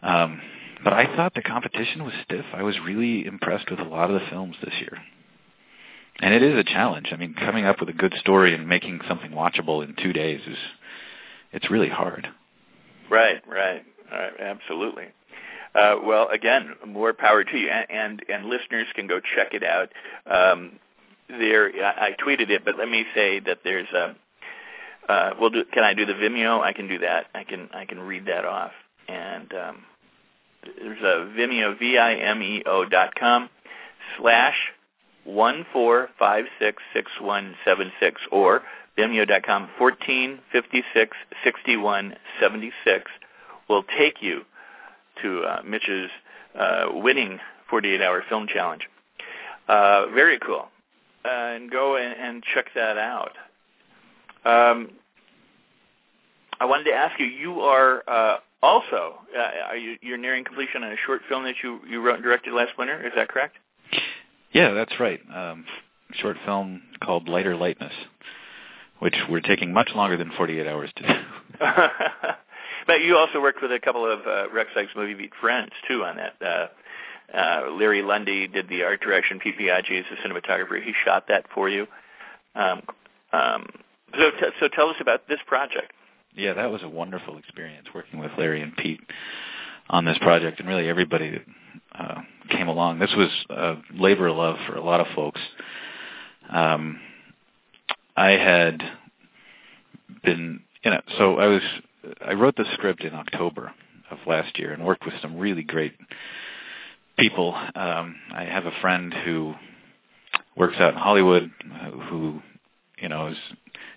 Um, 0.02 0.40
but 0.82 0.92
I 0.92 1.14
thought 1.14 1.34
the 1.34 1.42
competition 1.42 2.04
was 2.04 2.14
stiff. 2.24 2.44
I 2.52 2.62
was 2.62 2.76
really 2.84 3.24
impressed 3.24 3.70
with 3.70 3.78
a 3.78 3.84
lot 3.84 4.10
of 4.10 4.20
the 4.20 4.26
films 4.28 4.56
this 4.62 4.74
year. 4.80 4.98
And 6.20 6.34
it 6.34 6.42
is 6.42 6.58
a 6.58 6.64
challenge. 6.64 7.08
I 7.12 7.16
mean, 7.16 7.34
coming 7.34 7.64
up 7.64 7.80
with 7.80 7.88
a 7.88 7.94
good 7.94 8.14
story 8.20 8.54
and 8.54 8.68
making 8.68 9.00
something 9.08 9.30
watchable 9.30 9.84
in 9.84 9.94
two 10.02 10.12
days 10.12 10.40
is 10.46 10.58
it's 11.52 11.70
really 11.70 11.88
hard. 11.88 12.28
Right, 13.10 13.42
right, 13.48 13.84
right 14.10 14.32
absolutely. 14.40 15.06
Uh, 15.74 15.96
well, 16.04 16.28
again, 16.28 16.74
more 16.86 17.12
power 17.12 17.44
to 17.44 17.56
you, 17.56 17.68
and, 17.68 17.86
and 17.90 18.24
and 18.28 18.44
listeners 18.46 18.86
can 18.94 19.06
go 19.06 19.20
check 19.20 19.54
it 19.54 19.64
out. 19.64 19.90
Um, 20.26 20.78
there, 21.38 21.70
I, 21.84 22.08
I 22.08 22.16
tweeted 22.24 22.50
it, 22.50 22.64
but 22.64 22.76
let 22.78 22.88
me 22.88 23.04
say 23.14 23.40
that 23.40 23.58
there's 23.64 23.88
a. 23.94 24.16
Uh, 25.08 25.30
well, 25.40 25.50
do, 25.50 25.64
can 25.72 25.82
I 25.82 25.94
do 25.94 26.06
the 26.06 26.12
Vimeo? 26.12 26.60
I 26.60 26.72
can 26.72 26.88
do 26.88 26.98
that. 27.00 27.26
I 27.34 27.44
can 27.44 27.68
I 27.74 27.84
can 27.84 28.00
read 28.00 28.26
that 28.26 28.44
off, 28.44 28.70
and 29.08 29.52
um, 29.52 29.78
there's 30.62 31.02
a 31.02 31.32
Vimeo, 31.36 31.78
V-I-M-E-O 31.78 32.84
dot 32.84 33.14
com 33.16 33.50
slash 34.18 34.56
one 35.24 35.66
four 35.72 36.08
five 36.18 36.44
six 36.60 36.82
six 36.94 37.10
one 37.20 37.54
seven 37.64 37.92
six 38.00 38.20
or 38.30 38.62
Vimeo 38.96 39.26
dot 39.26 39.42
com 39.42 39.68
fourteen 39.76 40.38
fifty 40.52 40.82
six 40.94 41.16
sixty 41.42 41.76
one 41.76 42.14
seventy 42.40 42.72
six 42.84 43.10
will 43.68 43.84
take 43.98 44.22
you 44.22 44.42
to 45.22 45.42
uh, 45.42 45.62
Mitch's 45.64 46.10
uh, 46.58 46.86
winning 46.92 47.38
48 47.70 48.02
hour 48.02 48.22
film 48.28 48.46
challenge. 48.46 48.82
Uh, 49.68 50.06
very 50.14 50.38
cool. 50.38 50.66
Uh, 51.24 51.28
and 51.28 51.70
go 51.70 51.96
and, 51.96 52.14
and 52.18 52.42
check 52.54 52.66
that 52.74 52.98
out. 52.98 53.32
Um, 54.44 54.90
I 56.58 56.64
wanted 56.64 56.84
to 56.84 56.92
ask 56.92 57.18
you. 57.20 57.26
You 57.26 57.60
are 57.60 58.02
uh, 58.08 58.36
also 58.62 59.18
uh, 59.36 59.68
are 59.68 59.76
you, 59.76 59.96
you're 60.00 60.18
nearing 60.18 60.44
completion 60.44 60.82
on 60.82 60.92
a 60.92 60.96
short 61.06 61.22
film 61.28 61.44
that 61.44 61.54
you 61.62 61.80
you 61.88 62.00
wrote 62.00 62.16
and 62.16 62.24
directed 62.24 62.52
last 62.52 62.76
winter. 62.78 63.04
Is 63.06 63.12
that 63.16 63.28
correct? 63.28 63.56
Yeah, 64.52 64.72
that's 64.72 64.92
right. 65.00 65.20
Um, 65.34 65.64
short 66.14 66.36
film 66.44 66.82
called 67.02 67.28
Lighter 67.28 67.56
Lightness, 67.56 67.92
which 68.98 69.16
we're 69.28 69.40
taking 69.40 69.72
much 69.72 69.90
longer 69.94 70.16
than 70.16 70.30
48 70.36 70.66
hours 70.66 70.90
to 70.96 71.02
do. 71.02 71.14
but 72.86 73.00
you 73.02 73.16
also 73.16 73.40
worked 73.40 73.62
with 73.62 73.72
a 73.72 73.80
couple 73.80 74.10
of 74.10 74.20
uh, 74.26 74.50
Rex 74.52 74.70
Sikes 74.74 74.92
movie 74.94 75.14
beat 75.14 75.32
friends 75.40 75.70
too 75.88 76.04
on 76.04 76.16
that. 76.16 76.34
Uh, 76.40 76.66
uh, 77.34 77.70
Larry 77.70 78.02
Lundy 78.02 78.46
did 78.46 78.68
the 78.68 78.82
art 78.82 79.00
direction. 79.00 79.40
Biaggi 79.40 80.00
is 80.00 80.06
the 80.10 80.16
cinematographer. 80.28 80.82
He 80.82 80.92
shot 81.04 81.28
that 81.28 81.46
for 81.54 81.68
you. 81.68 81.86
Um, 82.54 82.82
um, 83.32 83.66
so, 84.12 84.30
t- 84.30 84.54
so 84.60 84.68
tell 84.68 84.88
us 84.88 84.96
about 85.00 85.28
this 85.28 85.40
project. 85.46 85.92
Yeah, 86.34 86.54
that 86.54 86.70
was 86.70 86.82
a 86.82 86.88
wonderful 86.88 87.38
experience 87.38 87.88
working 87.94 88.18
with 88.18 88.30
Larry 88.38 88.62
and 88.62 88.76
Pete 88.76 89.00
on 89.88 90.04
this 90.04 90.18
project, 90.18 90.60
and 90.60 90.68
really 90.68 90.88
everybody 90.88 91.30
that 91.30 91.42
uh, 91.94 92.20
came 92.50 92.68
along. 92.68 92.98
This 92.98 93.12
was 93.16 93.28
a 93.50 93.76
labor 93.94 94.28
of 94.28 94.36
love 94.36 94.56
for 94.66 94.76
a 94.76 94.82
lot 94.82 95.00
of 95.00 95.06
folks. 95.14 95.40
Um, 96.50 97.00
I 98.16 98.30
had 98.30 98.82
been, 100.24 100.62
you 100.84 100.90
know, 100.90 101.00
so 101.18 101.38
I 101.38 101.46
was, 101.46 101.62
I 102.24 102.34
wrote 102.34 102.56
the 102.56 102.64
script 102.74 103.02
in 103.02 103.14
October 103.14 103.72
of 104.10 104.18
last 104.26 104.58
year 104.58 104.72
and 104.72 104.84
worked 104.84 105.04
with 105.04 105.14
some 105.22 105.38
really 105.38 105.62
great 105.62 105.94
people. 107.18 107.54
Um, 107.74 108.16
I 108.34 108.44
have 108.44 108.66
a 108.66 108.72
friend 108.80 109.12
who 109.12 109.54
works 110.56 110.76
out 110.78 110.94
in 110.94 110.98
Hollywood, 110.98 111.50
uh, 111.72 111.90
who, 111.90 112.40
you 113.00 113.08
know, 113.08 113.28
is 113.28 113.36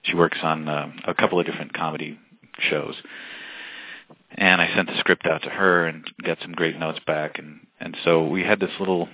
she 0.04 0.16
works 0.16 0.38
on 0.42 0.68
uh, 0.68 0.92
a 1.08 1.14
couple 1.14 1.40
of 1.40 1.46
different 1.46 1.74
comedy 1.74 2.20
shows. 2.60 2.96
And 4.32 4.62
I 4.62 4.74
sent 4.76 4.88
the 4.88 4.98
script 5.00 5.26
out 5.26 5.44
to 5.44 5.50
her 5.50 5.86
and 5.86 6.06
got 6.24 6.38
some 6.42 6.52
great 6.52 6.78
notes 6.78 7.00
back, 7.08 7.40
and 7.40 7.66
and 7.80 7.96
so 8.04 8.28
we 8.28 8.44
had 8.44 8.60
this 8.60 8.72
little 8.80 9.08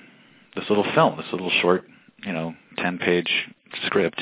this 0.56 0.66
little 0.68 0.86
film, 0.95 1.18
this 1.18 1.32
little 1.32 1.52
short, 1.62 1.86
you 2.26 2.34
know, 2.34 2.56
ten 2.78 2.97
page 2.97 3.30
script 3.86 4.22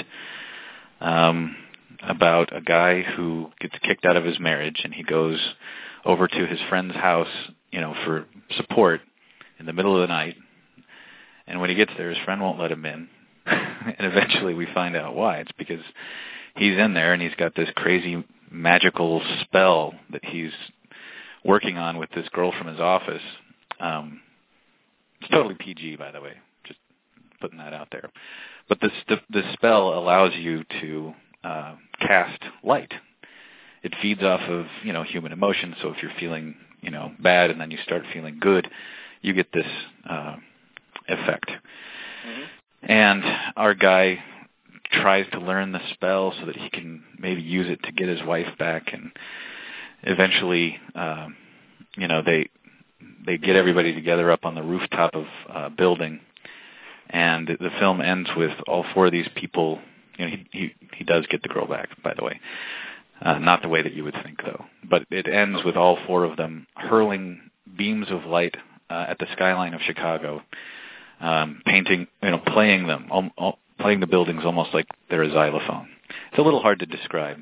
um, 1.01 1.55
about 2.03 2.55
a 2.55 2.61
guy 2.61 3.01
who 3.01 3.49
gets 3.59 3.75
kicked 3.81 4.05
out 4.05 4.17
of 4.17 4.25
his 4.25 4.39
marriage, 4.39 4.81
and 4.83 4.93
he 4.93 5.03
goes 5.03 5.39
over 6.05 6.27
to 6.27 6.45
his 6.45 6.59
friend's 6.69 6.95
house, 6.95 7.27
you 7.71 7.79
know, 7.79 7.95
for 8.05 8.25
support 8.57 9.01
in 9.59 9.65
the 9.65 9.73
middle 9.73 9.95
of 9.95 10.01
the 10.01 10.13
night. 10.13 10.35
And 11.47 11.59
when 11.59 11.69
he 11.69 11.75
gets 11.75 11.91
there, 11.97 12.09
his 12.09 12.23
friend 12.25 12.41
won't 12.41 12.59
let 12.59 12.71
him 12.71 12.85
in. 12.85 13.09
and 13.45 13.95
eventually 13.99 14.53
we 14.53 14.67
find 14.73 14.95
out 14.95 15.15
why. 15.15 15.37
It's 15.37 15.51
because 15.57 15.83
he's 16.55 16.77
in 16.77 16.93
there 16.93 17.13
and 17.13 17.21
he's 17.21 17.35
got 17.35 17.55
this 17.55 17.69
crazy 17.75 18.23
magical 18.51 19.21
spell 19.41 19.93
that 20.11 20.23
he's 20.23 20.51
working 21.43 21.77
on 21.77 21.97
with 21.97 22.09
this 22.11 22.27
girl 22.29 22.51
from 22.57 22.67
his 22.67 22.79
office. 22.79 23.21
Um, 23.79 24.21
it's 25.21 25.31
totally 25.31 25.55
PG, 25.55 25.95
by 25.95 26.11
the 26.11 26.21
way. 26.21 26.33
Just 26.65 26.79
putting 27.41 27.57
that 27.57 27.73
out 27.73 27.89
there. 27.91 28.09
But 28.67 28.79
this 28.81 28.91
the, 29.07 29.41
spell 29.53 29.97
allows 29.97 30.33
you 30.35 30.63
to 30.81 31.13
uh, 31.43 31.75
cast 31.99 32.41
light. 32.63 32.93
It 33.81 33.95
feeds 34.01 34.21
off 34.21 34.41
of 34.41 34.65
you 34.83 34.93
know 34.93 35.03
human 35.03 35.31
emotion. 35.31 35.75
So 35.81 35.89
if 35.89 36.03
you're 36.03 36.11
feeling 36.19 36.55
you 36.81 36.91
know 36.91 37.11
bad 37.19 37.49
and 37.49 37.59
then 37.59 37.71
you 37.71 37.77
start 37.83 38.03
feeling 38.13 38.37
good, 38.39 38.69
you 39.21 39.33
get 39.33 39.51
this 39.51 39.65
uh, 40.09 40.35
effect. 41.07 41.49
Mm-hmm. 41.49 42.43
And 42.83 43.23
our 43.55 43.73
guy 43.73 44.19
tries 44.91 45.29
to 45.31 45.39
learn 45.39 45.71
the 45.71 45.81
spell 45.93 46.33
so 46.39 46.45
that 46.45 46.55
he 46.55 46.69
can 46.69 47.03
maybe 47.17 47.41
use 47.41 47.69
it 47.69 47.83
to 47.83 47.91
get 47.91 48.07
his 48.07 48.23
wife 48.23 48.57
back, 48.57 48.93
and 48.93 49.11
eventually, 50.03 50.77
uh, 50.95 51.27
you 51.97 52.07
know, 52.07 52.21
they 52.25 52.49
they 53.25 53.37
get 53.37 53.55
everybody 53.55 53.93
together 53.93 54.31
up 54.31 54.45
on 54.45 54.55
the 54.55 54.63
rooftop 54.63 55.15
of 55.15 55.25
a 55.49 55.69
building, 55.69 56.19
and 57.09 57.47
the 57.47 57.69
film 57.79 58.01
ends 58.01 58.29
with 58.35 58.51
all 58.67 58.85
four 58.93 59.07
of 59.07 59.11
these 59.11 59.27
people. 59.35 59.79
You 60.17 60.25
know, 60.25 60.31
he 60.31 60.47
he 60.51 60.75
he 60.95 61.03
does 61.03 61.25
get 61.27 61.43
the 61.43 61.49
girl 61.49 61.67
back, 61.67 61.89
by 62.03 62.13
the 62.13 62.23
way. 62.23 62.39
Uh, 63.21 63.37
not 63.37 63.61
the 63.61 63.67
way 63.67 63.81
that 63.81 63.93
you 63.93 64.05
would 64.05 64.15
think, 64.23 64.41
though. 64.43 64.65
But 64.89 65.03
it 65.11 65.27
ends 65.27 65.59
with 65.65 65.75
all 65.75 65.97
four 66.07 66.23
of 66.23 66.37
them 66.37 66.67
hurling 66.75 67.41
beams 67.77 68.07
of 68.09 68.23
light 68.23 68.55
uh, 68.89 69.05
at 69.09 69.19
the 69.19 69.27
skyline 69.33 69.73
of 69.73 69.81
Chicago, 69.81 70.41
um, 71.19 71.61
painting, 71.65 72.07
you 72.23 72.31
know, 72.31 72.39
playing 72.39 72.87
them, 72.87 73.09
playing 73.79 73.99
the 73.99 74.07
buildings 74.07 74.41
almost 74.45 74.73
like 74.73 74.87
they're 75.09 75.23
a 75.23 75.31
xylophone. 75.31 75.89
It's 76.31 76.39
a 76.39 76.41
little 76.41 76.61
hard 76.61 76.79
to 76.79 76.85
describe, 76.85 77.39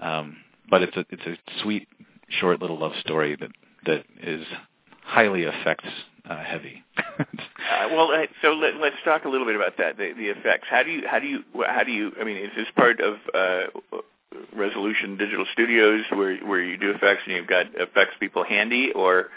um, 0.00 0.38
but 0.70 0.82
it's 0.82 0.96
a 0.96 1.04
it's 1.10 1.26
a 1.26 1.36
sweet, 1.62 1.88
short 2.28 2.60
little 2.60 2.78
love 2.78 2.92
story 3.00 3.36
that 3.36 3.50
that 3.86 4.04
is 4.22 4.44
highly 5.02 5.42
effects 5.42 5.88
uh, 6.28 6.42
heavy. 6.44 6.84
uh, 7.18 7.24
well, 7.90 8.10
uh, 8.12 8.26
so 8.42 8.52
let, 8.52 8.74
us 8.74 8.98
talk 9.04 9.24
a 9.24 9.28
little 9.28 9.46
bit 9.46 9.56
about 9.56 9.76
that. 9.78 9.96
The, 9.96 10.12
the 10.12 10.28
effects. 10.28 10.66
How 10.70 10.82
do 10.82 10.90
you 10.90 11.02
how 11.06 11.18
do 11.18 11.26
you 11.26 11.44
how 11.66 11.84
do 11.84 11.92
you? 11.92 12.12
I 12.20 12.24
mean, 12.24 12.36
is 12.36 12.50
this 12.56 12.66
part 12.76 13.00
of 13.00 13.16
uh, 13.34 13.98
Resolution 14.54 15.16
Digital 15.16 15.46
Studios 15.52 16.04
where 16.12 16.36
where 16.38 16.62
you 16.62 16.76
do 16.76 16.90
effects 16.90 17.22
and 17.26 17.36
you've 17.36 17.46
got 17.46 17.66
effects 17.74 18.12
people 18.20 18.44
handy, 18.44 18.92
or 18.94 19.28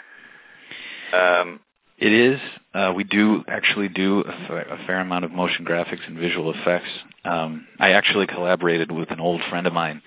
um, 1.12 1.60
it 1.98 2.12
is. 2.12 2.40
Uh, 2.74 2.92
we 2.96 3.04
do 3.04 3.44
actually 3.46 3.88
do 3.88 4.20
a, 4.20 4.46
fa- 4.46 4.66
a 4.70 4.86
fair 4.86 5.00
amount 5.00 5.24
of 5.24 5.30
motion 5.30 5.64
graphics 5.64 6.06
and 6.06 6.18
visual 6.18 6.52
effects. 6.52 6.88
Um, 7.24 7.66
I 7.78 7.92
actually 7.92 8.26
collaborated 8.26 8.90
with 8.90 9.10
an 9.10 9.20
old 9.20 9.40
friend 9.48 9.66
of 9.66 9.72
mine 9.72 10.02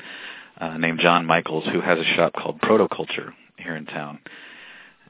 uh, 0.60 0.78
named 0.78 1.00
John 1.00 1.26
Michaels, 1.26 1.66
who 1.72 1.82
has 1.82 2.00
a 2.00 2.16
shop 2.16 2.34
called 2.34 2.60
Protoculture 2.60 3.32
here 3.58 3.76
in 3.76 3.86
town, 3.86 4.20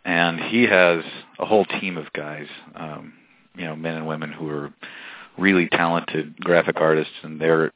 and 0.04 0.40
he 0.40 0.64
has 0.64 1.04
a 1.40 1.46
whole 1.46 1.66
team 1.66 1.98
of 1.98 2.12
guys, 2.14 2.48
um, 2.76 3.14
you 3.56 3.66
know, 3.66 3.76
men 3.76 3.96
and 3.96 4.08
women 4.08 4.32
who 4.32 4.48
are 4.50 4.74
really 5.38 5.68
talented 5.68 6.40
graphic 6.40 6.80
artists, 6.80 7.14
and 7.24 7.42
they're 7.42 7.72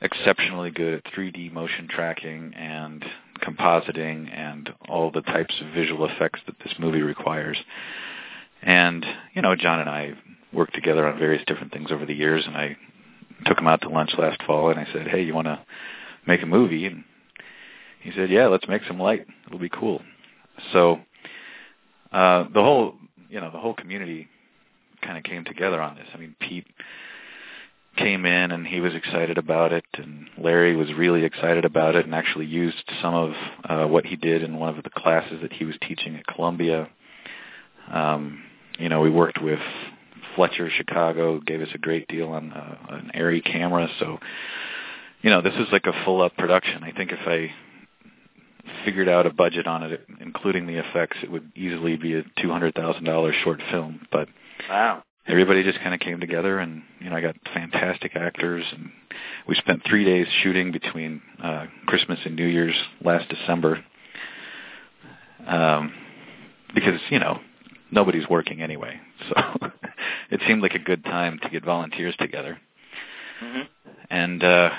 exceptionally 0.00 0.70
good 0.70 0.94
at 0.94 1.04
3D 1.12 1.52
motion 1.52 1.86
tracking 1.88 2.52
and 2.54 3.04
compositing 3.42 4.30
and 4.32 4.70
all 4.88 5.10
the 5.10 5.22
types 5.22 5.54
of 5.60 5.74
visual 5.74 6.06
effects 6.06 6.40
that 6.46 6.56
this 6.60 6.74
movie 6.78 7.02
requires. 7.02 7.58
And 8.62 9.04
you 9.34 9.42
know, 9.42 9.56
John 9.56 9.80
and 9.80 9.90
I 9.90 10.14
worked 10.52 10.74
together 10.74 11.06
on 11.06 11.18
various 11.18 11.44
different 11.46 11.72
things 11.72 11.90
over 11.90 12.06
the 12.06 12.14
years, 12.14 12.44
and 12.46 12.56
I 12.56 12.76
took 13.46 13.58
him 13.58 13.66
out 13.66 13.80
to 13.82 13.88
lunch 13.88 14.10
last 14.16 14.42
fall, 14.44 14.70
and 14.70 14.78
I 14.78 14.86
said, 14.92 15.08
"Hey, 15.08 15.22
you 15.22 15.34
want 15.34 15.46
to 15.48 15.60
make 16.26 16.42
a 16.42 16.46
movie?" 16.46 16.86
And 16.86 17.04
he 18.02 18.12
said, 18.12 18.30
"Yeah, 18.30 18.46
let's 18.46 18.68
make 18.68 18.82
some 18.86 19.00
light. 19.00 19.26
It'll 19.46 19.58
be 19.58 19.68
cool." 19.68 20.02
So 20.72 21.00
uh, 22.12 22.44
the 22.52 22.62
whole, 22.62 22.94
you 23.28 23.40
know, 23.40 23.50
the 23.50 23.58
whole 23.58 23.74
community 23.74 24.28
kind 25.02 25.18
of 25.18 25.24
came 25.24 25.44
together 25.44 25.80
on 25.80 25.96
this. 25.96 26.06
I 26.14 26.18
mean, 26.18 26.36
Pete 26.38 26.66
came 27.96 28.24
in 28.24 28.52
and 28.52 28.66
he 28.66 28.80
was 28.80 28.94
excited 28.94 29.38
about 29.38 29.72
it, 29.72 29.84
and 29.94 30.28
Larry 30.38 30.74
was 30.74 30.92
really 30.94 31.24
excited 31.24 31.64
about 31.64 31.94
it, 31.94 32.04
and 32.04 32.14
actually 32.14 32.46
used 32.46 32.82
some 33.00 33.14
of 33.14 33.32
uh, 33.64 33.86
what 33.86 34.06
he 34.06 34.16
did 34.16 34.42
in 34.42 34.58
one 34.58 34.76
of 34.76 34.82
the 34.82 34.90
classes 34.90 35.40
that 35.42 35.52
he 35.52 35.64
was 35.64 35.74
teaching 35.86 36.16
at 36.16 36.26
Columbia. 36.26 36.88
Um, 37.92 38.42
you 38.78 38.88
know, 38.88 39.00
we 39.00 39.10
worked 39.10 39.42
with 39.42 39.60
Fletcher 40.34 40.70
Chicago, 40.70 41.40
gave 41.40 41.60
us 41.60 41.68
a 41.74 41.78
great 41.78 42.08
deal 42.08 42.28
on 42.28 42.52
uh, 42.52 42.76
an 42.90 43.10
Arri 43.14 43.44
camera, 43.44 43.88
so 43.98 44.18
you 45.22 45.30
know, 45.30 45.40
this 45.40 45.54
is 45.54 45.68
like 45.70 45.86
a 45.86 46.04
full 46.04 46.20
up 46.20 46.36
production. 46.36 46.82
I 46.82 46.92
think 46.92 47.12
if 47.12 47.20
I 47.26 47.52
figured 48.84 49.08
out 49.08 49.26
a 49.26 49.32
budget 49.32 49.66
on 49.66 49.84
it, 49.84 50.04
including 50.20 50.66
the 50.66 50.78
effects, 50.78 51.16
it 51.22 51.30
would 51.30 51.52
easily 51.54 51.96
be 51.96 52.14
a 52.14 52.22
two 52.40 52.50
hundred 52.50 52.74
thousand 52.74 53.04
dollars 53.04 53.34
short 53.44 53.60
film. 53.70 54.06
But 54.10 54.28
wow, 54.68 55.04
everybody 55.26 55.62
just 55.62 55.78
kind 55.80 55.94
of 55.94 56.00
came 56.00 56.20
together, 56.20 56.58
and 56.58 56.82
you 57.00 57.10
know, 57.10 57.16
I 57.16 57.20
got 57.20 57.36
fantastic 57.54 58.16
actors, 58.16 58.64
and 58.72 58.90
we 59.48 59.54
spent 59.56 59.82
three 59.86 60.04
days 60.04 60.26
shooting 60.42 60.72
between 60.72 61.22
uh, 61.42 61.66
Christmas 61.86 62.18
and 62.24 62.36
New 62.36 62.46
Year's 62.46 62.76
last 63.02 63.28
December, 63.28 63.84
um, 65.46 65.92
because 66.74 67.00
you 67.10 67.18
know 67.18 67.40
nobody's 67.90 68.28
working 68.28 68.62
anyway, 68.62 69.00
so 69.28 69.70
it 70.30 70.40
seemed 70.46 70.62
like 70.62 70.74
a 70.74 70.80
good 70.80 71.04
time 71.04 71.38
to 71.42 71.50
get 71.50 71.64
volunteers 71.64 72.16
together, 72.18 72.58
mm-hmm. 73.42 73.62
and 74.10 74.42
uh, 74.42 74.70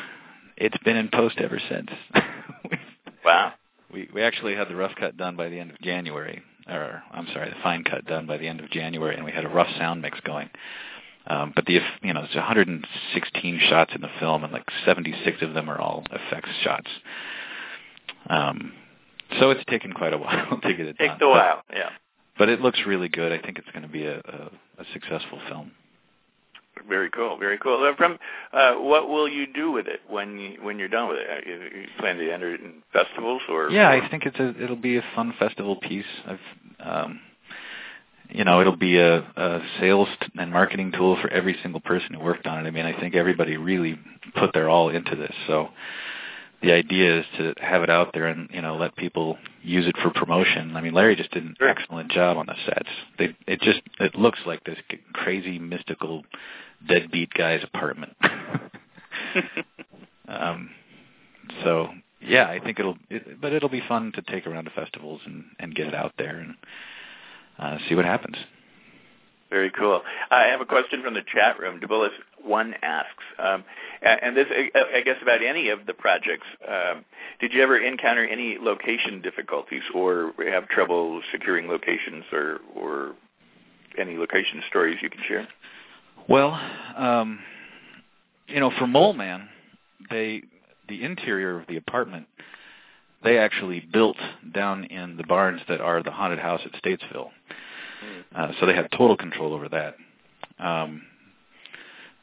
it's 0.58 0.78
been 0.84 0.98
in 0.98 1.10
post 1.10 1.38
ever 1.40 1.60
since. 1.70 1.90
wow. 3.26 3.54
We 3.92 4.10
we 4.12 4.24
actually 4.24 4.56
had 4.56 4.70
the 4.70 4.76
rough 4.76 4.96
cut 5.00 5.18
done 5.18 5.36
by 5.36 5.50
the 5.50 5.60
end 5.60 5.70
of 5.70 5.80
January, 5.80 6.42
or 6.68 7.04
I'm 7.12 7.28
sorry, 7.34 7.50
the 7.50 7.56
fine 7.62 7.84
cut 7.84 8.06
done 8.06 8.26
by 8.26 8.38
the 8.38 8.48
end 8.48 8.60
of 8.60 8.70
January, 8.70 9.16
and 9.16 9.26
we 9.26 9.32
had 9.32 9.46
a 9.46 9.50
rough 9.50 9.70
sound 9.78 10.02
mix 10.02 10.20
going. 10.22 10.50
Um, 11.26 11.54
but 11.56 11.66
the 11.66 11.80
you 12.02 12.14
know 12.14 12.22
there's 12.22 12.36
116 12.36 13.60
shots 13.70 13.92
in 13.96 14.02
the 14.02 14.10
film, 14.20 14.44
and 14.44 14.52
like 14.52 14.66
76 14.86 15.42
of 15.42 15.54
them 15.54 15.70
are 15.70 15.80
all 15.80 16.04
effects 16.12 16.50
shots. 16.64 16.90
Um, 18.30 18.74
so 19.40 19.50
it's 19.52 19.64
taken 19.70 19.94
quite 19.94 20.14
a 20.14 20.18
while 20.20 20.60
to 20.62 20.74
get 20.74 20.88
it 20.88 20.98
Takes 20.98 21.00
done. 21.00 21.20
Takes 21.20 21.22
a 21.22 21.30
while, 21.30 21.64
yeah. 21.74 21.90
But 22.38 22.50
it 22.50 22.62
looks 22.62 22.80
really 22.86 23.10
good. 23.10 23.32
I 23.32 23.40
think 23.40 23.60
it's 23.60 23.70
going 23.70 23.84
to 23.84 23.88
be 23.88 24.06
a, 24.06 24.18
a, 24.18 24.52
a 24.80 24.86
successful 24.92 25.40
film. 25.48 25.72
Very 26.88 27.10
cool, 27.10 27.38
very 27.38 27.58
cool. 27.58 27.84
Uh, 27.84 27.96
from 27.96 28.18
uh, 28.52 28.76
what 28.76 29.10
will 29.10 29.28
you 29.28 29.46
do 29.48 29.72
with 29.72 29.88
it 29.88 30.02
when 30.10 30.40
you, 30.40 30.58
when 30.62 30.80
you're 30.80 30.88
done 30.88 31.10
with 31.10 31.20
it? 31.20 31.48
You, 31.48 31.82
you 31.82 31.88
plan 32.00 32.18
to 32.18 32.32
enter 32.32 32.54
it 32.54 32.62
in 32.62 32.84
festivals 32.92 33.42
or? 33.50 33.70
Yeah? 33.70 33.90
I 33.90 34.08
think 34.10 34.26
it's 34.26 34.40
a 34.40 34.64
it'll 34.64 34.76
be 34.76 34.98
a 34.98 35.04
fun 35.16 35.34
festival 35.40 35.76
piece. 35.78 36.06
I've 36.26 36.40
um, 36.80 37.20
you 38.30 38.44
know, 38.44 38.62
it'll 38.62 38.76
be 38.76 38.98
a, 38.98 39.18
a 39.20 39.62
sales 39.80 40.08
and 40.38 40.52
marketing 40.52 40.92
tool 40.92 41.18
for 41.22 41.30
every 41.30 41.56
single 41.62 41.82
person 41.82 42.16
who 42.16 42.24
worked 42.24 42.48
on 42.48 42.66
it. 42.66 42.68
I 42.68 42.72
mean, 42.72 42.86
I 42.86 43.00
think 43.00 43.16
everybody 43.16 43.58
really 43.58 44.00
put 44.36 44.54
their 44.54 44.70
all 44.70 44.90
into 44.90 45.16
this. 45.16 45.34
So 45.46 45.70
the 46.64 46.72
idea 46.72 47.20
is 47.20 47.26
to 47.38 47.54
have 47.62 47.84
it 47.84 47.90
out 47.90 48.12
there 48.14 48.28
and 48.28 48.50
you 48.52 48.62
know 48.62 48.76
let 48.76 48.96
people 48.96 49.38
use 49.62 49.86
it 49.86 49.96
for 50.02 50.10
promotion. 50.10 50.76
I 50.76 50.82
mean, 50.82 50.94
Larry 50.94 51.16
just 51.16 51.32
did 51.32 51.44
an 51.44 51.56
excellent 51.62 52.12
job 52.12 52.38
on 52.38 52.48
the 52.48 52.56
sets. 52.66 52.90
They 53.20 53.36
it 53.48 53.62
just 53.62 53.82
it 54.00 54.16
looks 54.16 54.40
like 54.46 54.64
this 54.64 54.80
crazy 55.14 55.60
mystical 55.60 56.24
deadbeat 56.88 57.34
guy's 57.34 57.64
apartment. 57.64 58.16
um, 60.28 60.70
so 61.64 61.90
yeah, 62.22 62.48
I 62.50 62.60
think 62.60 62.80
it'll 62.80 62.98
it, 63.10 63.42
but 63.42 63.54
it'll 63.54 63.70
be 63.70 63.84
fun 63.88 64.12
to 64.16 64.22
take 64.22 64.48
around 64.48 64.66
to 64.66 64.72
festivals 64.72 65.22
and 65.26 65.46
and 65.60 65.76
get 65.76 65.88
it 65.88 65.96
out 65.96 66.14
there 66.18 66.38
and 66.38 66.56
uh, 67.60 67.78
see 67.88 67.96
what 67.96 68.06
happens. 68.06 68.38
Very 69.50 69.70
cool. 69.70 70.02
I 70.32 70.46
have 70.46 70.62
a 70.62 70.66
question 70.66 71.04
from 71.04 71.14
the 71.14 71.22
chat 71.32 71.60
room. 71.60 71.80
Debulis 71.80 72.10
one 72.44 72.74
asks, 72.82 73.24
um, 73.38 73.64
and 74.02 74.36
this 74.36 74.48
I 74.50 75.02
guess 75.02 75.18
about 75.22 75.44
any 75.44 75.70
of 75.70 75.86
the 75.86 75.94
projects. 75.94 76.48
Um, 76.68 77.06
did 77.40 77.54
you 77.54 77.62
ever 77.62 77.78
encounter 77.78 78.26
any 78.26 78.58
location 78.60 79.22
difficulties, 79.22 79.84
or 79.94 80.34
have 80.50 80.68
trouble 80.70 81.22
securing 81.32 81.68
locations, 81.68 82.24
or 82.32 82.62
or 82.76 83.14
any 83.96 84.18
location 84.18 84.64
stories 84.70 84.98
you 85.04 85.10
can 85.12 85.22
share? 85.28 85.48
Well, 86.28 86.60
um, 86.98 87.40
you 88.48 88.60
know, 88.60 88.72
for 88.78 88.88
Mole 88.88 89.14
Man, 89.14 89.50
they 90.10 90.44
the 90.88 91.04
interior 91.04 91.60
of 91.60 91.68
the 91.68 91.78
apartment 91.78 92.28
they 93.24 93.38
actually 93.38 93.80
built 93.80 94.18
down 94.54 94.84
in 94.86 95.18
the 95.18 95.24
barns 95.24 95.62
that 95.70 95.80
are 95.80 96.04
the 96.04 96.12
haunted 96.12 96.40
house 96.40 96.62
at 96.66 96.74
Statesville. 96.84 97.30
Uh, 98.36 98.52
so 98.60 98.66
they 98.66 98.76
had 98.76 98.92
total 98.92 99.16
control 99.16 99.54
over 99.54 99.70
that. 99.70 99.96
Um, 100.60 101.04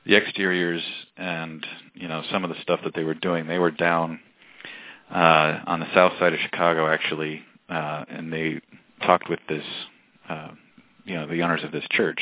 the 0.05 0.17
exteriors 0.17 0.83
and 1.17 1.67
you 1.95 2.09
know 2.09 2.23
some 2.31 2.45
of 2.45 2.51
the 2.51 2.57
stuff 2.63 2.81
that 2.85 2.95
they 2.95 3.05
were 3.05 3.15
doing, 3.15 3.47
they 3.47 3.59
were 3.59 3.71
down 3.71 4.21
uh, 5.11 5.61
on 5.67 5.81
the 5.81 5.95
south 5.95 6.13
side 6.19 6.35
of 6.35 6.41
Chicago 6.41 6.87
actually, 6.87 7.43
uh, 7.69 8.05
and 8.09 8.33
they 8.33 8.61
talked 9.07 9.29
with 9.29 9.41
this, 9.49 9.65
uh, 10.29 10.49
you 11.05 11.15
know, 11.15 11.27
the 11.27 11.43
owners 11.43 11.65
of 11.65 11.73
this 11.73 11.85
church 11.91 12.21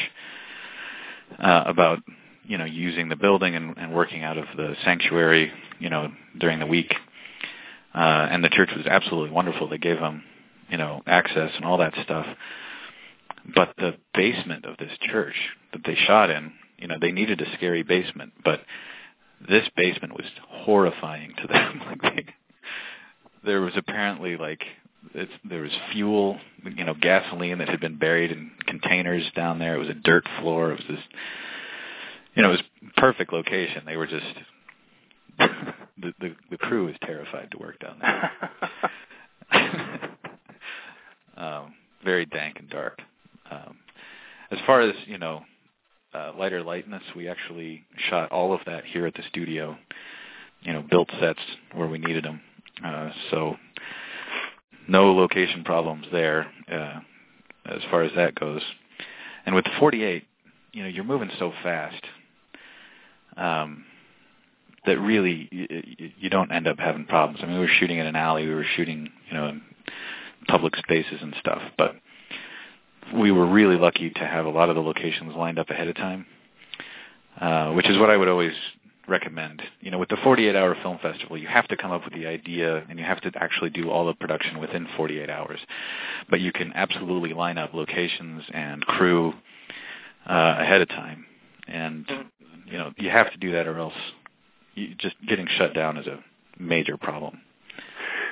uh, 1.39 1.65
about 1.67 1.99
you 2.45 2.59
know 2.59 2.65
using 2.65 3.09
the 3.09 3.17
building 3.17 3.55
and, 3.55 3.77
and 3.77 3.95
working 3.95 4.23
out 4.23 4.39
of 4.39 4.47
the 4.57 4.75
sanctuary, 4.85 5.53
you 5.79 5.91
know, 5.91 6.13
during 6.39 6.59
the 6.59 6.67
week. 6.67 6.93
Uh, 7.95 8.29
and 8.31 8.45
the 8.45 8.49
church 8.49 8.71
was 8.77 8.87
absolutely 8.87 9.31
wonderful. 9.31 9.69
They 9.69 9.79
gave 9.79 9.99
them, 9.99 10.23
you 10.69 10.77
know, 10.77 11.03
access 11.07 11.51
and 11.57 11.65
all 11.65 11.79
that 11.79 11.95
stuff. 12.05 12.27
But 13.55 13.75
the 13.79 13.97
basement 14.15 14.67
of 14.67 14.77
this 14.77 14.93
church 15.01 15.35
that 15.73 15.83
they 15.85 15.95
shot 15.95 16.31
in, 16.31 16.53
you 16.79 16.87
know, 16.87 16.97
they 17.01 17.13
needed 17.13 17.41
a 17.41 17.57
scary 17.57 17.83
basement, 17.83 18.33
but 18.45 18.61
this 19.49 19.69
basement 19.77 20.15
was 20.15 20.27
horrifying 20.49 21.33
to 21.41 21.47
them. 21.47 21.83
like 21.87 22.03
they, 22.03 22.27
there 23.45 23.61
was 23.61 23.73
apparently 23.77 24.37
like 24.37 24.63
it's, 25.15 25.33
there 25.49 25.63
was 25.63 25.73
fuel, 25.93 26.39
you 26.65 26.85
know, 26.85 26.95
gasoline 26.95 27.59
that 27.59 27.69
had 27.69 27.81
been 27.81 27.99
buried 27.99 28.33
in 28.33 28.51
containers 28.67 29.25
down 29.35 29.59
there. 29.59 29.75
It 29.75 29.79
was 29.79 29.89
a 29.89 29.95
dirt 29.95 30.25
floor. 30.41 30.73
It 30.73 30.79
was 30.79 30.85
this, 30.89 31.05
you 32.35 32.43
know, 32.43 32.51
it 32.51 32.53
was 32.53 32.91
perfect 32.97 33.33
location. 33.33 33.83
They 33.87 33.97
were 33.97 34.07
just 34.07 34.27
the, 35.39 36.13
the 36.21 36.37
the 36.51 36.59
crew 36.59 36.87
was 36.87 36.97
terrified 37.03 37.51
to 37.53 37.59
work 37.59 37.79
down 37.79 37.99
there. 38.01 38.33
um, 41.37 41.75
very 42.05 42.27
dank 42.27 42.59
and 42.59 42.69
dark. 42.69 43.01
Um, 43.51 43.79
as 44.51 44.59
far 44.67 44.81
as 44.81 44.95
you 45.07 45.19
know, 45.19 45.43
uh, 46.13 46.33
lighter 46.37 46.63
lightness, 46.63 47.03
we 47.15 47.29
actually 47.29 47.85
shot 48.11 48.33
all 48.33 48.53
of 48.53 48.61
that 48.67 48.85
here 48.85 49.07
at 49.07 49.15
the 49.15 49.23
studio. 49.29 49.77
You 50.63 50.73
know, 50.73 50.83
built 50.83 51.09
sets 51.21 51.41
where 51.73 51.87
we 51.87 51.99
needed 51.99 52.25
them. 52.25 52.41
Uh, 52.85 53.11
so 53.31 53.57
no 54.89 55.13
location 55.13 55.65
problems 55.65 56.07
there 56.11 56.47
uh, 56.71 57.01
as 57.67 57.83
far 57.91 58.03
as 58.03 58.13
that 58.17 58.35
goes. 58.35 58.63
And 59.47 59.55
with 59.55 59.65
the 59.65 59.71
48, 59.79 60.25
you 60.73 60.83
know, 60.83 60.89
you're 60.89 61.05
moving 61.05 61.31
so 61.39 61.53
fast. 61.63 62.03
Um, 63.37 63.85
that 64.87 64.99
really 64.99 65.49
you, 65.53 66.11
you 66.19 66.31
don't 66.31 66.51
end 66.51 66.67
up 66.67 66.79
having 66.79 67.05
problems. 67.05 67.41
I 67.43 67.47
mean, 67.47 67.57
we 67.57 67.61
were 67.61 67.73
shooting 67.79 67.99
in 67.99 68.07
an 68.07 68.17
alley, 68.17 68.47
we 68.47 68.55
were 68.55 68.67
shooting, 68.77 69.11
you 69.29 69.37
know, 69.37 69.49
in 69.49 69.63
public 70.49 70.75
spaces 70.77 71.19
and 71.21 71.35
stuff, 71.39 71.63
but 71.77 71.95
we 73.15 73.31
were 73.31 73.47
really 73.47 73.77
lucky 73.77 74.11
to 74.11 74.21
have 74.21 74.47
a 74.47 74.51
lot 74.51 74.71
of 74.71 74.77
the 74.77 74.83
locations 74.83 75.35
lined 75.35 75.59
up 75.59 75.71
ahead 75.71 75.89
of 75.89 75.97
time, 75.97 76.27
uh, 77.41 77.73
which 77.73 77.89
is 77.89 77.99
what 77.99 78.11
I 78.11 78.17
would 78.17 78.29
always 78.29 78.53
recommend. 79.09 79.63
You 79.81 79.91
know, 79.91 79.99
with 79.99 80.09
the 80.09 80.17
48-hour 80.17 80.77
film 80.83 80.99
festival, 81.01 81.39
you 81.39 81.49
have 81.49 81.67
to 81.69 81.77
come 81.77 81.91
up 81.91 82.05
with 82.05 82.15
the 82.15 82.27
idea 82.27 82.85
and 82.89 82.99
you 82.99 83.05
have 83.05 83.21
to 83.23 83.33
actually 83.37 83.71
do 83.71 83.91
all 83.91 84.07
the 84.07 84.15
production 84.15 84.59
within 84.59 84.87
48 84.97 85.31
hours. 85.31 85.61
But 86.29 86.41
you 86.41 86.53
can 86.53 86.73
absolutely 86.75 87.33
line 87.33 87.59
up 87.59 87.75
locations 87.75 88.45
and 88.53 88.85
crew 88.87 89.33
uh, 90.29 90.57
ahead 90.59 90.83
of 90.83 90.89
time, 90.89 91.25
and 91.67 92.07
you 92.67 92.77
know 92.77 92.93
you 92.99 93.09
have 93.09 93.31
to 93.33 93.39
do 93.39 93.53
that 93.53 93.67
or 93.67 93.79
else 93.79 93.95
you, 94.75 94.95
just 94.99 95.17
getting 95.27 95.47
shut 95.57 95.75
down 95.75 95.97
is 95.97 96.07
a 96.07 96.19
major 96.59 96.97
problem. 96.97 97.41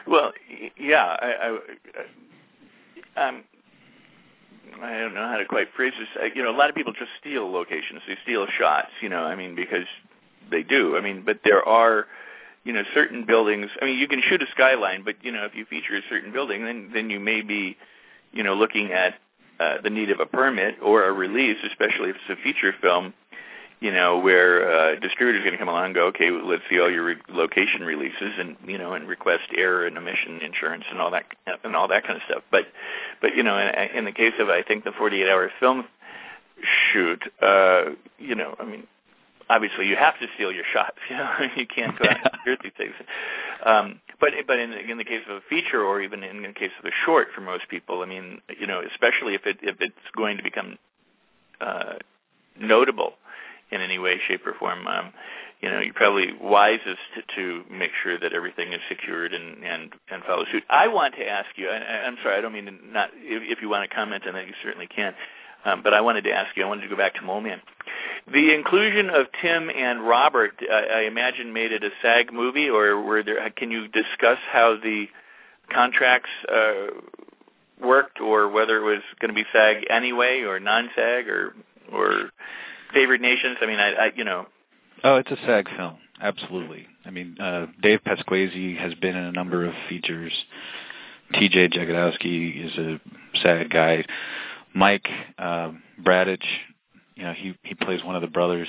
Well, 0.06 0.32
yeah, 0.78 1.16
I, 1.20 1.58
I, 3.16 3.28
um, 3.28 3.44
I 4.82 4.98
don't 4.98 5.14
know 5.14 5.26
how 5.26 5.38
to 5.38 5.44
quite 5.46 5.68
phrase 5.74 5.92
this. 5.98 6.30
You 6.34 6.42
know, 6.42 6.50
a 6.50 6.56
lot 6.56 6.68
of 6.68 6.76
people 6.76 6.92
just 6.92 7.10
steal 7.20 7.50
locations. 7.50 8.02
They 8.06 8.16
steal 8.22 8.46
shots. 8.58 8.90
You 9.00 9.08
know, 9.08 9.24
I 9.24 9.34
mean, 9.34 9.54
because 9.54 9.86
they 10.50 10.62
do. 10.62 10.96
I 10.96 11.00
mean, 11.00 11.22
but 11.24 11.40
there 11.44 11.66
are, 11.66 12.06
you 12.64 12.72
know, 12.72 12.82
certain 12.94 13.24
buildings. 13.24 13.70
I 13.80 13.84
mean, 13.84 13.98
you 13.98 14.08
can 14.08 14.22
shoot 14.28 14.42
a 14.42 14.46
skyline, 14.52 15.02
but 15.04 15.16
you 15.22 15.32
know, 15.32 15.44
if 15.44 15.54
you 15.54 15.64
feature 15.66 15.96
a 15.96 16.02
certain 16.08 16.32
building, 16.32 16.64
then 16.64 16.90
then 16.92 17.10
you 17.10 17.20
may 17.20 17.42
be, 17.42 17.76
you 18.32 18.42
know, 18.42 18.54
looking 18.54 18.92
at 18.92 19.14
uh, 19.60 19.80
the 19.82 19.90
need 19.90 20.10
of 20.10 20.20
a 20.20 20.26
permit 20.26 20.76
or 20.82 21.04
a 21.04 21.12
release, 21.12 21.58
especially 21.64 22.10
if 22.10 22.16
it's 22.16 22.38
a 22.38 22.42
feature 22.42 22.74
film 22.80 23.14
you 23.80 23.92
know, 23.92 24.18
where 24.18 24.70
uh, 24.70 24.98
distributor's 25.00 25.42
going 25.42 25.52
to 25.52 25.58
come 25.58 25.68
along 25.68 25.86
and 25.86 25.94
go, 25.94 26.06
okay, 26.06 26.30
let's 26.30 26.62
see 26.70 26.80
all 26.80 26.90
your 26.90 27.04
re- 27.04 27.16
location 27.28 27.82
releases 27.82 28.32
and 28.38 28.56
you 28.66 28.78
know, 28.78 28.94
and 28.94 29.06
request 29.06 29.44
error 29.54 29.86
and 29.86 29.98
omission 29.98 30.40
insurance 30.40 30.84
and 30.90 30.98
all 30.98 31.10
that 31.10 31.26
and 31.62 31.76
all 31.76 31.88
that 31.88 32.04
kind 32.04 32.16
of 32.16 32.22
stuff. 32.28 32.42
But, 32.50 32.66
but 33.20 33.36
you 33.36 33.42
know, 33.42 33.58
in, 33.58 33.98
in 33.98 34.04
the 34.06 34.12
case 34.12 34.32
of 34.38 34.48
I 34.48 34.62
think 34.62 34.84
the 34.84 34.90
48-hour 34.90 35.50
film 35.60 35.84
shoot, 36.92 37.22
uh, 37.42 37.90
you 38.18 38.34
know, 38.34 38.56
I 38.58 38.64
mean, 38.64 38.86
obviously 39.48 39.86
you 39.86 39.96
have 39.96 40.18
to 40.20 40.26
steal 40.34 40.52
your 40.52 40.64
shots. 40.72 40.98
You 41.10 41.16
know, 41.16 41.30
you 41.56 41.66
can't 41.66 41.98
go 41.98 42.08
out 42.08 42.32
and 42.46 42.58
these 42.62 42.72
things. 42.76 42.94
Um, 43.64 44.00
but 44.20 44.30
but 44.46 44.58
in, 44.58 44.72
in 44.72 44.98
the 44.98 45.04
case 45.04 45.22
of 45.28 45.36
a 45.36 45.40
feature 45.48 45.82
or 45.82 46.00
even 46.00 46.22
in 46.22 46.42
the 46.42 46.52
case 46.52 46.72
of 46.78 46.84
a 46.84 46.90
short, 47.04 47.28
for 47.34 47.40
most 47.40 47.68
people, 47.68 48.02
I 48.02 48.06
mean, 48.06 48.40
you 48.58 48.66
know, 48.66 48.82
especially 48.92 49.34
if 49.34 49.46
it 49.46 49.58
if 49.62 49.76
it's 49.80 49.94
going 50.16 50.36
to 50.38 50.42
become 50.42 50.78
uh, 51.60 51.94
notable 52.58 53.14
in 53.70 53.80
any 53.80 53.98
way, 53.98 54.20
shape, 54.28 54.46
or 54.46 54.54
form, 54.54 54.86
um, 54.86 55.12
you 55.60 55.70
know, 55.70 55.80
you're 55.80 55.94
probably 55.94 56.28
wisest 56.40 57.00
to, 57.14 57.36
to 57.36 57.70
make 57.70 57.90
sure 58.02 58.18
that 58.18 58.32
everything 58.32 58.72
is 58.72 58.80
secured 58.88 59.32
and 59.32 59.64
and 59.64 59.92
and 60.10 60.22
follow 60.24 60.44
suit. 60.52 60.62
I 60.68 60.88
want 60.88 61.14
to 61.14 61.26
ask 61.26 61.48
you. 61.56 61.68
I, 61.68 62.06
I'm 62.06 62.16
sorry, 62.22 62.36
I 62.36 62.40
don't 62.40 62.52
mean 62.52 62.66
to 62.66 62.72
not. 62.72 63.10
If, 63.14 63.58
if 63.58 63.62
you 63.62 63.68
want 63.68 63.88
to 63.88 63.94
comment 63.94 64.26
on 64.26 64.34
that, 64.34 64.46
you 64.46 64.54
certainly 64.62 64.86
can. 64.86 65.14
Um, 65.66 65.82
but 65.82 65.92
I 65.92 66.00
wanted 66.00 66.24
to 66.24 66.30
ask 66.30 66.56
you. 66.56 66.64
I 66.64 66.68
wanted 66.68 66.82
to 66.82 66.88
go 66.88 66.96
back 66.96 67.14
to 67.16 67.22
Mole 67.22 67.40
Man. 67.40 67.60
The 68.32 68.54
inclusion 68.54 69.10
of 69.10 69.26
Tim 69.42 69.68
and 69.68 70.06
Robert, 70.06 70.52
I, 70.70 71.00
I 71.00 71.00
imagine, 71.02 71.52
made 71.52 71.72
it 71.72 71.82
a 71.82 71.90
SAG 72.02 72.32
movie, 72.32 72.68
or 72.68 73.00
were 73.00 73.22
there? 73.24 73.50
Can 73.50 73.70
you 73.72 73.88
discuss 73.88 74.38
how 74.52 74.76
the 74.80 75.06
contracts 75.72 76.30
uh, 76.48 76.86
worked, 77.84 78.20
or 78.20 78.48
whether 78.48 78.78
it 78.78 78.84
was 78.84 79.02
going 79.20 79.28
to 79.28 79.34
be 79.34 79.44
SAG 79.52 79.86
anyway, 79.90 80.42
or 80.42 80.60
non-SAG, 80.60 81.28
or 81.28 81.54
or 81.92 82.30
favored 82.94 83.20
nations? 83.20 83.56
I 83.60 83.66
mean, 83.66 83.80
I, 83.80 83.92
I 83.92 84.12
you 84.14 84.24
know. 84.24 84.46
Oh, 85.02 85.16
it's 85.16 85.30
a 85.30 85.36
SAG 85.46 85.68
film. 85.76 85.96
Absolutely. 86.20 86.86
I 87.04 87.10
mean, 87.10 87.38
uh, 87.40 87.66
Dave 87.82 88.00
Pasquesi 88.06 88.78
has 88.78 88.94
been 88.94 89.16
in 89.16 89.24
a 89.24 89.32
number 89.32 89.66
of 89.66 89.74
features. 89.88 90.32
T.J. 91.34 91.68
Jagodowski 91.70 92.66
is 92.66 92.78
a 92.78 93.00
SAG 93.42 93.70
guy. 93.70 94.04
Mike 94.76 95.08
uh, 95.38 95.72
Bradecich, 96.04 96.44
you 97.14 97.24
know, 97.24 97.32
he 97.32 97.56
he 97.62 97.74
plays 97.74 98.04
one 98.04 98.14
of 98.14 98.20
the 98.20 98.28
brothers. 98.28 98.68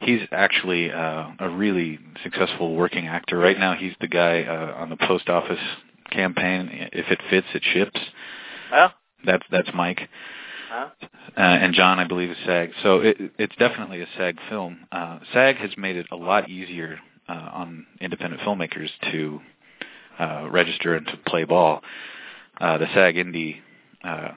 He's 0.00 0.20
actually 0.32 0.90
uh, 0.90 1.28
a 1.38 1.48
really 1.48 2.00
successful 2.24 2.74
working 2.74 3.06
actor. 3.06 3.38
Right 3.38 3.58
now, 3.58 3.74
he's 3.74 3.92
the 4.00 4.08
guy 4.08 4.42
uh, 4.42 4.74
on 4.76 4.90
the 4.90 4.96
post 4.96 5.28
office 5.28 5.60
campaign. 6.10 6.88
If 6.92 7.06
it 7.10 7.20
fits, 7.30 7.46
it 7.54 7.62
ships. 7.72 8.00
Well, 8.72 8.92
that's 9.24 9.44
that's 9.52 9.68
Mike. 9.72 10.08
Huh? 10.68 10.88
Uh, 11.36 11.40
and 11.40 11.74
John, 11.74 12.00
I 12.00 12.04
believe, 12.08 12.30
is 12.30 12.36
SAG. 12.44 12.70
So 12.82 13.00
it, 13.00 13.16
it's 13.38 13.54
definitely 13.56 14.00
a 14.02 14.06
SAG 14.16 14.36
film. 14.48 14.80
Uh, 14.90 15.20
SAG 15.32 15.56
has 15.56 15.70
made 15.76 15.96
it 15.96 16.06
a 16.10 16.16
lot 16.16 16.48
easier 16.48 16.98
uh, 17.28 17.50
on 17.52 17.86
independent 18.00 18.42
filmmakers 18.42 18.88
to 19.12 19.40
uh, 20.18 20.48
register 20.50 20.94
and 20.94 21.06
to 21.06 21.16
play 21.26 21.44
ball. 21.44 21.82
Uh, 22.60 22.78
the 22.78 22.86
SAG 22.94 23.14
Indie 23.16 23.56
uh, 24.04 24.30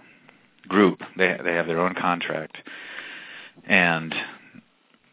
group, 0.68 0.99
they 1.18 1.38
they 1.43 1.53
have 1.53 1.68
their 1.68 1.80
own 1.80 1.95
contract, 1.95 2.57
and 3.66 4.14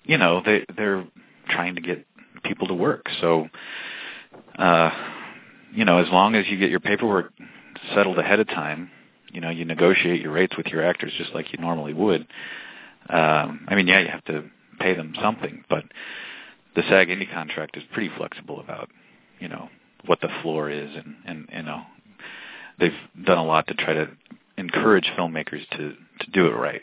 you 0.04 0.18
know 0.18 0.42
they 0.44 0.64
they're 0.76 1.06
trying 1.48 1.74
to 1.74 1.80
get 1.80 2.06
people 2.42 2.68
to 2.68 2.74
work. 2.74 3.06
So, 3.20 3.48
uh, 4.58 4.90
you 5.74 5.84
know, 5.84 5.98
as 5.98 6.08
long 6.10 6.34
as 6.34 6.46
you 6.48 6.56
get 6.58 6.70
your 6.70 6.80
paperwork 6.80 7.32
settled 7.94 8.18
ahead 8.18 8.40
of 8.40 8.48
time, 8.48 8.90
you 9.32 9.40
know, 9.40 9.50
you 9.50 9.64
negotiate 9.64 10.20
your 10.20 10.32
rates 10.32 10.56
with 10.56 10.66
your 10.66 10.84
actors 10.84 11.12
just 11.18 11.32
like 11.34 11.52
you 11.52 11.58
normally 11.58 11.94
would. 11.94 12.22
Um, 13.08 13.66
I 13.68 13.74
mean, 13.74 13.86
yeah, 13.86 14.00
you 14.00 14.08
have 14.08 14.24
to 14.26 14.44
pay 14.78 14.94
them 14.94 15.14
something, 15.20 15.64
but 15.68 15.84
the 16.74 16.82
SAG 16.82 17.08
indie 17.08 17.32
contract 17.32 17.76
is 17.76 17.82
pretty 17.92 18.10
flexible 18.16 18.60
about, 18.60 18.90
you 19.38 19.48
know, 19.48 19.68
what 20.06 20.20
the 20.20 20.28
floor 20.42 20.70
is, 20.70 20.90
and 20.94 21.16
and 21.26 21.48
you 21.52 21.62
know, 21.62 21.82
they've 22.78 22.92
done 23.24 23.38
a 23.38 23.44
lot 23.44 23.66
to 23.68 23.74
try 23.74 23.94
to 23.94 24.08
encourage 24.60 25.10
filmmakers 25.18 25.68
to 25.70 25.94
to 26.20 26.30
do 26.32 26.46
it 26.46 26.54
right. 26.54 26.82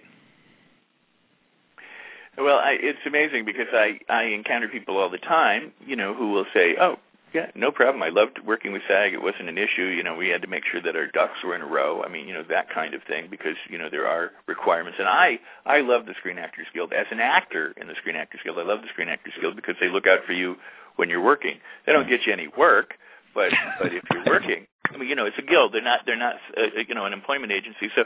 Well, 2.38 2.58
I, 2.58 2.78
it's 2.80 3.00
amazing 3.06 3.46
because 3.46 3.68
I 3.74 4.00
I 4.10 4.24
encounter 4.26 4.68
people 4.68 4.98
all 4.98 5.10
the 5.10 5.18
time, 5.18 5.72
you 5.86 5.96
know, 5.96 6.14
who 6.14 6.32
will 6.32 6.46
say, 6.54 6.76
"Oh, 6.80 6.98
yeah, 7.34 7.52
no 7.56 7.72
problem. 7.72 8.02
I 8.02 8.10
loved 8.10 8.40
working 8.46 8.72
with 8.72 8.84
SAG. 8.88 9.14
It 9.14 9.22
wasn't 9.22 9.50
an 9.50 9.58
issue. 9.58 9.84
You 9.84 10.04
know, 10.04 10.16
we 10.16 10.30
had 10.30 10.42
to 10.44 10.48
make 10.48 10.64
sure 10.66 10.82
that 10.82 10.96
our 10.96 11.08
ducks 11.08 11.44
were 11.44 11.56
in 11.56 11.62
a 11.62 11.66
row. 11.66 12.02
I 12.04 12.10
mean, 12.10 12.28
you 12.28 12.34
know, 12.34 12.44
that 12.50 12.70
kind 12.70 12.94
of 12.94 13.04
thing 13.04 13.28
because 13.30 13.56
you 13.70 13.78
know 13.78 13.90
there 13.90 14.08
are 14.08 14.32
requirements. 14.48 14.98
And 15.00 15.08
I 15.08 15.40
I 15.66 15.82
love 15.82 16.06
the 16.06 16.14
Screen 16.20 16.38
Actors 16.38 16.68
Guild 16.74 16.94
as 16.94 17.06
an 17.12 17.20
actor 17.20 17.74
in 17.80 17.88
the 17.88 17.96
Screen 17.96 18.16
Actors 18.16 18.42
Guild. 18.44 18.58
I 18.58 18.64
love 18.64 18.82
the 18.82 18.88
Screen 18.90 19.10
Actors 19.10 19.34
Guild 19.42 19.56
because 19.56 19.76
they 19.80 19.90
look 19.90 20.08
out 20.08 20.20
for 20.26 20.34
you 20.34 20.56
when 20.96 21.10
you're 21.10 21.24
working. 21.24 21.60
They 21.86 21.94
don't 21.94 22.04
hmm. 22.04 22.10
get 22.10 22.26
you 22.26 22.34
any 22.34 22.48
work, 22.48 22.94
but 23.36 23.52
but 23.80 23.94
if 23.94 24.04
you're 24.12 24.26
working, 24.26 24.68
I 24.94 24.98
mean, 24.98 25.10
you 25.10 25.16
know, 25.16 25.26
it's 25.26 25.38
a 25.38 25.42
guild. 25.42 25.74
They're 25.74 25.82
not 25.82 26.02
they're 26.06 26.16
not 26.18 26.36
uh, 26.58 26.80
you 26.88 26.96
know 26.96 27.06
an 27.06 27.14
employment 27.14 27.52
agency. 27.52 27.90
So 27.96 28.04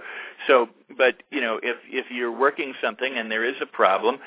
so 0.47 0.69
but 0.97 1.15
you 1.29 1.41
know 1.41 1.59
if 1.61 1.77
if 1.89 2.07
you're 2.11 2.31
working 2.31 2.73
something 2.81 3.13
and 3.15 3.31
there 3.31 3.45
is 3.45 3.55
a 3.61 3.65
problem, 3.65 4.19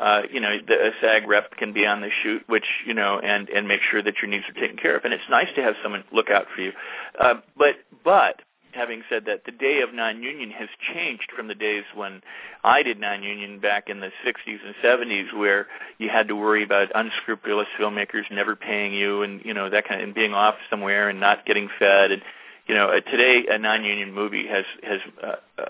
uh, 0.00 0.22
you 0.32 0.40
know, 0.40 0.56
the, 0.66 0.74
a 0.74 0.90
SAG 1.00 1.28
rep 1.28 1.56
can 1.56 1.72
be 1.72 1.86
on 1.86 2.00
the 2.00 2.08
shoot, 2.22 2.42
which 2.48 2.64
you 2.86 2.94
know, 2.94 3.18
and 3.18 3.48
and 3.48 3.68
make 3.68 3.80
sure 3.90 4.02
that 4.02 4.14
your 4.20 4.30
needs 4.30 4.44
are 4.48 4.60
taken 4.60 4.76
care 4.76 4.96
of. 4.96 5.04
And 5.04 5.12
it's 5.12 5.22
nice 5.30 5.48
to 5.56 5.62
have 5.62 5.74
someone 5.82 6.04
look 6.12 6.30
out 6.30 6.46
for 6.54 6.62
you. 6.62 6.72
Uh, 7.18 7.34
but 7.56 7.76
but 8.04 8.40
having 8.72 9.02
said 9.08 9.24
that, 9.26 9.44
the 9.44 9.52
day 9.52 9.80
of 9.80 9.94
non-union 9.94 10.50
has 10.50 10.68
changed 10.92 11.30
from 11.34 11.48
the 11.48 11.54
days 11.54 11.84
when 11.94 12.22
I 12.64 12.82
did 12.82 12.98
non-union 12.98 13.60
back 13.60 13.88
in 13.88 14.00
the 14.00 14.10
60s 14.24 14.58
and 14.64 14.74
70s, 14.82 15.36
where 15.36 15.66
you 15.98 16.08
had 16.08 16.28
to 16.28 16.36
worry 16.36 16.62
about 16.62 16.90
unscrupulous 16.94 17.68
filmmakers 17.78 18.30
never 18.30 18.56
paying 18.56 18.92
you, 18.92 19.22
and 19.22 19.44
you 19.44 19.54
know 19.54 19.70
that 19.70 19.86
kind 19.86 20.00
of, 20.00 20.06
and 20.06 20.14
being 20.14 20.34
off 20.34 20.56
somewhere 20.70 21.08
and 21.08 21.20
not 21.20 21.46
getting 21.46 21.68
fed. 21.78 22.12
And 22.12 22.22
you 22.66 22.74
know, 22.74 22.88
uh, 22.88 23.00
today 23.00 23.44
a 23.50 23.58
non-union 23.58 24.12
movie 24.12 24.46
has 24.48 24.64
has, 24.82 25.00
uh, 25.22 25.36
uh, 25.58 25.64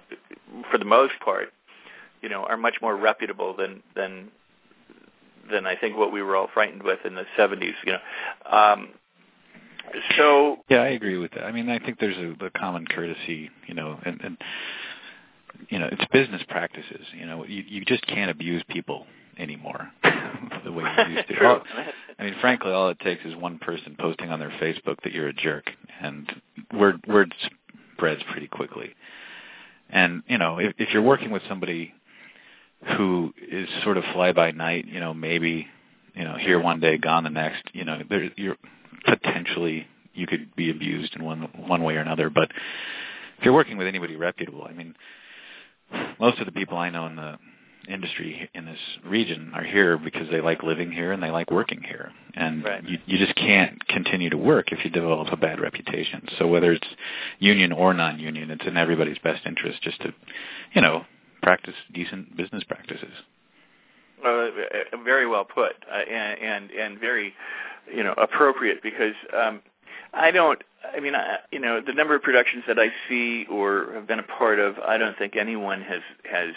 for 0.71 0.79
the 0.79 0.85
most 0.85 1.15
part, 1.25 1.53
you 2.21 2.29
know, 2.29 2.45
are 2.45 2.57
much 2.57 2.77
more 2.81 2.97
reputable 2.97 3.55
than 3.57 3.83
than 3.95 4.31
than 5.51 5.67
I 5.67 5.77
think 5.77 5.97
what 5.97 6.13
we 6.13 6.23
were 6.23 6.37
all 6.37 6.49
frightened 6.53 6.83
with 6.83 7.01
in 7.05 7.15
the 7.15 7.27
70s. 7.37 7.75
You 7.85 7.93
know, 7.93 8.59
um, 8.59 8.89
so 10.17 10.57
yeah, 10.69 10.79
I 10.79 10.89
agree 10.89 11.19
with 11.19 11.33
that. 11.33 11.45
I 11.45 11.53
mean, 11.53 11.69
I 11.69 11.79
think 11.79 11.99
there's 11.99 12.17
a, 12.17 12.47
a 12.47 12.51
common 12.51 12.87
courtesy, 12.87 13.51
you 13.67 13.75
know, 13.75 13.99
and, 14.05 14.21
and 14.23 14.39
you 15.69 15.79
know, 15.79 15.89
it's 15.91 16.05
business 16.13 16.43
practices. 16.49 17.07
You 17.19 17.27
know, 17.27 17.45
you 17.45 17.63
you 17.67 17.85
just 17.85 18.07
can't 18.07 18.31
abuse 18.31 18.63
people 18.69 19.07
anymore 19.39 19.91
the 20.65 20.73
way 20.73 20.85
you 20.85 21.15
used 21.15 21.29
to. 21.29 21.45
All, 21.47 21.63
I 22.19 22.25
mean, 22.25 22.35
frankly, 22.41 22.71
all 22.73 22.91
it 22.91 23.01
takes 23.01 23.25
is 23.25 23.35
one 23.37 23.59
person 23.59 23.97
posting 23.99 24.31
on 24.31 24.39
their 24.39 24.51
Facebook 24.51 25.01
that 25.03 25.13
you're 25.13 25.29
a 25.29 25.33
jerk, 25.33 25.71
and 26.01 26.31
word 26.75 27.01
word 27.07 27.35
spreads 27.95 28.23
pretty 28.31 28.49
quickly. 28.49 28.95
And 29.91 30.23
you 30.29 30.39
know, 30.39 30.59
if, 30.59 30.75
if 30.79 30.91
you're 30.93 31.03
working 31.03 31.31
with 31.31 31.43
somebody 31.49 31.95
who 32.97 33.33
is 33.51 33.69
sort 33.85 33.97
of 33.97 34.05
fly 34.13 34.33
by 34.33 34.51
night, 34.51 34.87
you 34.87 35.01
know, 35.01 35.15
maybe 35.15 35.67
you 36.15 36.25
know 36.25 36.37
here 36.37 36.61
one 36.61 36.81
day, 36.81 36.99
gone 36.99 37.25
the 37.25 37.31
next, 37.31 37.63
you 37.73 37.85
know, 37.85 38.03
there, 38.09 38.31
you're 38.37 38.57
potentially 39.05 39.87
you 40.15 40.27
could 40.27 40.55
be 40.57 40.71
abused 40.71 41.15
in 41.17 41.25
one 41.25 41.49
one 41.67 41.83
way 41.83 41.95
or 41.95 42.01
another. 42.01 42.31
But 42.31 42.51
if 43.39 43.45
you're 43.45 43.55
working 43.55 43.77
with 43.77 43.87
anybody 43.87 44.17
reputable, 44.17 44.65
I 44.65 44.73
mean, 44.73 44.95
most 46.21 46.39
of 46.39 46.47
the 46.47 46.53
people 46.53 46.79
I 46.79 46.91
know 46.91 47.07
in 47.07 47.17
the 47.17 47.39
industry 47.89 48.49
in 48.55 48.65
this 48.65 48.79
region 49.05 49.51
are 49.55 49.65
here 49.65 49.99
because 49.99 50.29
they 50.31 50.41
like 50.41 50.63
living 50.63 50.93
here 50.93 51.13
and 51.13 51.23
they 51.23 51.31
like 51.31 51.51
working 51.51 51.83
here 51.83 52.13
and 52.35 52.65
right. 52.65 52.89
you 52.89 52.97
you 53.07 53.19
just 53.19 53.35
can't 53.35 53.85
continue 53.89 54.31
to 54.31 54.37
work 54.37 54.71
if 54.71 54.85
you 54.85 54.91
develop 54.91 55.27
a 55.33 55.37
bad 55.37 55.61
reputation 55.61 56.25
so 56.39 56.47
whether 56.47 56.73
it's 56.73 56.87
union 57.41 57.73
or 57.73 57.93
non-union 57.93 58.53
it's 58.53 58.65
in 58.67 58.77
everybody's 58.77 59.19
best 59.19 59.45
interest 59.47 59.83
just 59.83 60.01
to 60.01 60.15
you 60.75 60.81
know 60.81 61.05
practice 61.43 61.75
decent 61.93 62.37
business 62.37 62.63
practices 62.65 63.13
uh, 64.25 64.47
very 65.05 65.27
well 65.27 65.45
put 65.45 65.73
uh, 65.93 65.97
and, 65.97 66.39
and 66.41 66.71
and 66.71 67.01
very 67.01 67.35
you 67.93 68.03
know 68.03 68.13
appropriate 68.13 68.83
because 68.83 69.15
um 69.37 69.61
I 70.13 70.31
don't. 70.31 70.63
I 70.95 71.01
mean, 71.01 71.15
I, 71.15 71.39
you 71.51 71.59
know, 71.59 71.81
the 71.81 71.93
number 71.93 72.15
of 72.15 72.23
productions 72.23 72.65
that 72.67 72.79
I 72.79 72.89
see 73.09 73.47
or 73.51 73.93
have 73.95 74.07
been 74.07 74.19
a 74.19 74.25
part 74.25 74.59
of, 74.59 74.79
I 74.79 74.99
don't 74.99 75.17
think 75.17 75.37
anyone 75.37 75.83
has 75.83 76.03
has. 76.31 76.55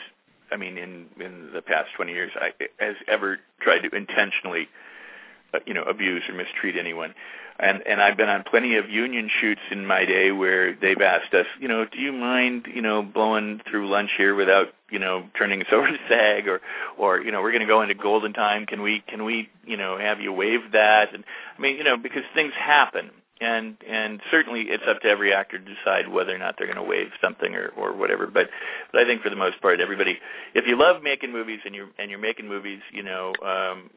I 0.52 0.58
mean, 0.58 0.78
in 0.78 1.08
in 1.20 1.50
the 1.54 1.62
past 1.62 1.90
20 1.96 2.12
years, 2.12 2.32
I, 2.36 2.52
has 2.80 2.96
ever 3.08 3.40
tried 3.62 3.80
to 3.80 3.96
intentionally, 3.96 4.68
uh, 5.54 5.60
you 5.66 5.74
know, 5.74 5.84
abuse 5.84 6.24
or 6.28 6.36
mistreat 6.36 6.76
anyone. 6.78 7.14
And 7.58 7.84
and 7.88 8.02
I've 8.02 8.18
been 8.18 8.28
on 8.28 8.44
plenty 8.44 8.76
of 8.76 8.90
union 8.90 9.30
shoots 9.40 9.62
in 9.72 9.86
my 9.86 10.04
day 10.04 10.32
where 10.32 10.76
they've 10.76 11.00
asked 11.00 11.34
us, 11.34 11.46
you 11.60 11.68
know, 11.70 11.86
do 11.86 12.00
you 12.00 12.12
mind, 12.12 12.68
you 12.74 12.82
know, 12.82 13.02
blowing 13.02 13.62
through 13.70 13.90
lunch 13.90 14.12
here 14.18 14.36
without, 14.36 14.68
you 14.90 15.00
know, 15.00 15.24
turning 15.38 15.62
us 15.62 15.68
over 15.72 15.88
to 15.88 15.98
SAG 16.10 16.48
or 16.48 16.62
or 16.98 17.22
you 17.22 17.32
know, 17.32 17.42
we're 17.42 17.52
going 17.52 17.62
to 17.62 17.68
go 17.68 17.82
into 17.82 17.96
golden 17.96 18.34
time. 18.34 18.66
Can 18.66 18.82
we 18.82 19.02
can 19.08 19.24
we, 19.24 19.50
you 19.66 19.78
know, 19.78 19.98
have 19.98 20.20
you 20.20 20.34
waive 20.34 20.74
that? 20.74 21.14
And 21.14 21.24
I 21.58 21.62
mean, 21.62 21.78
you 21.78 21.86
know, 21.86 21.96
because 21.96 22.24
things 22.34 22.52
happen 22.54 23.12
and 23.42 23.76
and 23.88 24.22
certainly 24.32 24.62
it's 24.62 24.84
up 24.88 25.02
to 25.02 25.08
every 25.08 25.34
actor 25.34 25.60
to 25.60 25.76
decide 25.76 26.08
whether 26.08 26.34
or 26.34 26.38
not 26.38 26.56
they're 26.58 26.68
going 26.68 26.78
to 26.78 26.84
waive 26.84 27.10
something 27.22 27.54
or 27.54 27.68
or 27.78 27.94
whatever 27.94 28.28
but 28.28 28.50
but 28.92 29.02
I 29.02 29.06
think 29.06 29.22
for 29.22 29.30
the 29.30 29.36
most 29.36 29.62
part 29.62 29.82
everybody 29.82 30.20
if 30.54 30.66
you 30.68 30.80
love 30.80 31.04
making 31.04 31.34
movies 31.34 31.60
and 31.66 31.76
you're 31.76 31.90
and 32.00 32.10
you're 32.10 32.20
making 32.20 32.48
movies 32.48 32.80
you 32.94 33.04
know 33.04 33.34
um 33.44 33.90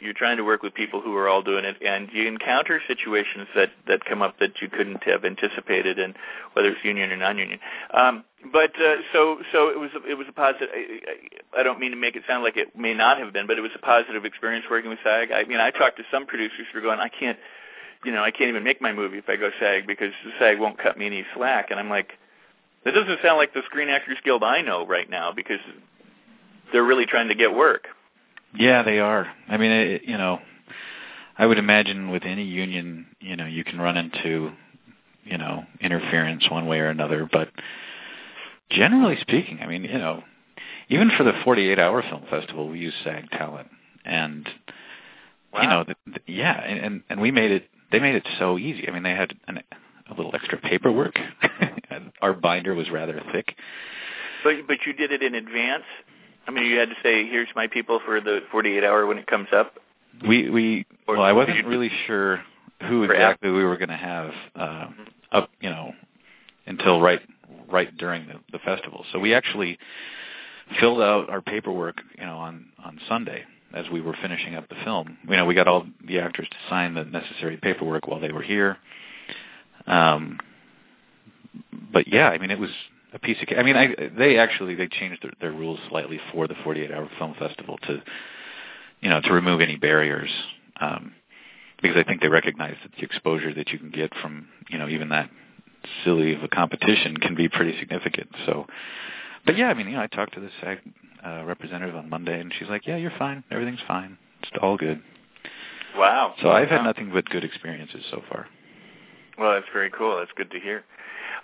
you're 0.00 0.14
trying 0.14 0.36
to 0.36 0.44
work 0.44 0.62
with 0.62 0.74
people 0.74 1.00
who 1.00 1.16
are 1.16 1.28
all 1.28 1.42
doing 1.42 1.64
it, 1.64 1.76
and 1.84 2.08
you 2.12 2.26
encounter 2.26 2.80
situations 2.86 3.48
that 3.54 3.70
that 3.88 4.04
come 4.04 4.22
up 4.22 4.38
that 4.38 4.60
you 4.60 4.68
couldn't 4.68 5.02
have 5.04 5.24
anticipated, 5.24 5.98
and 5.98 6.14
whether 6.52 6.68
it's 6.68 6.84
union 6.84 7.10
or 7.12 7.16
non-union. 7.16 7.58
Um, 7.92 8.24
but 8.52 8.72
uh, 8.80 8.96
so 9.12 9.38
so 9.52 9.68
it 9.68 9.78
was 9.78 9.90
it 10.08 10.14
was 10.14 10.26
a 10.28 10.32
positive. 10.32 10.68
I, 10.72 11.60
I 11.60 11.62
don't 11.62 11.80
mean 11.80 11.90
to 11.90 11.96
make 11.96 12.16
it 12.16 12.22
sound 12.26 12.42
like 12.42 12.56
it 12.56 12.76
may 12.76 12.94
not 12.94 13.18
have 13.18 13.32
been, 13.32 13.46
but 13.46 13.58
it 13.58 13.62
was 13.62 13.72
a 13.74 13.80
positive 13.80 14.24
experience 14.24 14.66
working 14.70 14.90
with 14.90 14.98
SAG. 15.04 15.30
I 15.32 15.44
mean, 15.44 15.60
I 15.60 15.70
talked 15.70 15.96
to 15.98 16.04
some 16.10 16.26
producers 16.26 16.66
who 16.72 16.78
are 16.78 16.82
going, 16.82 17.00
I 17.00 17.08
can't 17.08 17.38
you 18.04 18.12
know, 18.12 18.22
I 18.22 18.30
can't 18.30 18.48
even 18.48 18.64
make 18.64 18.80
my 18.80 18.92
movie 18.92 19.18
if 19.18 19.28
I 19.28 19.36
go 19.36 19.50
SAG 19.60 19.86
because 19.86 20.12
SAG 20.38 20.58
won't 20.58 20.78
cut 20.78 20.98
me 20.98 21.06
any 21.06 21.24
slack. 21.34 21.70
And 21.70 21.78
I'm 21.78 21.88
like, 21.88 22.12
that 22.84 22.94
doesn't 22.94 23.20
sound 23.22 23.38
like 23.38 23.54
the 23.54 23.62
Screen 23.66 23.88
Actors 23.88 24.18
Guild 24.24 24.42
I 24.42 24.60
know 24.62 24.86
right 24.86 25.08
now 25.08 25.32
because 25.32 25.60
they're 26.72 26.82
really 26.82 27.06
trying 27.06 27.28
to 27.28 27.34
get 27.34 27.54
work. 27.54 27.86
Yeah, 28.54 28.82
they 28.82 28.98
are. 28.98 29.26
I 29.48 29.56
mean, 29.56 29.70
it, 29.70 30.02
you 30.04 30.18
know, 30.18 30.38
I 31.36 31.46
would 31.46 31.58
imagine 31.58 32.10
with 32.10 32.24
any 32.24 32.44
union, 32.44 33.06
you 33.20 33.36
know, 33.36 33.46
you 33.46 33.64
can 33.64 33.80
run 33.80 33.96
into, 33.96 34.52
you 35.24 35.38
know, 35.38 35.64
interference 35.80 36.48
one 36.50 36.66
way 36.66 36.78
or 36.80 36.88
another. 36.88 37.28
But 37.30 37.48
generally 38.70 39.16
speaking, 39.20 39.60
I 39.62 39.66
mean, 39.66 39.84
you 39.84 39.98
know, 39.98 40.22
even 40.88 41.10
for 41.16 41.24
the 41.24 41.32
48-hour 41.32 42.02
film 42.02 42.24
festival, 42.28 42.68
we 42.68 42.80
use 42.80 42.94
SAG 43.02 43.30
talent, 43.30 43.68
and 44.04 44.48
wow. 45.52 45.62
you 45.62 45.68
know, 45.68 45.84
the, 45.84 46.12
the, 46.12 46.32
yeah, 46.32 46.60
and 46.60 47.02
and 47.08 47.20
we 47.20 47.30
made 47.30 47.50
it 47.50 47.68
they 47.92 48.00
made 48.00 48.14
it 48.14 48.26
so 48.38 48.58
easy. 48.58 48.88
I 48.88 48.90
mean, 48.90 49.02
they 49.02 49.10
had 49.10 49.34
an, 49.46 49.60
a 50.10 50.14
little 50.14 50.34
extra 50.34 50.58
paperwork. 50.58 51.18
Our 52.22 52.32
binder 52.32 52.74
was 52.74 52.90
rather 52.90 53.22
thick. 53.32 53.54
But 54.42 54.54
but 54.66 54.78
you 54.86 54.92
did 54.92 55.12
it 55.12 55.22
in 55.22 55.34
advance. 55.34 55.84
I 56.46 56.50
mean, 56.50 56.66
you 56.66 56.78
had 56.78 56.88
to 56.88 56.96
say, 57.02 57.26
"Here's 57.26 57.48
my 57.54 57.66
people 57.66 58.00
for 58.04 58.20
the 58.20 58.40
48 58.50 58.84
hour 58.84 59.06
when 59.06 59.18
it 59.18 59.26
comes 59.26 59.48
up." 59.52 59.74
We 60.26 60.50
we 60.50 60.86
or 61.06 61.16
well, 61.16 61.24
I 61.24 61.32
wasn't 61.32 61.66
really 61.66 61.90
sure 62.06 62.42
who 62.88 63.04
exactly 63.04 63.50
we 63.50 63.64
were 63.64 63.76
going 63.76 63.88
to 63.88 63.96
have 63.96 64.30
uh, 64.56 64.86
up, 65.30 65.50
you 65.60 65.70
know, 65.70 65.92
until 66.66 67.00
right 67.00 67.20
right 67.70 67.96
during 67.96 68.26
the, 68.26 68.34
the 68.50 68.58
festival. 68.58 69.04
So 69.12 69.18
we 69.18 69.34
actually 69.34 69.78
filled 70.80 71.00
out 71.00 71.30
our 71.30 71.40
paperwork, 71.40 72.00
you 72.18 72.26
know, 72.26 72.36
on 72.36 72.66
on 72.84 73.00
Sunday 73.08 73.44
as 73.74 73.86
we 73.90 74.00
were 74.00 74.14
finishing 74.20 74.54
up 74.54 74.68
the 74.68 74.76
film. 74.84 75.16
You 75.28 75.36
know, 75.36 75.46
we 75.46 75.54
got 75.54 75.66
all 75.66 75.86
the 76.06 76.20
actors 76.20 76.48
to 76.50 76.56
sign 76.68 76.94
the 76.94 77.04
necessary 77.04 77.56
paperwork 77.56 78.06
while 78.06 78.20
they 78.20 78.32
were 78.32 78.42
here. 78.42 78.76
Um, 79.86 80.38
but 81.92 82.08
yeah, 82.08 82.28
I 82.28 82.38
mean, 82.38 82.50
it 82.50 82.58
was 82.58 82.70
a 83.14 83.18
piece 83.18 83.36
of. 83.42 83.48
I 83.56 83.62
mean, 83.62 83.76
I, 83.76 83.94
they 84.16 84.38
actually 84.38 84.74
they 84.74 84.88
changed 84.88 85.22
their, 85.22 85.32
their 85.40 85.52
rules 85.52 85.78
slightly 85.88 86.20
for 86.32 86.48
the 86.48 86.54
48 86.64 86.90
Hour 86.92 87.08
Film 87.18 87.34
Festival 87.38 87.78
to, 87.86 88.02
you 89.00 89.08
know, 89.08 89.20
to 89.20 89.32
remove 89.32 89.60
any 89.60 89.76
barriers, 89.76 90.30
um, 90.80 91.12
because 91.80 91.96
I 91.96 92.04
think 92.04 92.20
they 92.20 92.28
recognize 92.28 92.76
that 92.82 92.92
the 92.96 93.02
exposure 93.02 93.52
that 93.54 93.70
you 93.70 93.78
can 93.78 93.90
get 93.90 94.12
from, 94.20 94.48
you 94.68 94.78
know, 94.78 94.88
even 94.88 95.08
that 95.10 95.30
silly 96.04 96.34
of 96.34 96.42
a 96.42 96.48
competition 96.48 97.16
can 97.16 97.34
be 97.34 97.48
pretty 97.48 97.78
significant. 97.78 98.28
So, 98.46 98.66
but 99.44 99.56
yeah, 99.56 99.68
I 99.68 99.74
mean, 99.74 99.88
you 99.88 99.94
know, 99.94 100.02
I 100.02 100.06
talked 100.06 100.34
to 100.34 100.40
the 100.40 100.50
SAG 100.60 100.78
uh, 101.24 101.44
representative 101.44 101.96
on 101.96 102.08
Monday, 102.08 102.40
and 102.40 102.52
she's 102.58 102.68
like, 102.68 102.86
"Yeah, 102.86 102.96
you're 102.96 103.12
fine. 103.18 103.44
Everything's 103.50 103.80
fine. 103.86 104.16
It's 104.42 104.52
all 104.62 104.76
good." 104.76 105.02
Wow. 105.96 106.34
So 106.40 106.50
I've 106.50 106.68
had 106.68 106.78
Wow. 106.78 106.84
nothing 106.84 107.10
but 107.12 107.28
good 107.28 107.44
experiences 107.44 108.04
so 108.10 108.22
far. 108.30 108.46
Well, 109.38 109.52
that's 109.54 109.66
very 109.72 109.90
cool. 109.90 110.18
That's 110.18 110.30
good 110.36 110.50
to 110.50 110.60
hear. 110.60 110.84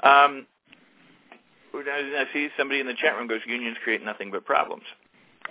Um, 0.02 0.46
I 1.74 2.24
see 2.32 2.48
somebody 2.56 2.80
in 2.80 2.86
the 2.86 2.94
chat 2.94 3.16
room 3.16 3.28
goes, 3.28 3.40
unions 3.46 3.76
create 3.82 4.04
nothing 4.04 4.30
but 4.30 4.44
problems. 4.44 4.84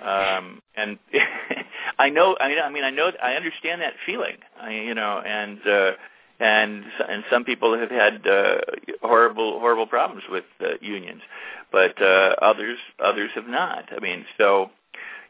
Um, 0.01 0.61
and 0.76 0.99
I 1.99 2.09
know, 2.09 2.38
I 2.39 2.49
mean, 2.49 2.59
I 2.59 2.70
mean, 2.70 2.84
I 2.84 2.91
know, 2.91 3.11
I 3.22 3.34
understand 3.34 3.82
that 3.82 3.93
feeling, 4.05 4.38
I, 4.59 4.72
you 4.72 4.93
know, 4.93 5.22
and, 5.26 5.59
uh, 5.68 5.91
and, 6.39 6.84
and 7.09 7.24
some 7.32 7.43
people 7.43 7.78
have 7.78 7.89
had, 7.89 8.28
uh, 8.28 8.57
horrible, 9.01 9.59
horrible 9.59 9.88
problems 9.88 10.24
with, 10.30 10.43
uh, 10.61 10.74
unions, 10.82 11.22
but, 11.72 11.99
uh, 12.01 12.36
others, 12.41 12.78
others 13.03 13.32
have 13.34 13.47
not. 13.47 13.86
I 13.91 13.99
mean, 13.99 14.26
so, 14.38 14.70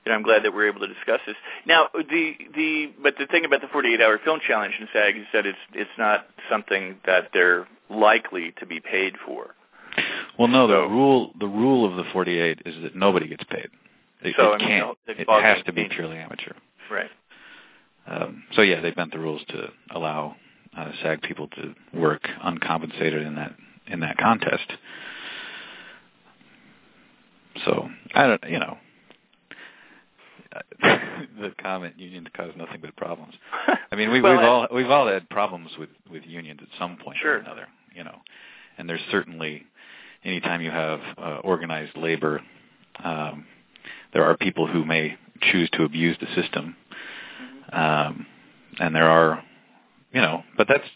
you 0.08 0.12
know, 0.12 0.18
I'm 0.18 0.24
glad 0.24 0.44
that 0.44 0.54
we're 0.54 0.70
able 0.70 0.82
to 0.82 0.88
discuss 0.88 1.20
this. 1.26 1.36
Now, 1.66 1.88
the 1.94 2.34
the 2.56 2.94
but 3.04 3.16
the 3.20 3.26
thing 3.26 3.44
about 3.44 3.60
the 3.60 3.68
48-hour 3.68 4.20
film 4.24 4.40
challenge 4.46 4.76
in 4.80 4.88
SAG 4.94 5.18
is 5.18 5.26
that 5.34 5.46
it's 5.46 5.58
it's 5.74 5.90
not 5.98 6.28
something 6.50 6.96
that 7.06 7.32
they're 7.34 7.68
likely 7.90 8.54
to 8.60 8.66
be 8.66 8.80
paid 8.80 9.16
for. 9.26 9.54
Well, 10.38 10.48
no, 10.48 10.68
the 10.68 10.88
rule 10.88 11.32
the 11.40 11.48
rule 11.48 11.86
of 11.90 11.96
the 11.98 12.04
48 12.12 12.62
is 12.66 12.76
that 12.84 12.96
nobody 12.96 13.28
gets 13.28 13.44
paid. 13.46 13.70
It, 14.22 14.36
So, 14.38 14.54
it 14.54 14.56
I 14.56 14.58
mean, 14.60 14.68
can't. 14.68 14.98
it 15.08 15.28
has 15.44 15.64
to 15.66 15.74
be 15.74 15.88
purely 15.90 16.18
amateur. 16.18 16.54
Right. 16.92 17.10
Um, 18.08 18.44
so 18.54 18.62
yeah, 18.62 18.80
they 18.82 18.92
bent 18.92 19.12
the 19.12 19.20
rules 19.20 19.42
to 19.50 19.70
allow 19.92 20.36
uh, 20.78 20.92
SAG 21.04 21.22
people 21.24 21.48
to 21.50 21.74
work 21.94 22.28
uncompensated 22.44 23.24
in 23.24 23.36
that 23.36 23.56
in 23.88 24.00
that 24.02 24.18
contest. 24.18 24.72
So 27.66 27.90
I 28.14 28.28
don't, 28.28 28.44
you 28.50 28.60
know, 28.60 28.78
the 30.82 31.52
comment 31.62 31.96
unions 31.98 32.28
cause 32.36 32.52
nothing 32.56 32.80
but 32.82 32.96
problems. 32.96 33.34
I 33.92 33.96
mean, 33.96 34.12
we, 34.12 34.22
Well, 34.22 34.34
we've 34.38 34.46
all 34.46 34.68
we've 34.74 34.90
all 34.92 35.08
had 35.08 35.30
problems 35.30 35.72
with 35.80 35.90
with 36.12 36.24
unions 36.26 36.60
at 36.62 36.70
some 36.80 36.98
point 36.98 37.18
Sure. 37.22 37.34
or 37.36 37.38
another, 37.38 37.68
you 37.96 38.04
know. 38.04 38.18
And 38.78 38.88
there's 38.88 39.02
certainly 39.12 39.64
anytime 40.24 40.62
you 40.62 40.72
have 40.72 41.00
uh, 41.18 41.38
organized 41.44 41.96
labor, 41.98 42.42
um, 43.04 43.46
there 44.14 44.24
are 44.24 44.38
people 44.38 44.68
who 44.68 44.86
may 44.86 45.18
choose 45.42 45.70
to 45.72 45.84
abuse 45.84 46.18
the 46.20 46.42
system, 46.42 46.76
um, 47.72 48.26
and 48.80 48.96
there 48.96 49.10
are, 49.10 49.44
you 50.12 50.22
know, 50.22 50.44
but 50.58 50.68
that's 50.68 50.88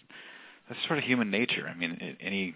that's 0.68 0.80
sort 0.88 1.00
of 1.00 1.06
human 1.06 1.30
nature. 1.30 1.68
I 1.68 1.76
mean, 1.76 2.18
any 2.20 2.56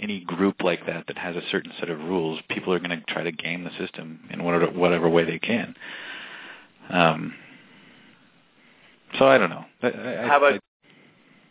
any 0.00 0.20
group 0.20 0.62
like 0.62 0.86
that 0.86 1.06
that 1.06 1.18
has 1.18 1.36
a 1.36 1.42
certain 1.50 1.72
set 1.78 1.88
of 1.88 1.98
rules, 2.00 2.40
people 2.48 2.72
are 2.72 2.78
going 2.80 2.90
to 2.90 3.04
try 3.06 3.22
to 3.22 3.32
game 3.32 3.64
the 3.64 3.70
system 3.78 4.20
in 4.30 4.42
whatever 4.42 4.66
whatever 4.66 5.08
way 5.08 5.24
they 5.24 5.38
can. 5.38 5.74
Um, 6.90 7.34
so 9.18 9.26
I 9.26 9.38
don't 9.38 9.50
know. 9.50 9.64
I, 9.82 9.86
I, 9.86 10.26
How 10.26 10.38
about? 10.38 10.54
I, 10.54 10.58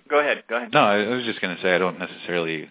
go 0.09 0.19
ahead. 0.19 0.43
Go 0.49 0.57
ahead. 0.57 0.69
no, 0.73 0.79
I 0.79 1.07
was 1.07 1.23
just 1.23 1.41
going 1.41 1.55
to 1.55 1.61
say 1.61 1.73
I 1.73 1.77
don't 1.77 1.99
necessarily 1.99 2.69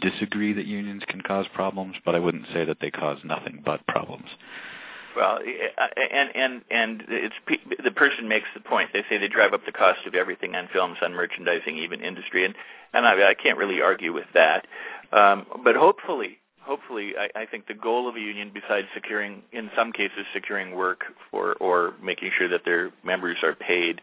disagree 0.00 0.52
that 0.52 0.66
unions 0.66 1.02
can 1.06 1.20
cause 1.20 1.46
problems, 1.54 1.96
but 2.04 2.14
I 2.14 2.18
wouldn't 2.18 2.46
say 2.52 2.64
that 2.64 2.78
they 2.80 2.90
cause 2.90 3.18
nothing 3.24 3.62
but 3.64 3.86
problems. 3.86 4.28
Well, 5.16 5.38
uh, 5.78 5.86
and 6.12 6.34
and 6.34 6.62
and 6.70 7.04
it's 7.08 7.34
the 7.82 7.92
person 7.92 8.28
makes 8.28 8.48
the 8.54 8.60
point. 8.60 8.90
They 8.92 9.04
say 9.08 9.18
they 9.18 9.28
drive 9.28 9.54
up 9.54 9.64
the 9.64 9.72
cost 9.72 10.00
of 10.06 10.14
everything 10.14 10.56
on 10.56 10.68
films, 10.72 10.98
on 11.02 11.12
merchandising, 11.12 11.76
even 11.78 12.00
industry, 12.00 12.44
and 12.44 12.54
and 12.92 13.06
I, 13.06 13.30
I 13.30 13.34
can't 13.34 13.56
really 13.56 13.80
argue 13.80 14.12
with 14.12 14.26
that. 14.34 14.66
Um, 15.12 15.46
but 15.62 15.76
hopefully, 15.76 16.38
hopefully, 16.60 17.12
I, 17.18 17.42
I 17.42 17.46
think 17.46 17.68
the 17.68 17.74
goal 17.74 18.08
of 18.08 18.16
a 18.16 18.20
union, 18.20 18.50
besides 18.52 18.88
securing, 18.92 19.42
in 19.52 19.70
some 19.76 19.92
cases, 19.92 20.26
securing 20.32 20.74
work 20.74 21.04
for 21.30 21.54
or 21.54 21.94
making 22.02 22.30
sure 22.36 22.48
that 22.48 22.64
their 22.64 22.90
members 23.04 23.36
are 23.42 23.54
paid. 23.54 24.00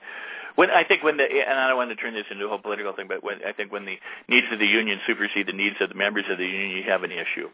When 0.56 0.70
I 0.70 0.84
think 0.84 1.04
when 1.04 1.18
the 1.18 1.24
and 1.24 1.60
I 1.60 1.68
don't 1.68 1.78
want 1.78 1.90
to 1.92 1.96
turn 1.96 2.14
this 2.14 2.26
into 2.30 2.46
a 2.46 2.50
whole 2.50 2.60
political 2.60 2.94
thing, 2.94 3.08
but 3.08 3.24
when 3.24 3.40
I 3.46 3.52
think 3.52 3.72
when 3.72 3.86
the 3.86 3.98
needs 4.28 4.48
of 4.52 4.60
the 4.60 4.66
union 4.66 5.00
supersede 5.08 5.48
the 5.48 5.54
needs 5.54 5.76
of 5.80 5.90
the 5.90 5.96
members 5.96 6.26
of 6.30 6.38
the 6.38 6.46
union, 6.46 6.78
you 6.78 6.84
have 6.90 7.04
an 7.04 7.12
issue. 7.12 7.50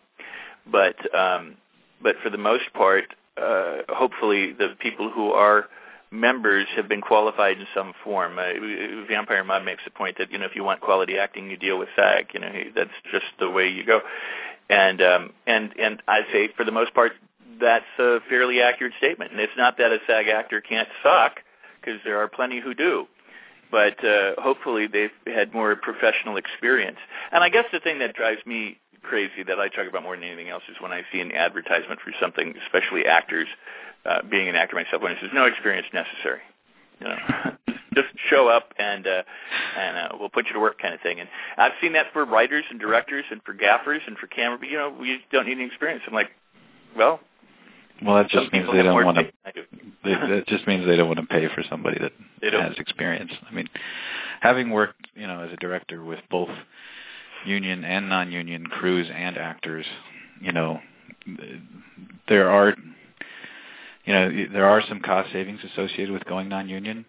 But 0.70 0.96
um, 1.16 1.58
but 2.02 2.16
for 2.24 2.30
the 2.30 2.38
most 2.38 2.74
part, 2.74 3.06
uh, 3.38 3.80
hopefully 3.90 4.54
the 4.54 4.76
people 4.80 5.12
who 5.12 5.32
are 5.32 5.68
members 6.12 6.68
have 6.76 6.88
been 6.88 7.02
qualified 7.02 7.58
in 7.58 7.68
some 7.76 7.94
form. 8.04 8.40
Uh, 8.40 9.06
Vampire 9.08 9.44
Mob 9.44 9.64
makes 9.64 9.84
the 9.84 9.92
point 9.92 10.18
that 10.20 10.32
you 10.32 10.38
know 10.38 10.46
if 10.46 10.56
you 10.56 10.64
want 10.64 10.82
quality 10.82 11.18
acting, 11.18 11.50
you 11.50 11.58
deal 11.58 11.78
with 11.78 11.90
SAG. 11.96 12.28
You 12.34 12.40
know 12.40 12.52
that's 12.76 12.90
just 13.12 13.26
the 13.40 13.50
way 13.50 13.70
you 13.70 13.86
go. 13.86 14.02
And 14.70 15.02
um, 15.02 15.34
and 15.46 15.74
and 15.80 16.02
I 16.08 16.22
say 16.32 16.50
for 16.56 16.66
the 16.66 16.72
most 16.72 16.94
part, 16.94 17.14
that's 17.60 17.86
a 18.00 18.20
fairly 18.30 18.62
accurate 18.62 18.94
statement. 18.98 19.32
And 19.32 19.40
it's 19.40 19.54
not 19.58 19.78
that 19.78 19.92
a 19.92 20.00
SAG 20.08 20.28
actor 20.28 20.62
can't 20.62 20.88
suck, 21.04 21.40
because 21.88 22.02
there 22.04 22.20
are 22.22 22.28
plenty 22.28 22.60
who 22.60 22.74
do. 22.74 23.08
But 23.72 24.04
uh, 24.04 24.34
hopefully 24.38 24.88
they've 24.88 25.10
had 25.26 25.54
more 25.54 25.76
professional 25.76 26.38
experience. 26.38 26.98
And 27.32 27.44
I 27.44 27.50
guess 27.50 27.66
the 27.72 27.80
thing 27.80 28.00
that 28.00 28.14
drives 28.14 28.40
me 28.46 28.78
crazy 29.04 29.44
that 29.48 29.60
I 29.60 29.68
talk 29.70 29.88
about 29.90 30.04
more 30.04 30.16
than 30.16 30.24
anything 30.24 30.50
else 30.50 30.64
is 30.70 30.76
when 30.80 30.92
I 30.92 31.04
see 31.12 31.20
an 31.20 31.32
advertisement 31.34 32.00
for 32.02 32.12
something, 32.20 32.54
especially 32.66 33.06
actors, 33.06 33.48
uh, 34.06 34.22
being 34.30 34.48
an 34.48 34.56
actor 34.56 34.76
myself, 34.76 35.02
when 35.02 35.12
it 35.12 35.18
says 35.22 35.32
no 35.34 35.46
experience 35.46 35.88
necessary. 35.94 36.40
You 37.02 37.08
know, 37.08 37.18
just 37.94 38.08
show 38.30 38.48
up 38.48 38.74
and 38.80 39.06
uh, 39.06 39.24
and 39.78 39.98
uh, 39.98 40.10
we'll 40.20 40.30
put 40.30 40.48
you 40.48 40.54
to 40.54 40.60
work, 40.60 40.82
kind 40.82 40.94
of 40.94 41.02
thing. 41.02 41.20
And 41.20 41.28
I've 41.58 41.74
seen 41.82 41.94
that 41.94 42.08
for 42.14 42.26
writers 42.26 42.64
and 42.70 42.80
directors 42.80 43.26
and 43.32 43.42
for 43.44 43.54
gaffers 43.54 44.02
and 44.08 44.18
for 44.18 44.28
camera. 44.28 44.60
You 44.66 44.78
know, 44.78 44.96
we 44.98 45.20
don't 45.32 45.46
need 45.46 45.54
any 45.54 45.66
experience. 45.66 46.04
I'm 46.08 46.14
like, 46.14 46.32
well, 46.98 47.20
Well, 48.04 48.16
that 48.16 48.30
just 48.30 48.52
means 48.54 48.68
they 48.72 48.82
don't 48.82 49.04
want 49.04 49.18
to. 49.18 49.24
taste 49.24 49.36
than 49.44 49.54
I 49.54 49.60
do. 49.60 49.92
They, 50.08 50.14
that 50.36 50.48
just 50.48 50.66
means 50.68 50.86
they 50.86 50.96
don't 50.96 51.08
want 51.08 51.20
to 51.20 51.26
pay 51.26 51.48
for 51.54 51.64
somebody 51.70 52.00
that 52.00 52.14
has 52.54 52.78
experience. 52.78 53.32
I 53.50 53.54
mean, 53.54 53.68
having 54.40 54.70
worked, 54.70 55.08
you 55.16 55.28
know, 55.28 55.42
as 55.42 55.52
a 55.52 55.58
director 55.58 56.04
with 56.04 56.20
both 56.32 56.50
union 57.46 57.84
and 57.84 58.08
non-union 58.08 58.68
crews 58.68 59.08
and 59.14 59.38
actors, 59.38 59.86
you 60.42 60.54
know, 60.54 60.80
there 62.30 62.50
are, 62.50 62.74
you 64.06 64.14
know, 64.14 64.32
there 64.54 64.66
are 64.66 64.82
some 64.88 65.02
cost 65.02 65.32
savings 65.34 65.60
associated 65.74 66.12
with 66.12 66.24
going 66.26 66.48
non-union, 66.48 67.06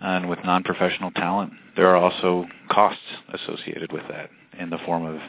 and 0.00 0.28
with 0.28 0.38
non-professional 0.44 1.10
talent, 1.10 1.52
there 1.76 1.88
are 1.88 1.96
also 1.96 2.46
costs 2.70 3.02
associated 3.32 3.92
with 3.92 4.04
that 4.08 4.30
in 4.58 4.70
the 4.70 4.78
form 4.78 5.04
of, 5.04 5.20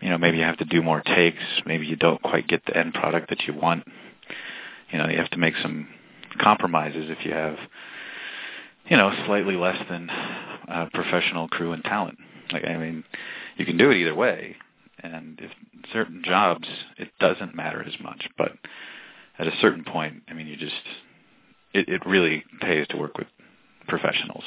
you 0.00 0.08
know, 0.10 0.18
maybe 0.18 0.38
you 0.38 0.44
have 0.44 0.58
to 0.58 0.64
do 0.64 0.82
more 0.82 1.00
takes, 1.00 1.42
maybe 1.64 1.86
you 1.86 1.96
don't 1.96 2.20
quite 2.22 2.48
get 2.48 2.64
the 2.66 2.76
end 2.76 2.92
product 2.92 3.28
that 3.30 3.42
you 3.46 3.54
want. 3.54 3.84
You 4.90 4.98
know, 4.98 5.08
you 5.08 5.18
have 5.18 5.30
to 5.30 5.38
make 5.38 5.54
some 5.62 5.88
compromises 6.40 7.06
if 7.08 7.24
you 7.24 7.32
have, 7.32 7.56
you 8.88 8.96
know, 8.96 9.12
slightly 9.26 9.56
less 9.56 9.78
than 9.88 10.10
uh, 10.10 10.86
professional 10.92 11.48
crew 11.48 11.72
and 11.72 11.82
talent. 11.84 12.18
Like, 12.52 12.64
I 12.64 12.76
mean, 12.76 13.04
you 13.56 13.64
can 13.64 13.76
do 13.76 13.90
it 13.90 13.96
either 13.98 14.14
way, 14.14 14.56
and 15.02 15.38
if 15.40 15.50
certain 15.92 16.22
jobs, 16.24 16.66
it 16.96 17.10
doesn't 17.20 17.54
matter 17.54 17.82
as 17.82 17.94
much. 18.02 18.28
But 18.36 18.52
at 19.38 19.46
a 19.46 19.56
certain 19.60 19.84
point, 19.84 20.22
I 20.28 20.34
mean, 20.34 20.46
you 20.46 20.56
just, 20.56 20.74
it, 21.74 21.88
it 21.88 22.06
really 22.06 22.44
pays 22.60 22.86
to 22.88 22.96
work 22.96 23.18
with 23.18 23.28
professionals. 23.86 24.44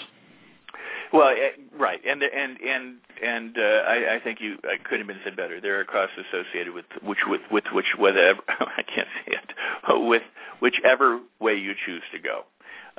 Well, 1.13 1.29
eh, 1.29 1.51
right, 1.77 1.99
and 2.07 2.23
and 2.23 2.57
and 2.61 2.97
and 3.21 3.57
uh, 3.57 3.61
I, 3.61 4.15
I 4.15 4.19
think 4.23 4.39
you 4.39 4.57
I 4.63 4.77
couldn't 4.77 4.99
have 4.99 5.07
been 5.07 5.23
said 5.23 5.35
better. 5.35 5.59
There 5.59 5.79
are 5.79 5.85
costs 5.85 6.15
associated 6.17 6.73
with 6.73 6.85
which 7.03 7.19
with 7.27 7.41
with 7.51 7.65
which 7.73 7.87
whatever 7.97 8.39
I 8.47 8.83
can't 8.83 9.07
say 9.25 9.33
it 9.33 9.53
with 10.07 10.23
whichever 10.59 11.19
way 11.39 11.55
you 11.55 11.73
choose 11.85 12.03
to 12.13 12.19
go, 12.19 12.43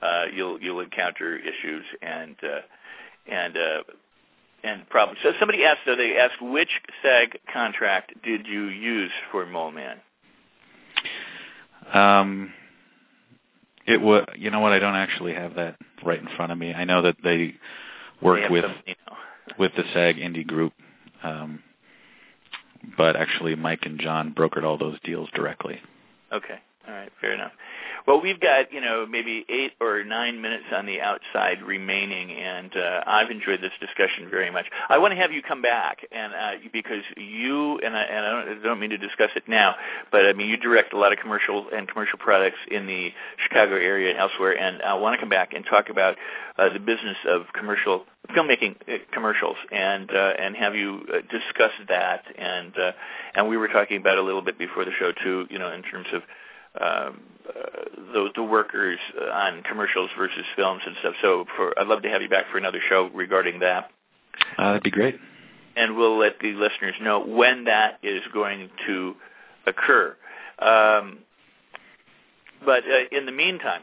uh, 0.03 0.25
you'll 0.35 0.61
you'll 0.61 0.81
encounter 0.81 1.39
issues 1.39 1.85
and 2.03 2.37
uh, 2.43 2.61
and 3.33 3.57
uh, 3.57 3.83
and 4.65 4.89
problems. 4.89 5.21
So 5.23 5.33
somebody 5.39 5.65
asked, 5.65 5.81
though 5.87 5.97
they 5.97 6.17
asked, 6.17 6.41
which 6.41 6.71
SAG 7.03 7.39
contract 7.53 8.13
did 8.23 8.47
you 8.47 8.67
use 8.67 9.11
for 9.31 9.47
Mole 9.47 9.73
Man? 9.73 9.97
Um, 11.93 12.53
it 13.87 14.01
was, 14.01 14.27
you 14.37 14.51
know 14.51 14.61
what? 14.61 14.73
I 14.73 14.79
don't 14.79 14.95
actually 14.95 15.35
have 15.35 15.55
that 15.57 15.77
right 16.05 16.21
in 16.21 16.29
front 16.37 16.53
of 16.53 16.59
me. 16.59 16.73
I 16.73 16.85
know 16.85 17.03
that 17.03 17.17
They 17.23 17.55
worked 18.23 18.51
with 18.51 18.65
with 19.59 19.73
the 19.77 19.85
SAG 19.93 20.17
indie 20.17 20.47
group, 20.47 20.73
um, 21.23 21.63
but 22.97 23.17
actually 23.17 23.55
Mike 23.55 23.85
and 23.85 24.01
John 24.01 24.35
brokered 24.35 24.65
all 24.65 24.79
those 24.79 24.99
deals 25.05 25.29
directly. 25.35 25.81
Okay. 26.33 26.59
All 26.89 26.95
right. 26.95 27.11
Fair 27.21 27.33
enough. 27.33 27.53
Well, 28.07 28.21
we've 28.21 28.41
got 28.41 28.73
you 28.73 28.81
know 28.81 29.07
maybe 29.07 29.45
eight 29.49 29.73
or 29.81 30.03
nine 30.05 30.41
minutes 30.43 30.65
on 30.75 30.87
the 30.87 31.01
outside 31.01 31.63
remaining, 31.63 32.33
and 32.33 32.75
uh, 32.77 33.03
I've 33.07 33.31
enjoyed 33.31 33.61
this 33.61 33.73
discussion 33.81 34.29
very 34.29 34.51
much. 34.51 34.67
I 34.89 34.99
want 34.99 35.13
to 35.13 35.17
have 35.17 35.33
you 35.33 35.43
come 35.43 35.63
back, 35.63 35.99
and 36.11 36.33
uh, 36.33 36.51
because 36.73 37.03
you 37.17 37.79
and 37.79 37.97
I, 37.97 38.03
and 38.03 38.27
I 38.27 38.31
don't, 38.31 38.59
I 38.59 38.63
don't 38.63 38.81
mean 38.81 38.91
to 38.91 38.99
discuss 38.99 39.31
it 39.37 39.45
now, 39.47 39.77
but 40.11 40.27
I 40.27 40.33
mean 40.33 40.49
you 40.49 40.57
direct 40.57 40.93
a 40.93 40.99
lot 40.99 41.13
of 41.13 41.19
commercial 41.19 41.69
and 41.73 41.89
commercial 41.89 42.19
products 42.19 42.59
in 42.71 42.87
the 42.87 43.11
Chicago 43.47 43.75
area 43.75 44.11
and 44.11 44.19
elsewhere, 44.19 44.59
and 44.59 44.83
I 44.83 44.95
want 44.95 45.15
to 45.15 45.21
come 45.21 45.31
back 45.31 45.53
and 45.53 45.65
talk 45.65 45.89
about 45.89 46.17
uh, 46.59 46.73
the 46.73 46.81
business 46.81 47.17
of 47.29 47.43
commercial 47.55 48.05
filmmaking 48.31 48.77
uh, 48.89 48.99
commercials, 49.13 49.57
and 49.71 50.11
uh, 50.11 50.33
and 50.39 50.57
have 50.57 50.75
you 50.75 51.03
uh, 51.09 51.19
discuss 51.31 51.73
that, 51.89 52.25
and 52.37 52.77
uh, 52.77 52.93
and 53.35 53.49
we 53.49 53.57
were 53.57 53.69
talking 53.69 53.99
about 53.99 54.19
a 54.19 54.23
little 54.23 54.43
bit 54.43 54.59
before 54.59 54.85
the 54.85 54.93
show 54.99 55.13
too, 55.23 55.47
you 55.51 55.59
know, 55.59 55.73
in 55.73 55.83
terms 55.83 56.07
of 56.13 56.23
um, 56.81 57.21
uh, 57.49 58.13
the, 58.13 58.29
the 58.37 58.43
workers 58.43 58.99
on 59.33 59.63
commercials 59.63 60.11
versus 60.17 60.45
films 60.57 60.83
and 60.87 60.97
stuff. 61.01 61.15
So 61.21 61.45
for, 61.57 61.79
I'd 61.79 61.87
love 61.87 62.03
to 62.03 62.09
have 62.09 62.23
you 62.23 62.29
back 62.29 62.47
for 62.51 62.59
another 62.59 62.81
show 62.89 63.11
regarding 63.13 63.61
that. 63.61 63.91
Uh, 64.59 64.69
that'd 64.69 64.83
be 64.83 64.91
great. 64.91 65.17
And 65.77 65.97
we'll 65.97 66.19
let 66.19 66.39
the 66.41 66.53
listeners 66.53 66.95
know 67.01 67.25
when 67.25 67.65
that 67.65 67.99
is 68.03 68.23
going 68.33 68.71
to 68.87 69.15
occur. 69.67 70.17
Um, 70.59 71.19
but 72.65 72.85
uh, 72.85 73.17
in 73.17 73.27
the 73.27 73.33
meantime, 73.33 73.83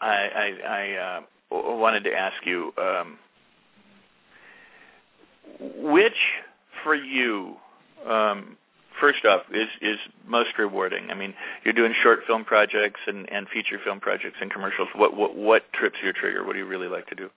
I, 0.00 0.06
I, 0.06 0.68
I 0.68 1.18
uh, 1.18 1.20
wanted 1.50 2.04
to 2.04 2.12
ask 2.12 2.34
you 2.44 2.72
um, 2.78 3.18
which 5.60 6.16
for 6.82 6.94
you 6.94 7.56
um, 8.08 8.56
first 9.00 9.24
off 9.24 9.42
is 9.52 9.68
is 9.80 9.98
most 10.26 10.50
rewarding? 10.58 11.10
I 11.10 11.14
mean, 11.14 11.34
you're 11.64 11.74
doing 11.74 11.94
short 12.02 12.20
film 12.26 12.44
projects 12.44 13.00
and 13.06 13.30
and 13.30 13.48
feature 13.48 13.78
film 13.84 14.00
projects 14.00 14.36
and 14.40 14.50
commercials. 14.50 14.88
What 14.94 15.16
what 15.16 15.36
what 15.36 15.72
trips 15.72 15.96
your 16.02 16.12
trigger? 16.12 16.44
What 16.44 16.52
do 16.52 16.58
you 16.58 16.66
really 16.66 16.88
like 16.88 17.06
to 17.08 17.14
do? 17.14 17.30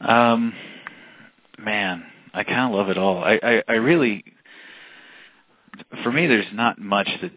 Um, 0.00 0.54
man, 1.58 2.04
I 2.32 2.44
kind 2.44 2.72
of 2.72 2.78
love 2.78 2.88
it 2.88 2.98
all. 2.98 3.22
I, 3.22 3.38
I 3.42 3.62
I 3.68 3.72
really, 3.74 4.24
for 6.02 6.12
me, 6.12 6.26
there's 6.26 6.52
not 6.52 6.78
much 6.78 7.08
that 7.22 7.32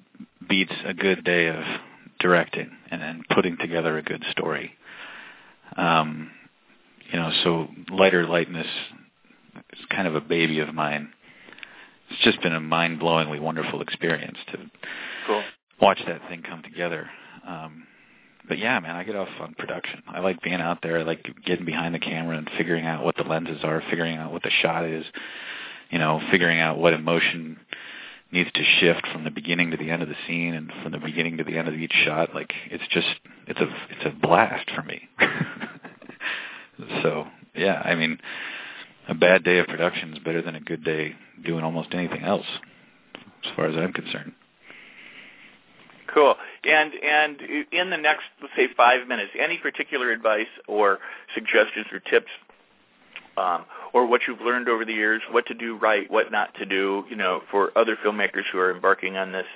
beats 0.47 0.73
a 0.85 0.93
good 0.93 1.23
day 1.23 1.47
of 1.47 1.63
directing 2.19 2.71
and 2.89 3.01
then 3.01 3.23
putting 3.33 3.57
together 3.57 3.97
a 3.97 4.03
good 4.03 4.23
story. 4.31 4.71
Um, 5.75 6.31
you 7.11 7.19
know, 7.19 7.31
so 7.43 7.67
lighter 7.91 8.25
lightness 8.25 8.67
is 9.73 9.85
kind 9.89 10.07
of 10.07 10.15
a 10.15 10.21
baby 10.21 10.59
of 10.59 10.73
mine 10.73 11.11
it's 12.13 12.23
just 12.23 12.41
been 12.41 12.53
a 12.53 12.59
mind-blowingly 12.59 13.39
wonderful 13.39 13.81
experience 13.81 14.37
to 14.51 14.57
cool. 15.27 15.43
watch 15.81 15.99
that 16.07 16.21
thing 16.29 16.43
come 16.43 16.61
together. 16.61 17.09
Um, 17.47 17.87
but 18.47 18.57
yeah, 18.57 18.79
man, 18.79 18.95
I 18.95 19.03
get 19.03 19.15
off 19.15 19.29
on 19.39 19.55
production. 19.55 20.03
I 20.07 20.19
like 20.19 20.41
being 20.41 20.61
out 20.61 20.79
there. 20.81 20.99
I 20.99 21.03
like 21.03 21.25
getting 21.45 21.65
behind 21.65 21.95
the 21.95 21.99
camera 21.99 22.37
and 22.37 22.49
figuring 22.57 22.85
out 22.85 23.03
what 23.03 23.15
the 23.15 23.23
lenses 23.23 23.63
are, 23.63 23.81
figuring 23.89 24.17
out 24.17 24.31
what 24.31 24.43
the 24.43 24.51
shot 24.61 24.85
is, 24.85 25.05
you 25.89 25.97
know, 25.97 26.21
figuring 26.29 26.59
out 26.59 26.77
what 26.77 26.93
emotion 26.93 27.57
needs 28.31 28.51
to 28.53 28.63
shift 28.79 29.07
from 29.13 29.23
the 29.23 29.31
beginning 29.31 29.71
to 29.71 29.77
the 29.77 29.89
end 29.89 30.01
of 30.01 30.09
the 30.09 30.15
scene 30.27 30.55
and 30.55 30.71
from 30.81 30.91
the 30.91 30.97
beginning 30.97 31.37
to 31.37 31.43
the 31.43 31.57
end 31.57 31.67
of 31.67 31.75
each 31.75 31.93
shot. 32.03 32.33
Like 32.35 32.51
it's 32.69 32.83
just 32.89 33.07
it's 33.47 33.59
a 33.59 33.67
it's 33.89 34.05
a 34.05 34.09
blast 34.09 34.69
for 34.75 34.83
me. 34.83 35.07
so 37.01 37.25
yeah, 37.55 37.81
I 37.85 37.95
mean, 37.95 38.19
a 39.07 39.13
bad 39.13 39.43
day 39.43 39.59
of 39.59 39.67
production 39.67 40.13
is 40.13 40.19
better 40.19 40.41
than 40.41 40.55
a 40.55 40.59
good 40.59 40.83
day 40.83 41.15
doing 41.43 41.63
almost 41.63 41.89
anything 41.93 42.23
else, 42.23 42.45
as 43.43 43.51
far 43.55 43.65
as 43.65 43.75
I'm 43.75 43.93
concerned. 43.93 44.33
Cool. 46.13 46.35
And 46.63 46.93
and 46.93 47.41
in 47.71 47.89
the 47.89 47.97
next, 47.97 48.23
let's 48.41 48.53
say, 48.55 48.67
five 48.77 49.07
minutes, 49.07 49.31
any 49.39 49.57
particular 49.57 50.11
advice 50.11 50.47
or 50.67 50.99
suggestions 51.33 51.87
or 51.91 51.99
tips, 51.99 52.29
um, 53.35 53.65
or 53.93 54.05
what 54.05 54.21
you've 54.27 54.41
learned 54.41 54.69
over 54.69 54.85
the 54.85 54.93
years, 54.93 55.21
what 55.31 55.47
to 55.47 55.55
do 55.55 55.75
right, 55.75 56.09
what 56.11 56.31
not 56.31 56.53
to 56.55 56.65
do, 56.65 57.03
you 57.09 57.15
know, 57.15 57.41
for 57.49 57.75
other 57.75 57.97
filmmakers 58.05 58.43
who 58.51 58.59
are 58.59 58.71
embarking 58.71 59.17
on 59.17 59.31
this, 59.31 59.47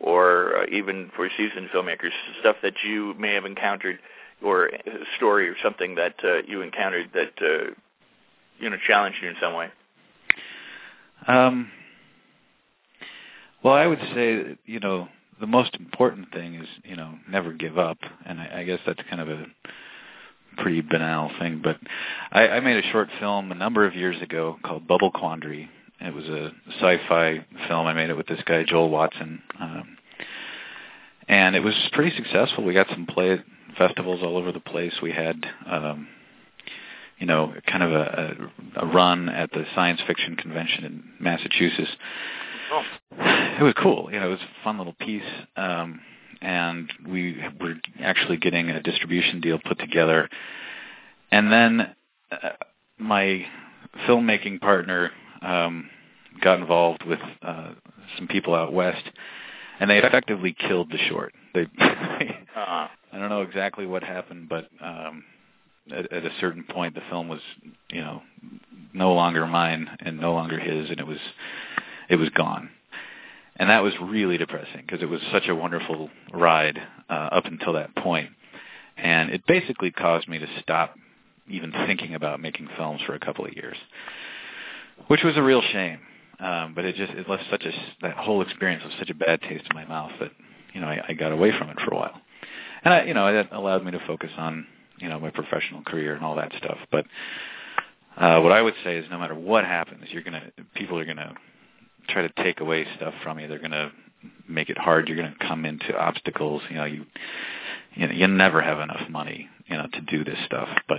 or 0.00 0.58
uh, 0.58 0.66
even 0.72 1.10
for 1.14 1.28
seasoned 1.36 1.68
filmmakers, 1.70 2.10
stuff 2.40 2.56
that 2.62 2.74
you 2.84 3.14
may 3.14 3.34
have 3.34 3.44
encountered, 3.44 3.98
or 4.42 4.66
a 4.66 4.80
story 5.16 5.48
or 5.48 5.54
something 5.62 5.94
that 5.94 6.14
uh, 6.24 6.42
you 6.46 6.60
encountered 6.62 7.10
that 7.14 7.32
uh, 7.40 7.70
you 8.60 8.70
know 8.70 8.76
challenged 8.86 9.18
you 9.22 9.28
in 9.28 9.36
some 9.40 9.54
way. 9.54 9.68
Um, 11.26 11.70
well, 13.62 13.74
I 13.74 13.86
would 13.86 14.00
say 14.14 14.56
you 14.66 14.80
know 14.80 15.08
the 15.40 15.46
most 15.46 15.74
important 15.76 16.32
thing 16.32 16.54
is 16.54 16.68
you 16.84 16.96
know 16.96 17.14
never 17.28 17.52
give 17.52 17.78
up, 17.78 17.98
and 18.26 18.40
I, 18.40 18.60
I 18.60 18.64
guess 18.64 18.80
that's 18.86 19.00
kind 19.08 19.20
of 19.22 19.28
a 19.28 19.46
pretty 20.58 20.80
banal 20.80 21.30
thing. 21.38 21.60
But 21.62 21.78
I, 22.32 22.48
I 22.48 22.60
made 22.60 22.82
a 22.82 22.90
short 22.90 23.08
film 23.18 23.52
a 23.52 23.54
number 23.54 23.86
of 23.86 23.94
years 23.94 24.20
ago 24.22 24.58
called 24.62 24.86
Bubble 24.86 25.10
Quandary. 25.10 25.68
It 26.00 26.14
was 26.14 26.24
a 26.24 26.52
sci-fi 26.78 27.44
film. 27.68 27.86
I 27.86 27.92
made 27.92 28.10
it 28.10 28.16
with 28.16 28.26
this 28.26 28.40
guy 28.46 28.64
Joel 28.64 28.88
Watson, 28.88 29.42
um, 29.58 29.98
and 31.28 31.54
it 31.54 31.60
was 31.60 31.74
pretty 31.92 32.16
successful. 32.16 32.64
We 32.64 32.72
got 32.72 32.88
some 32.88 33.06
play 33.06 33.42
festivals 33.76 34.20
all 34.22 34.36
over 34.36 34.50
the 34.50 34.60
place. 34.60 34.94
We 35.02 35.12
had 35.12 35.44
um, 35.70 36.08
you 37.20 37.26
know, 37.26 37.52
kind 37.66 37.82
of 37.82 37.92
a, 37.92 38.50
a, 38.74 38.82
a 38.82 38.86
run 38.86 39.28
at 39.28 39.52
the 39.52 39.64
science 39.74 40.00
fiction 40.06 40.36
convention 40.36 40.84
in 40.84 41.04
Massachusetts. 41.20 41.90
Oh. 42.72 42.82
It 43.60 43.62
was 43.62 43.74
cool. 43.80 44.08
You 44.10 44.18
know, 44.18 44.28
it 44.28 44.30
was 44.30 44.40
a 44.40 44.64
fun 44.64 44.78
little 44.78 44.94
piece. 44.94 45.22
Um, 45.56 46.00
and 46.40 46.90
we 47.06 47.36
were 47.60 47.74
actually 48.02 48.38
getting 48.38 48.70
a 48.70 48.82
distribution 48.82 49.40
deal 49.40 49.58
put 49.62 49.78
together. 49.78 50.30
And 51.30 51.52
then 51.52 51.94
uh, 52.32 52.50
my 52.98 53.44
filmmaking 54.08 54.60
partner 54.60 55.10
um, 55.42 55.90
got 56.40 56.58
involved 56.58 57.04
with 57.04 57.20
uh, 57.42 57.72
some 58.16 58.28
people 58.28 58.54
out 58.54 58.72
west, 58.72 59.04
and 59.78 59.90
they 59.90 59.98
effectively 59.98 60.56
killed 60.58 60.90
the 60.90 60.98
short. 61.08 61.34
They, 61.54 61.62
uh-huh. 61.80 62.88
I 63.12 63.18
don't 63.18 63.28
know 63.28 63.42
exactly 63.42 63.86
what 63.86 64.02
happened, 64.02 64.48
but 64.48 64.68
um, 64.80 65.24
at, 65.92 66.12
at 66.12 66.24
a 66.24 66.30
certain 66.40 66.64
point 66.64 66.94
the 66.94 67.02
film 67.10 67.28
was 67.28 67.40
you 67.90 68.00
know 68.00 68.22
no 68.92 69.12
longer 69.12 69.46
mine 69.46 69.88
and 70.00 70.18
no 70.18 70.32
longer 70.32 70.58
his 70.58 70.90
and 70.90 71.00
it 71.00 71.06
was 71.06 71.18
it 72.08 72.16
was 72.16 72.28
gone. 72.30 72.70
And 73.56 73.68
that 73.68 73.82
was 73.82 73.92
really 74.00 74.38
depressing 74.38 74.84
because 74.86 75.02
it 75.02 75.08
was 75.08 75.20
such 75.30 75.48
a 75.48 75.54
wonderful 75.54 76.08
ride 76.32 76.80
uh, 77.10 77.12
up 77.12 77.44
until 77.44 77.74
that 77.74 77.94
point. 77.94 78.30
And 78.96 79.30
it 79.30 79.46
basically 79.46 79.90
caused 79.90 80.28
me 80.28 80.38
to 80.38 80.46
stop 80.62 80.94
even 81.46 81.70
thinking 81.86 82.14
about 82.14 82.40
making 82.40 82.68
films 82.78 83.02
for 83.04 83.14
a 83.14 83.20
couple 83.20 83.44
of 83.44 83.52
years 83.52 83.76
which 85.08 85.22
was 85.22 85.36
a 85.36 85.42
real 85.42 85.62
shame. 85.72 85.98
Um, 86.38 86.72
but 86.74 86.84
it 86.84 86.96
just 86.96 87.12
it 87.12 87.28
left 87.28 87.44
such 87.50 87.64
a 87.64 87.72
that 88.00 88.16
whole 88.16 88.40
experience 88.40 88.82
was 88.82 88.94
such 88.98 89.10
a 89.10 89.14
bad 89.14 89.42
taste 89.42 89.64
in 89.70 89.76
my 89.76 89.84
mouth 89.84 90.12
that 90.20 90.30
you 90.72 90.80
know 90.80 90.86
I, 90.86 91.04
I 91.08 91.12
got 91.12 91.32
away 91.32 91.52
from 91.56 91.68
it 91.68 91.78
for 91.80 91.92
a 91.92 91.96
while. 91.96 92.18
And 92.82 92.94
I 92.94 93.04
you 93.04 93.12
know 93.12 93.26
it 93.26 93.48
allowed 93.52 93.84
me 93.84 93.90
to 93.90 94.00
focus 94.06 94.30
on 94.38 94.66
you 95.00 95.08
know 95.08 95.18
my 95.18 95.30
professional 95.30 95.82
career 95.82 96.14
and 96.14 96.24
all 96.24 96.36
that 96.36 96.52
stuff. 96.58 96.78
But 96.90 97.06
uh, 98.16 98.40
what 98.40 98.52
I 98.52 98.62
would 98.62 98.74
say 98.84 98.96
is, 98.96 99.06
no 99.10 99.18
matter 99.18 99.34
what 99.34 99.64
happens, 99.64 100.04
you're 100.10 100.22
gonna 100.22 100.52
people 100.74 100.98
are 100.98 101.04
gonna 101.04 101.34
try 102.08 102.22
to 102.22 102.42
take 102.42 102.60
away 102.60 102.86
stuff 102.96 103.14
from 103.22 103.38
you. 103.38 103.48
They're 103.48 103.58
gonna 103.58 103.92
make 104.48 104.68
it 104.68 104.78
hard. 104.78 105.08
You're 105.08 105.16
gonna 105.16 105.36
come 105.40 105.64
into 105.64 105.96
obstacles. 105.96 106.62
You 106.68 106.76
know, 106.76 106.84
you 106.84 107.06
you 107.94 108.06
know, 108.06 108.12
you 108.12 108.26
never 108.26 108.60
have 108.60 108.80
enough 108.80 109.08
money, 109.08 109.48
you 109.66 109.76
know, 109.76 109.86
to 109.92 110.00
do 110.02 110.24
this 110.24 110.38
stuff. 110.46 110.68
But 110.88 110.98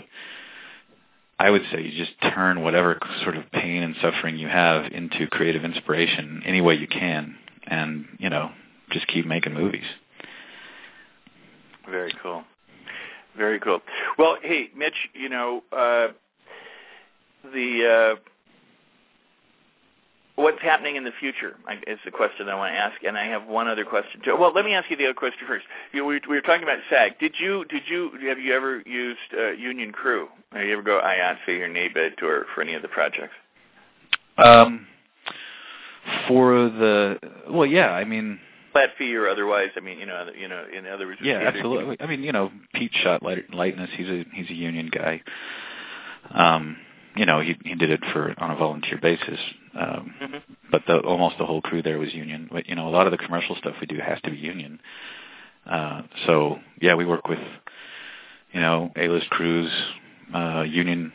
I 1.39 1.49
would 1.49 1.63
say 1.71 1.81
you 1.81 1.91
just 1.91 2.19
turn 2.33 2.61
whatever 2.61 2.99
sort 3.23 3.35
of 3.35 3.51
pain 3.51 3.83
and 3.83 3.95
suffering 4.01 4.37
you 4.37 4.47
have 4.47 4.91
into 4.91 5.27
creative 5.27 5.63
inspiration 5.63 6.43
any 6.45 6.61
way 6.61 6.75
you 6.75 6.87
can, 6.87 7.35
and 7.67 8.05
you 8.19 8.29
know, 8.29 8.51
just 8.91 9.07
keep 9.07 9.25
making 9.25 9.53
movies. 9.53 9.85
Very 11.89 12.13
cool. 12.21 12.43
Very 13.37 13.59
cool. 13.59 13.79
Well, 14.17 14.37
hey, 14.41 14.69
Mitch, 14.75 15.09
you 15.13 15.29
know, 15.29 15.63
uh, 15.71 16.07
the 17.53 18.17
uh, 18.17 18.19
what's 20.41 20.61
happening 20.61 20.95
in 20.95 21.03
the 21.03 21.11
future 21.19 21.55
is 21.87 21.99
the 22.03 22.11
question 22.11 22.49
I 22.49 22.55
want 22.55 22.73
to 22.73 22.77
ask, 22.77 23.03
and 23.03 23.17
I 23.17 23.25
have 23.25 23.47
one 23.47 23.67
other 23.67 23.85
question 23.85 24.21
too. 24.23 24.35
Well, 24.37 24.53
let 24.53 24.65
me 24.65 24.73
ask 24.73 24.89
you 24.89 24.97
the 24.97 25.05
other 25.05 25.13
question 25.13 25.47
first. 25.47 25.65
You, 25.93 26.05
we, 26.05 26.19
we 26.27 26.35
were 26.35 26.41
talking 26.41 26.63
about 26.63 26.79
SAG. 26.89 27.19
Did 27.19 27.35
you 27.39 27.65
did 27.65 27.83
you 27.87 28.11
have 28.27 28.39
you 28.39 28.53
ever 28.53 28.81
used 28.81 29.19
uh, 29.37 29.51
Union 29.51 29.91
Crew? 29.91 30.27
Have 30.51 30.65
you 30.65 30.73
ever 30.73 30.81
go 30.81 31.01
IATSE 31.03 31.61
or 31.61 31.69
NABET 31.69 32.21
or 32.21 32.45
for 32.53 32.61
any 32.61 32.73
of 32.73 32.81
the 32.81 32.87
projects? 32.87 33.33
Um, 34.37 34.87
for 36.27 36.53
the 36.69 37.19
well, 37.49 37.65
yeah. 37.65 37.91
I 37.91 38.03
mean, 38.03 38.39
flat 38.71 38.89
fee 38.97 39.15
or 39.15 39.27
otherwise. 39.27 39.69
I 39.75 39.79
mean, 39.79 39.99
you 39.99 40.05
know, 40.05 40.29
you 40.37 40.47
know, 40.47 40.63
in 40.75 40.85
other 40.87 41.05
words. 41.07 41.19
Yeah, 41.23 41.39
absolutely. 41.39 41.97
I 41.99 42.07
mean, 42.07 42.23
you 42.23 42.31
know, 42.31 42.51
Pete 42.73 42.91
shot 43.03 43.23
light, 43.23 43.53
lightness. 43.53 43.89
He's 43.95 44.07
a 44.07 44.25
he's 44.33 44.49
a 44.49 44.53
union 44.53 44.89
guy. 44.93 45.21
Um, 46.33 46.77
you 47.15 47.25
know, 47.25 47.39
he 47.41 47.57
he 47.63 47.75
did 47.75 47.89
it 47.89 48.01
for 48.13 48.33
on 48.37 48.51
a 48.51 48.55
volunteer 48.55 48.97
basis. 49.01 49.39
Um, 49.79 50.13
Mm-hmm. 50.21 50.53
but 50.71 50.83
the, 50.85 50.97
almost 50.99 51.37
the 51.37 51.45
whole 51.45 51.61
crew 51.61 51.81
there 51.81 51.97
was 51.99 52.13
union. 52.13 52.49
But 52.51 52.67
you 52.67 52.75
know, 52.75 52.87
a 52.87 52.91
lot 52.91 53.07
of 53.07 53.11
the 53.11 53.17
commercial 53.17 53.55
stuff 53.55 53.75
we 53.79 53.87
do 53.87 53.97
has 53.99 54.19
to 54.23 54.31
be 54.31 54.37
union. 54.37 54.79
Uh, 55.65 56.01
so 56.25 56.59
yeah, 56.81 56.95
we 56.95 57.05
work 57.05 57.27
with 57.27 57.39
you 58.51 58.59
know 58.59 58.91
A-list 58.97 59.29
crews, 59.29 59.71
uh, 60.33 60.63
union 60.67 61.11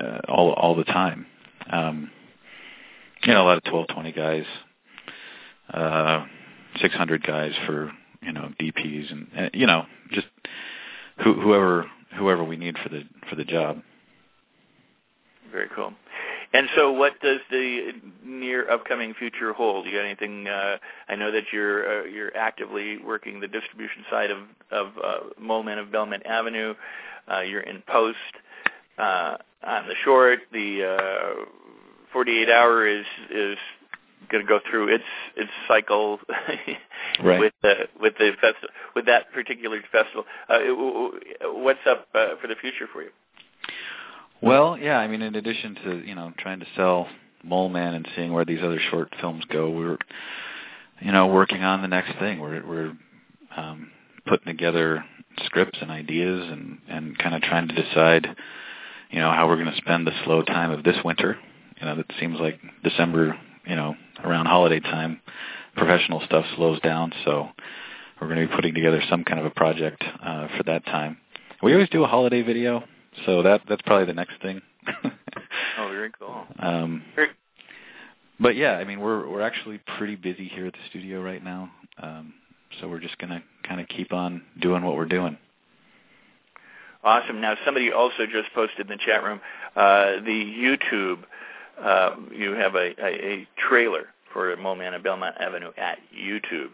uh, 0.00 0.20
all 0.30 0.52
all 0.52 0.74
the 0.74 0.84
time. 0.84 1.26
Um, 1.70 2.10
you 3.24 3.32
know, 3.34 3.42
a 3.42 3.46
lot 3.46 3.58
of 3.58 3.72
1220 3.72 4.12
guys, 4.12 4.44
uh, 5.74 6.24
600 6.80 7.22
guys 7.22 7.52
for 7.66 7.92
you 8.22 8.32
know 8.32 8.50
DPs 8.60 9.12
and 9.12 9.26
uh, 9.36 9.50
you 9.52 9.66
know 9.66 9.86
just 10.12 10.26
who, 11.22 11.34
whoever 11.34 11.90
whoever 12.16 12.44
we 12.44 12.56
need 12.56 12.76
for 12.78 12.88
the 12.88 13.02
for 13.28 13.36
the 13.36 13.44
job. 13.44 13.82
Very 15.50 15.68
cool. 15.74 15.92
And 16.52 16.68
so, 16.74 16.90
what 16.92 17.20
does 17.20 17.38
the 17.50 17.92
near 18.24 18.68
upcoming 18.68 19.14
future 19.14 19.52
hold? 19.52 19.86
You 19.86 19.92
got 19.92 20.04
anything? 20.04 20.48
Uh, 20.48 20.78
I 21.08 21.14
know 21.14 21.30
that 21.30 21.44
you're 21.52 22.02
uh, 22.02 22.04
you're 22.06 22.36
actively 22.36 22.98
working 22.98 23.38
the 23.38 23.46
distribution 23.46 24.04
side 24.10 24.30
of 24.30 24.38
of 24.70 24.88
uh, 25.02 25.78
of 25.78 25.92
Belmont 25.92 26.26
Avenue. 26.26 26.74
Uh, 27.30 27.40
you're 27.40 27.60
in 27.60 27.82
post 27.86 28.16
uh, 28.98 29.36
on 29.64 29.86
the 29.86 29.94
short. 30.04 30.40
The 30.52 30.96
uh, 30.98 31.44
48 32.12 32.50
hour 32.50 32.86
is 32.86 33.06
is 33.30 33.56
going 34.30 34.44
to 34.44 34.48
go 34.48 34.60
through 34.70 34.94
its 34.94 35.04
its 35.36 35.50
cycle 35.68 36.18
Right. 37.22 37.40
with 37.40 37.52
the 37.62 37.74
with 38.00 38.14
the 38.18 38.30
festival 38.40 38.68
with 38.94 39.06
that 39.06 39.32
particular 39.32 39.80
festival. 39.90 40.24
Uh, 40.48 40.58
what's 41.52 41.80
up 41.88 42.06
uh, 42.14 42.36
for 42.40 42.46
the 42.48 42.54
future 42.60 42.86
for 42.92 43.02
you? 43.02 43.10
Well, 44.42 44.78
yeah, 44.78 44.98
I 44.98 45.06
mean, 45.06 45.22
in 45.22 45.34
addition 45.34 45.74
to 45.84 46.06
you 46.06 46.14
know 46.14 46.32
trying 46.38 46.60
to 46.60 46.66
sell 46.76 47.08
Mole 47.42 47.68
Man 47.68 47.94
and 47.94 48.06
seeing 48.16 48.32
where 48.32 48.44
these 48.44 48.62
other 48.62 48.80
short 48.90 49.12
films 49.20 49.44
go, 49.50 49.70
we're 49.70 49.98
you 51.00 51.12
know 51.12 51.26
working 51.26 51.62
on 51.62 51.82
the 51.82 51.88
next 51.88 52.18
thing. 52.18 52.38
We're 52.38 52.64
we're 52.66 52.92
um, 53.56 53.90
putting 54.26 54.46
together 54.46 55.04
scripts 55.44 55.78
and 55.80 55.90
ideas 55.90 56.48
and 56.50 56.78
and 56.88 57.18
kind 57.18 57.34
of 57.34 57.42
trying 57.42 57.68
to 57.68 57.74
decide 57.74 58.26
you 59.10 59.18
know 59.18 59.30
how 59.30 59.48
we're 59.48 59.56
going 59.56 59.70
to 59.70 59.76
spend 59.76 60.06
the 60.06 60.12
slow 60.24 60.42
time 60.42 60.70
of 60.70 60.84
this 60.84 60.96
winter. 61.04 61.36
You 61.80 61.86
know, 61.86 61.98
it 61.98 62.10
seems 62.20 62.38
like 62.38 62.60
December, 62.84 63.38
you 63.70 63.76
know, 63.76 63.94
around 64.24 64.46
holiday 64.46 64.80
time, 64.80 65.20
professional 65.76 66.20
stuff 66.26 66.44
slows 66.56 66.80
down, 66.80 67.12
so 67.24 67.48
we're 68.20 68.26
going 68.26 68.40
to 68.40 68.48
be 68.48 68.54
putting 68.54 68.74
together 68.74 69.00
some 69.08 69.22
kind 69.22 69.38
of 69.38 69.46
a 69.46 69.50
project 69.50 70.02
uh, 70.22 70.48
for 70.56 70.64
that 70.64 70.84
time. 70.86 71.16
We 71.62 71.72
always 71.72 71.88
do 71.88 72.02
a 72.02 72.06
holiday 72.08 72.42
video, 72.42 72.82
so 73.24 73.42
that 73.42 73.62
that's 73.68 73.82
probably 73.82 74.06
the 74.06 74.14
next 74.14 74.42
thing. 74.42 74.60
Oh, 75.78 75.88
very 75.88 76.10
cool. 76.18 76.44
um, 76.58 77.02
but 78.38 78.54
yeah, 78.54 78.72
I 78.72 78.84
mean 78.84 79.00
we're 79.00 79.26
we're 79.26 79.40
actually 79.40 79.80
pretty 79.96 80.14
busy 80.14 80.46
here 80.46 80.66
at 80.66 80.74
the 80.74 80.78
studio 80.90 81.22
right 81.22 81.42
now, 81.42 81.70
um, 82.02 82.34
so 82.78 82.88
we're 82.88 83.00
just 83.00 83.16
gonna 83.16 83.42
kind 83.66 83.80
of 83.80 83.88
keep 83.88 84.12
on 84.12 84.42
doing 84.60 84.84
what 84.84 84.96
we're 84.96 85.06
doing. 85.06 85.38
Awesome. 87.02 87.40
Now, 87.40 87.54
somebody 87.64 87.92
also 87.92 88.26
just 88.26 88.52
posted 88.54 88.90
in 88.90 88.98
the 88.98 89.02
chat 89.02 89.22
room 89.24 89.40
uh, 89.74 90.20
the 90.22 90.78
YouTube. 90.92 91.20
Uh, 91.78 92.16
you 92.32 92.52
have 92.52 92.74
a, 92.74 92.94
a, 93.02 93.32
a 93.32 93.48
trailer 93.56 94.06
for 94.32 94.54
Mole 94.56 94.76
Man 94.76 94.94
of 94.94 95.02
Belmont 95.02 95.36
Avenue 95.40 95.72
at 95.76 95.98
YouTube, 96.16 96.70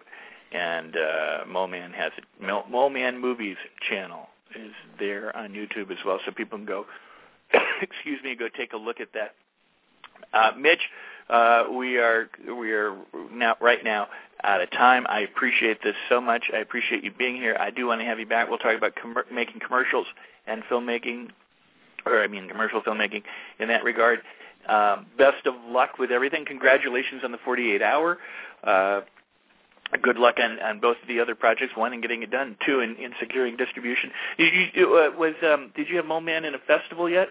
and 0.52 0.96
uh, 0.96 1.44
Mole 1.46 1.68
Man 1.68 1.92
has 1.92 2.12
a 2.18 2.44
Mole 2.44 2.64
Mole 2.70 2.90
Man 2.90 3.20
Movies 3.20 3.56
channel 3.88 4.28
is 4.54 4.72
there 4.98 5.36
on 5.36 5.50
YouTube 5.50 5.90
as 5.90 5.98
well, 6.04 6.18
so 6.24 6.32
people 6.32 6.58
can 6.58 6.66
go. 6.66 6.86
excuse 7.80 8.22
me, 8.22 8.34
go 8.34 8.48
take 8.48 8.72
a 8.72 8.76
look 8.76 9.00
at 9.00 9.08
that. 9.14 9.34
Uh, 10.32 10.52
Mitch, 10.58 10.80
uh, 11.28 11.64
we 11.72 11.98
are 11.98 12.28
we 12.58 12.72
are 12.72 12.96
now 13.32 13.56
right 13.60 13.82
now 13.84 14.08
out 14.44 14.60
of 14.60 14.70
time. 14.70 15.06
I 15.08 15.20
appreciate 15.20 15.82
this 15.82 15.94
so 16.08 16.20
much. 16.20 16.44
I 16.52 16.58
appreciate 16.58 17.04
you 17.04 17.10
being 17.10 17.36
here. 17.36 17.56
I 17.58 17.70
do 17.70 17.86
want 17.86 18.00
to 18.00 18.04
have 18.04 18.18
you 18.18 18.26
back. 18.26 18.48
We'll 18.48 18.58
talk 18.58 18.76
about 18.76 18.94
com- 18.96 19.16
making 19.32 19.60
commercials 19.60 20.06
and 20.46 20.62
filmmaking, 20.64 21.30
or 22.04 22.22
I 22.22 22.26
mean 22.28 22.48
commercial 22.48 22.82
filmmaking 22.82 23.22
in 23.58 23.68
that 23.68 23.84
regard. 23.84 24.20
Um, 24.68 25.06
best 25.16 25.46
of 25.46 25.54
luck 25.68 25.98
with 25.98 26.10
everything. 26.10 26.44
Congratulations 26.46 27.22
on 27.24 27.32
the 27.32 27.38
48 27.44 27.82
hour. 27.82 28.18
Uh, 28.64 29.00
good 30.02 30.16
luck 30.18 30.36
on, 30.42 30.58
on 30.60 30.80
both 30.80 30.96
of 31.00 31.08
the 31.08 31.20
other 31.20 31.34
projects. 31.34 31.72
One 31.76 31.92
in 31.92 32.00
getting 32.00 32.22
it 32.22 32.30
done. 32.30 32.56
Two 32.66 32.80
in, 32.80 32.96
in 32.96 33.12
securing 33.20 33.56
distribution. 33.56 34.10
Did 34.38 34.52
you 34.74 34.96
uh, 34.96 35.16
was 35.18 35.34
um, 35.44 35.72
did 35.76 35.88
you 35.88 35.96
have 35.96 36.06
Mole 36.06 36.20
Man 36.20 36.44
in 36.44 36.54
a 36.54 36.58
festival 36.66 37.08
yet? 37.08 37.28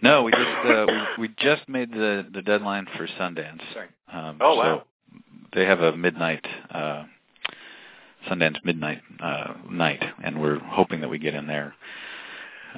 No, 0.00 0.22
we 0.22 0.30
just 0.30 0.66
uh, 0.66 0.86
we, 1.18 1.26
we 1.28 1.34
just 1.38 1.68
made 1.68 1.90
the 1.92 2.26
the 2.32 2.42
deadline 2.42 2.86
for 2.96 3.06
Sundance. 3.18 3.60
Sorry. 3.72 3.88
Um, 4.12 4.38
Oh, 4.40 4.54
wow. 4.54 4.82
So 5.12 5.18
they 5.54 5.64
have 5.64 5.80
a 5.80 5.96
midnight 5.96 6.46
uh, 6.70 7.04
Sundance 8.30 8.64
midnight 8.64 9.00
uh, 9.20 9.54
night, 9.70 10.02
and 10.22 10.40
we're 10.40 10.58
hoping 10.58 11.00
that 11.00 11.08
we 11.10 11.18
get 11.18 11.34
in 11.34 11.46
there. 11.46 11.74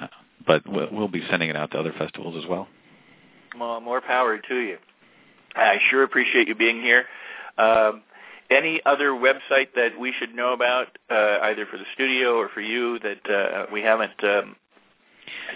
Uh, 0.00 0.06
but 0.46 0.62
we'll, 0.66 0.88
we'll 0.90 1.08
be 1.08 1.22
sending 1.30 1.50
it 1.50 1.56
out 1.56 1.72
to 1.72 1.78
other 1.78 1.92
festivals 1.98 2.42
as 2.42 2.48
well. 2.48 2.68
Well, 3.58 3.80
more 3.80 4.00
power 4.00 4.38
to 4.38 4.56
you. 4.56 4.78
I 5.54 5.78
sure 5.90 6.02
appreciate 6.02 6.48
you 6.48 6.54
being 6.54 6.80
here. 6.80 7.04
Um, 7.58 8.02
any 8.50 8.80
other 8.84 9.10
website 9.10 9.74
that 9.76 9.98
we 9.98 10.12
should 10.18 10.34
know 10.34 10.52
about, 10.52 10.98
uh, 11.08 11.38
either 11.42 11.64
for 11.66 11.78
the 11.78 11.84
studio 11.94 12.36
or 12.36 12.48
for 12.48 12.60
you, 12.60 12.98
that 13.00 13.30
uh, 13.30 13.66
we 13.72 13.82
haven't 13.82 14.24
um, 14.24 14.56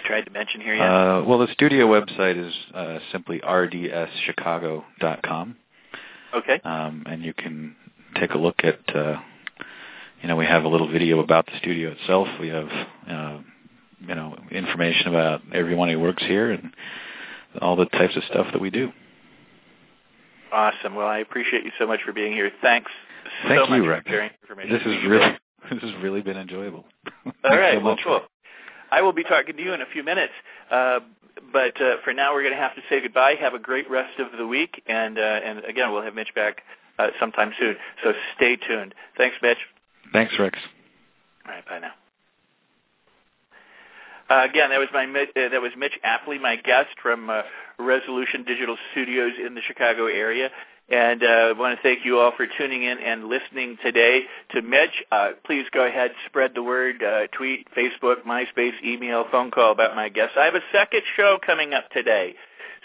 tried 0.05 0.23
to 0.25 0.31
mention 0.31 0.61
here 0.61 0.75
yet? 0.75 0.87
Uh, 0.87 1.23
well, 1.27 1.39
the 1.39 1.51
studio 1.51 1.87
website 1.87 2.37
is 2.37 2.53
uh, 2.73 2.99
simply 3.11 3.39
rdschicago.com, 3.39 5.57
okay. 6.35 6.61
um, 6.63 7.03
and 7.05 7.21
you 7.23 7.33
can 7.33 7.75
take 8.19 8.31
a 8.31 8.37
look 8.37 8.61
at. 8.63 8.79
Uh, 8.95 9.19
you 10.21 10.29
know, 10.29 10.37
we 10.37 10.45
have 10.45 10.63
a 10.63 10.67
little 10.67 10.91
video 10.91 11.19
about 11.19 11.45
the 11.45 11.51
studio 11.59 11.91
itself. 11.91 12.27
We 12.39 12.47
have, 12.47 12.67
uh, 13.07 13.37
you 14.07 14.15
know, 14.15 14.35
information 14.49 15.09
about 15.09 15.41
everyone 15.53 15.89
who 15.89 15.99
works 15.99 16.23
here 16.23 16.51
and 16.51 16.73
all 17.61 17.75
the 17.75 17.85
types 17.85 18.15
of 18.15 18.23
stuff 18.23 18.47
that 18.51 18.61
we 18.61 18.69
do. 18.69 18.91
Awesome. 20.51 20.95
Well, 20.95 21.07
I 21.07 21.19
appreciate 21.19 21.63
you 21.63 21.71
so 21.77 21.87
much 21.87 22.01
for 22.05 22.13
being 22.13 22.31
here. 22.31 22.51
Thanks 22.61 22.91
Thank 23.47 23.59
so 23.59 23.73
you, 23.73 23.81
much 23.81 23.89
Rex. 23.89 24.03
for 24.03 24.09
sharing 24.09 24.31
information. 24.41 24.73
This 24.73 24.81
has 24.83 25.09
really, 25.09 25.37
this 25.71 25.81
has 25.81 26.03
really 26.03 26.21
been 26.21 26.37
enjoyable. 26.37 26.85
All 27.25 27.57
right, 27.57 27.77
so 27.77 27.83
well, 27.83 27.97
cool. 28.03 28.21
I 28.91 29.01
will 29.01 29.13
be 29.13 29.23
talking 29.23 29.57
to 29.57 29.63
you 29.63 29.73
in 29.73 29.81
a 29.81 29.85
few 29.91 30.03
minutes. 30.03 30.33
Uh, 30.69 30.99
but 31.51 31.79
uh, 31.81 31.97
for 32.03 32.13
now, 32.13 32.33
we're 32.33 32.43
going 32.43 32.53
to 32.53 32.59
have 32.59 32.75
to 32.75 32.81
say 32.89 33.01
goodbye. 33.01 33.35
Have 33.39 33.53
a 33.53 33.59
great 33.59 33.89
rest 33.89 34.19
of 34.19 34.37
the 34.37 34.47
week, 34.47 34.81
and 34.87 35.17
uh, 35.17 35.21
and 35.21 35.65
again, 35.65 35.91
we'll 35.91 36.01
have 36.01 36.15
Mitch 36.15 36.33
back 36.33 36.61
uh, 36.97 37.07
sometime 37.19 37.51
soon. 37.59 37.75
So 38.03 38.13
stay 38.35 38.55
tuned. 38.55 38.95
Thanks, 39.17 39.35
Mitch. 39.41 39.57
Thanks, 40.13 40.33
Rex. 40.39 40.57
All 41.45 41.51
right, 41.51 41.65
bye 41.65 41.79
now. 41.79 41.91
Uh, 44.29 44.47
again, 44.49 44.71
that 44.71 44.79
was 44.79 44.89
my 44.91 45.05
uh, 45.05 45.49
that 45.49 45.61
was 45.61 45.71
Mitch 45.77 45.97
Apley, 46.03 46.41
my 46.41 46.55
guest 46.55 46.89
from 47.01 47.29
uh, 47.29 47.43
Resolution 47.77 48.43
Digital 48.43 48.75
Studios 48.91 49.33
in 49.45 49.53
the 49.53 49.61
Chicago 49.61 50.07
area. 50.07 50.49
And 50.89 51.23
uh, 51.23 51.27
I 51.27 51.51
want 51.53 51.77
to 51.77 51.81
thank 51.81 52.05
you 52.05 52.19
all 52.19 52.31
for 52.35 52.45
tuning 52.57 52.83
in 52.83 52.99
and 52.99 53.25
listening 53.25 53.77
today 53.83 54.21
to 54.51 54.61
Mitch. 54.61 55.03
Uh, 55.11 55.31
please 55.45 55.65
go 55.71 55.85
ahead, 55.85 56.11
spread 56.27 56.51
the 56.53 56.61
word, 56.61 57.03
uh, 57.03 57.27
tweet, 57.35 57.67
Facebook, 57.75 58.23
MySpace, 58.23 58.73
email, 58.83 59.25
phone 59.31 59.49
call 59.49 59.71
about 59.71 59.95
my 59.95 60.09
guests. 60.09 60.35
I 60.39 60.45
have 60.45 60.53
a 60.55 60.63
second 60.71 61.01
show 61.15 61.39
coming 61.43 61.73
up 61.73 61.89
today, 61.91 62.35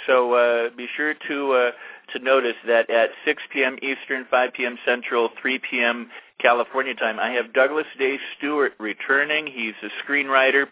so 0.07 0.71
be 0.77 0.89
sure 0.97 1.15
to 1.29 1.71
to 2.13 2.19
notice 2.19 2.57
that 2.67 2.91
at 2.91 3.11
6 3.25 3.43
p.m. 3.53 3.79
Eastern, 3.83 4.27
5 4.31 4.53
p.m. 4.53 4.77
Central, 4.85 5.31
3 5.41 5.61
p.m. 5.71 6.11
California 6.39 6.95
time, 6.95 7.21
I 7.21 7.31
have 7.33 7.53
Douglas 7.53 7.87
Day 7.99 8.19
Stewart 8.37 8.73
returning. 8.79 9.47
He's 9.47 9.75
a 9.83 9.91
screenwriter 10.05 10.67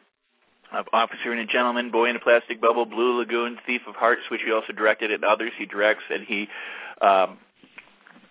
of 0.72 0.86
Officer 0.92 1.32
and 1.32 1.40
a 1.40 1.46
Gentleman, 1.46 1.90
Boy 1.90 2.10
in 2.10 2.16
a 2.16 2.20
Plastic 2.20 2.60
Bubble, 2.60 2.84
Blue 2.84 3.18
Lagoon, 3.18 3.58
Thief 3.66 3.82
of 3.86 3.94
Hearts, 3.94 4.22
which 4.30 4.40
he 4.44 4.52
also 4.52 4.72
directed, 4.72 5.10
and 5.10 5.24
others 5.24 5.52
he 5.58 5.66
directs, 5.66 6.04
and 6.10 6.24
he 6.24 6.48
um, 7.00 7.38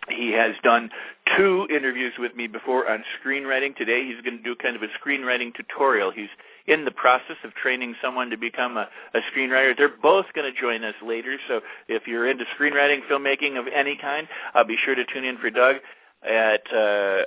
he 0.09 0.31
has 0.31 0.55
done 0.63 0.89
two 1.35 1.67
interviews 1.69 2.13
with 2.17 2.35
me 2.35 2.47
before 2.47 2.89
on 2.89 3.03
screenwriting. 3.19 3.75
Today 3.75 4.05
he's 4.05 4.21
going 4.21 4.37
to 4.37 4.43
do 4.43 4.55
kind 4.55 4.75
of 4.75 4.81
a 4.81 4.87
screenwriting 5.03 5.53
tutorial. 5.53 6.11
He's 6.11 6.29
in 6.65 6.85
the 6.85 6.91
process 6.91 7.35
of 7.43 7.53
training 7.55 7.95
someone 8.01 8.29
to 8.29 8.37
become 8.37 8.77
a, 8.77 8.87
a 9.13 9.19
screenwriter. 9.33 9.75
They're 9.75 9.89
both 9.89 10.25
going 10.33 10.51
to 10.51 10.59
join 10.59 10.83
us 10.83 10.95
later, 11.05 11.37
so 11.47 11.61
if 11.87 12.07
you're 12.07 12.29
into 12.29 12.45
screenwriting, 12.57 12.99
filmmaking 13.09 13.59
of 13.59 13.65
any 13.73 13.97
kind, 13.97 14.27
uh, 14.55 14.63
be 14.63 14.77
sure 14.83 14.95
to 14.95 15.03
tune 15.13 15.25
in 15.25 15.37
for 15.37 15.49
Doug 15.49 15.77
at 16.23 16.63
uh, 16.73 16.77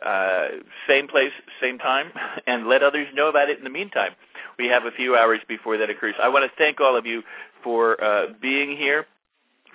uh, 0.04 0.48
same 0.88 1.08
place, 1.08 1.32
same 1.60 1.78
time, 1.78 2.10
and 2.46 2.66
let 2.66 2.82
others 2.82 3.06
know 3.14 3.28
about 3.28 3.50
it 3.50 3.58
in 3.58 3.64
the 3.64 3.70
meantime. 3.70 4.12
We 4.58 4.68
have 4.68 4.84
a 4.84 4.90
few 4.90 5.16
hours 5.16 5.40
before 5.48 5.78
that 5.78 5.90
occurs. 5.90 6.14
I 6.22 6.28
want 6.28 6.44
to 6.50 6.56
thank 6.58 6.80
all 6.80 6.96
of 6.96 7.06
you 7.06 7.22
for 7.62 8.02
uh, 8.02 8.26
being 8.40 8.76
here. 8.76 9.06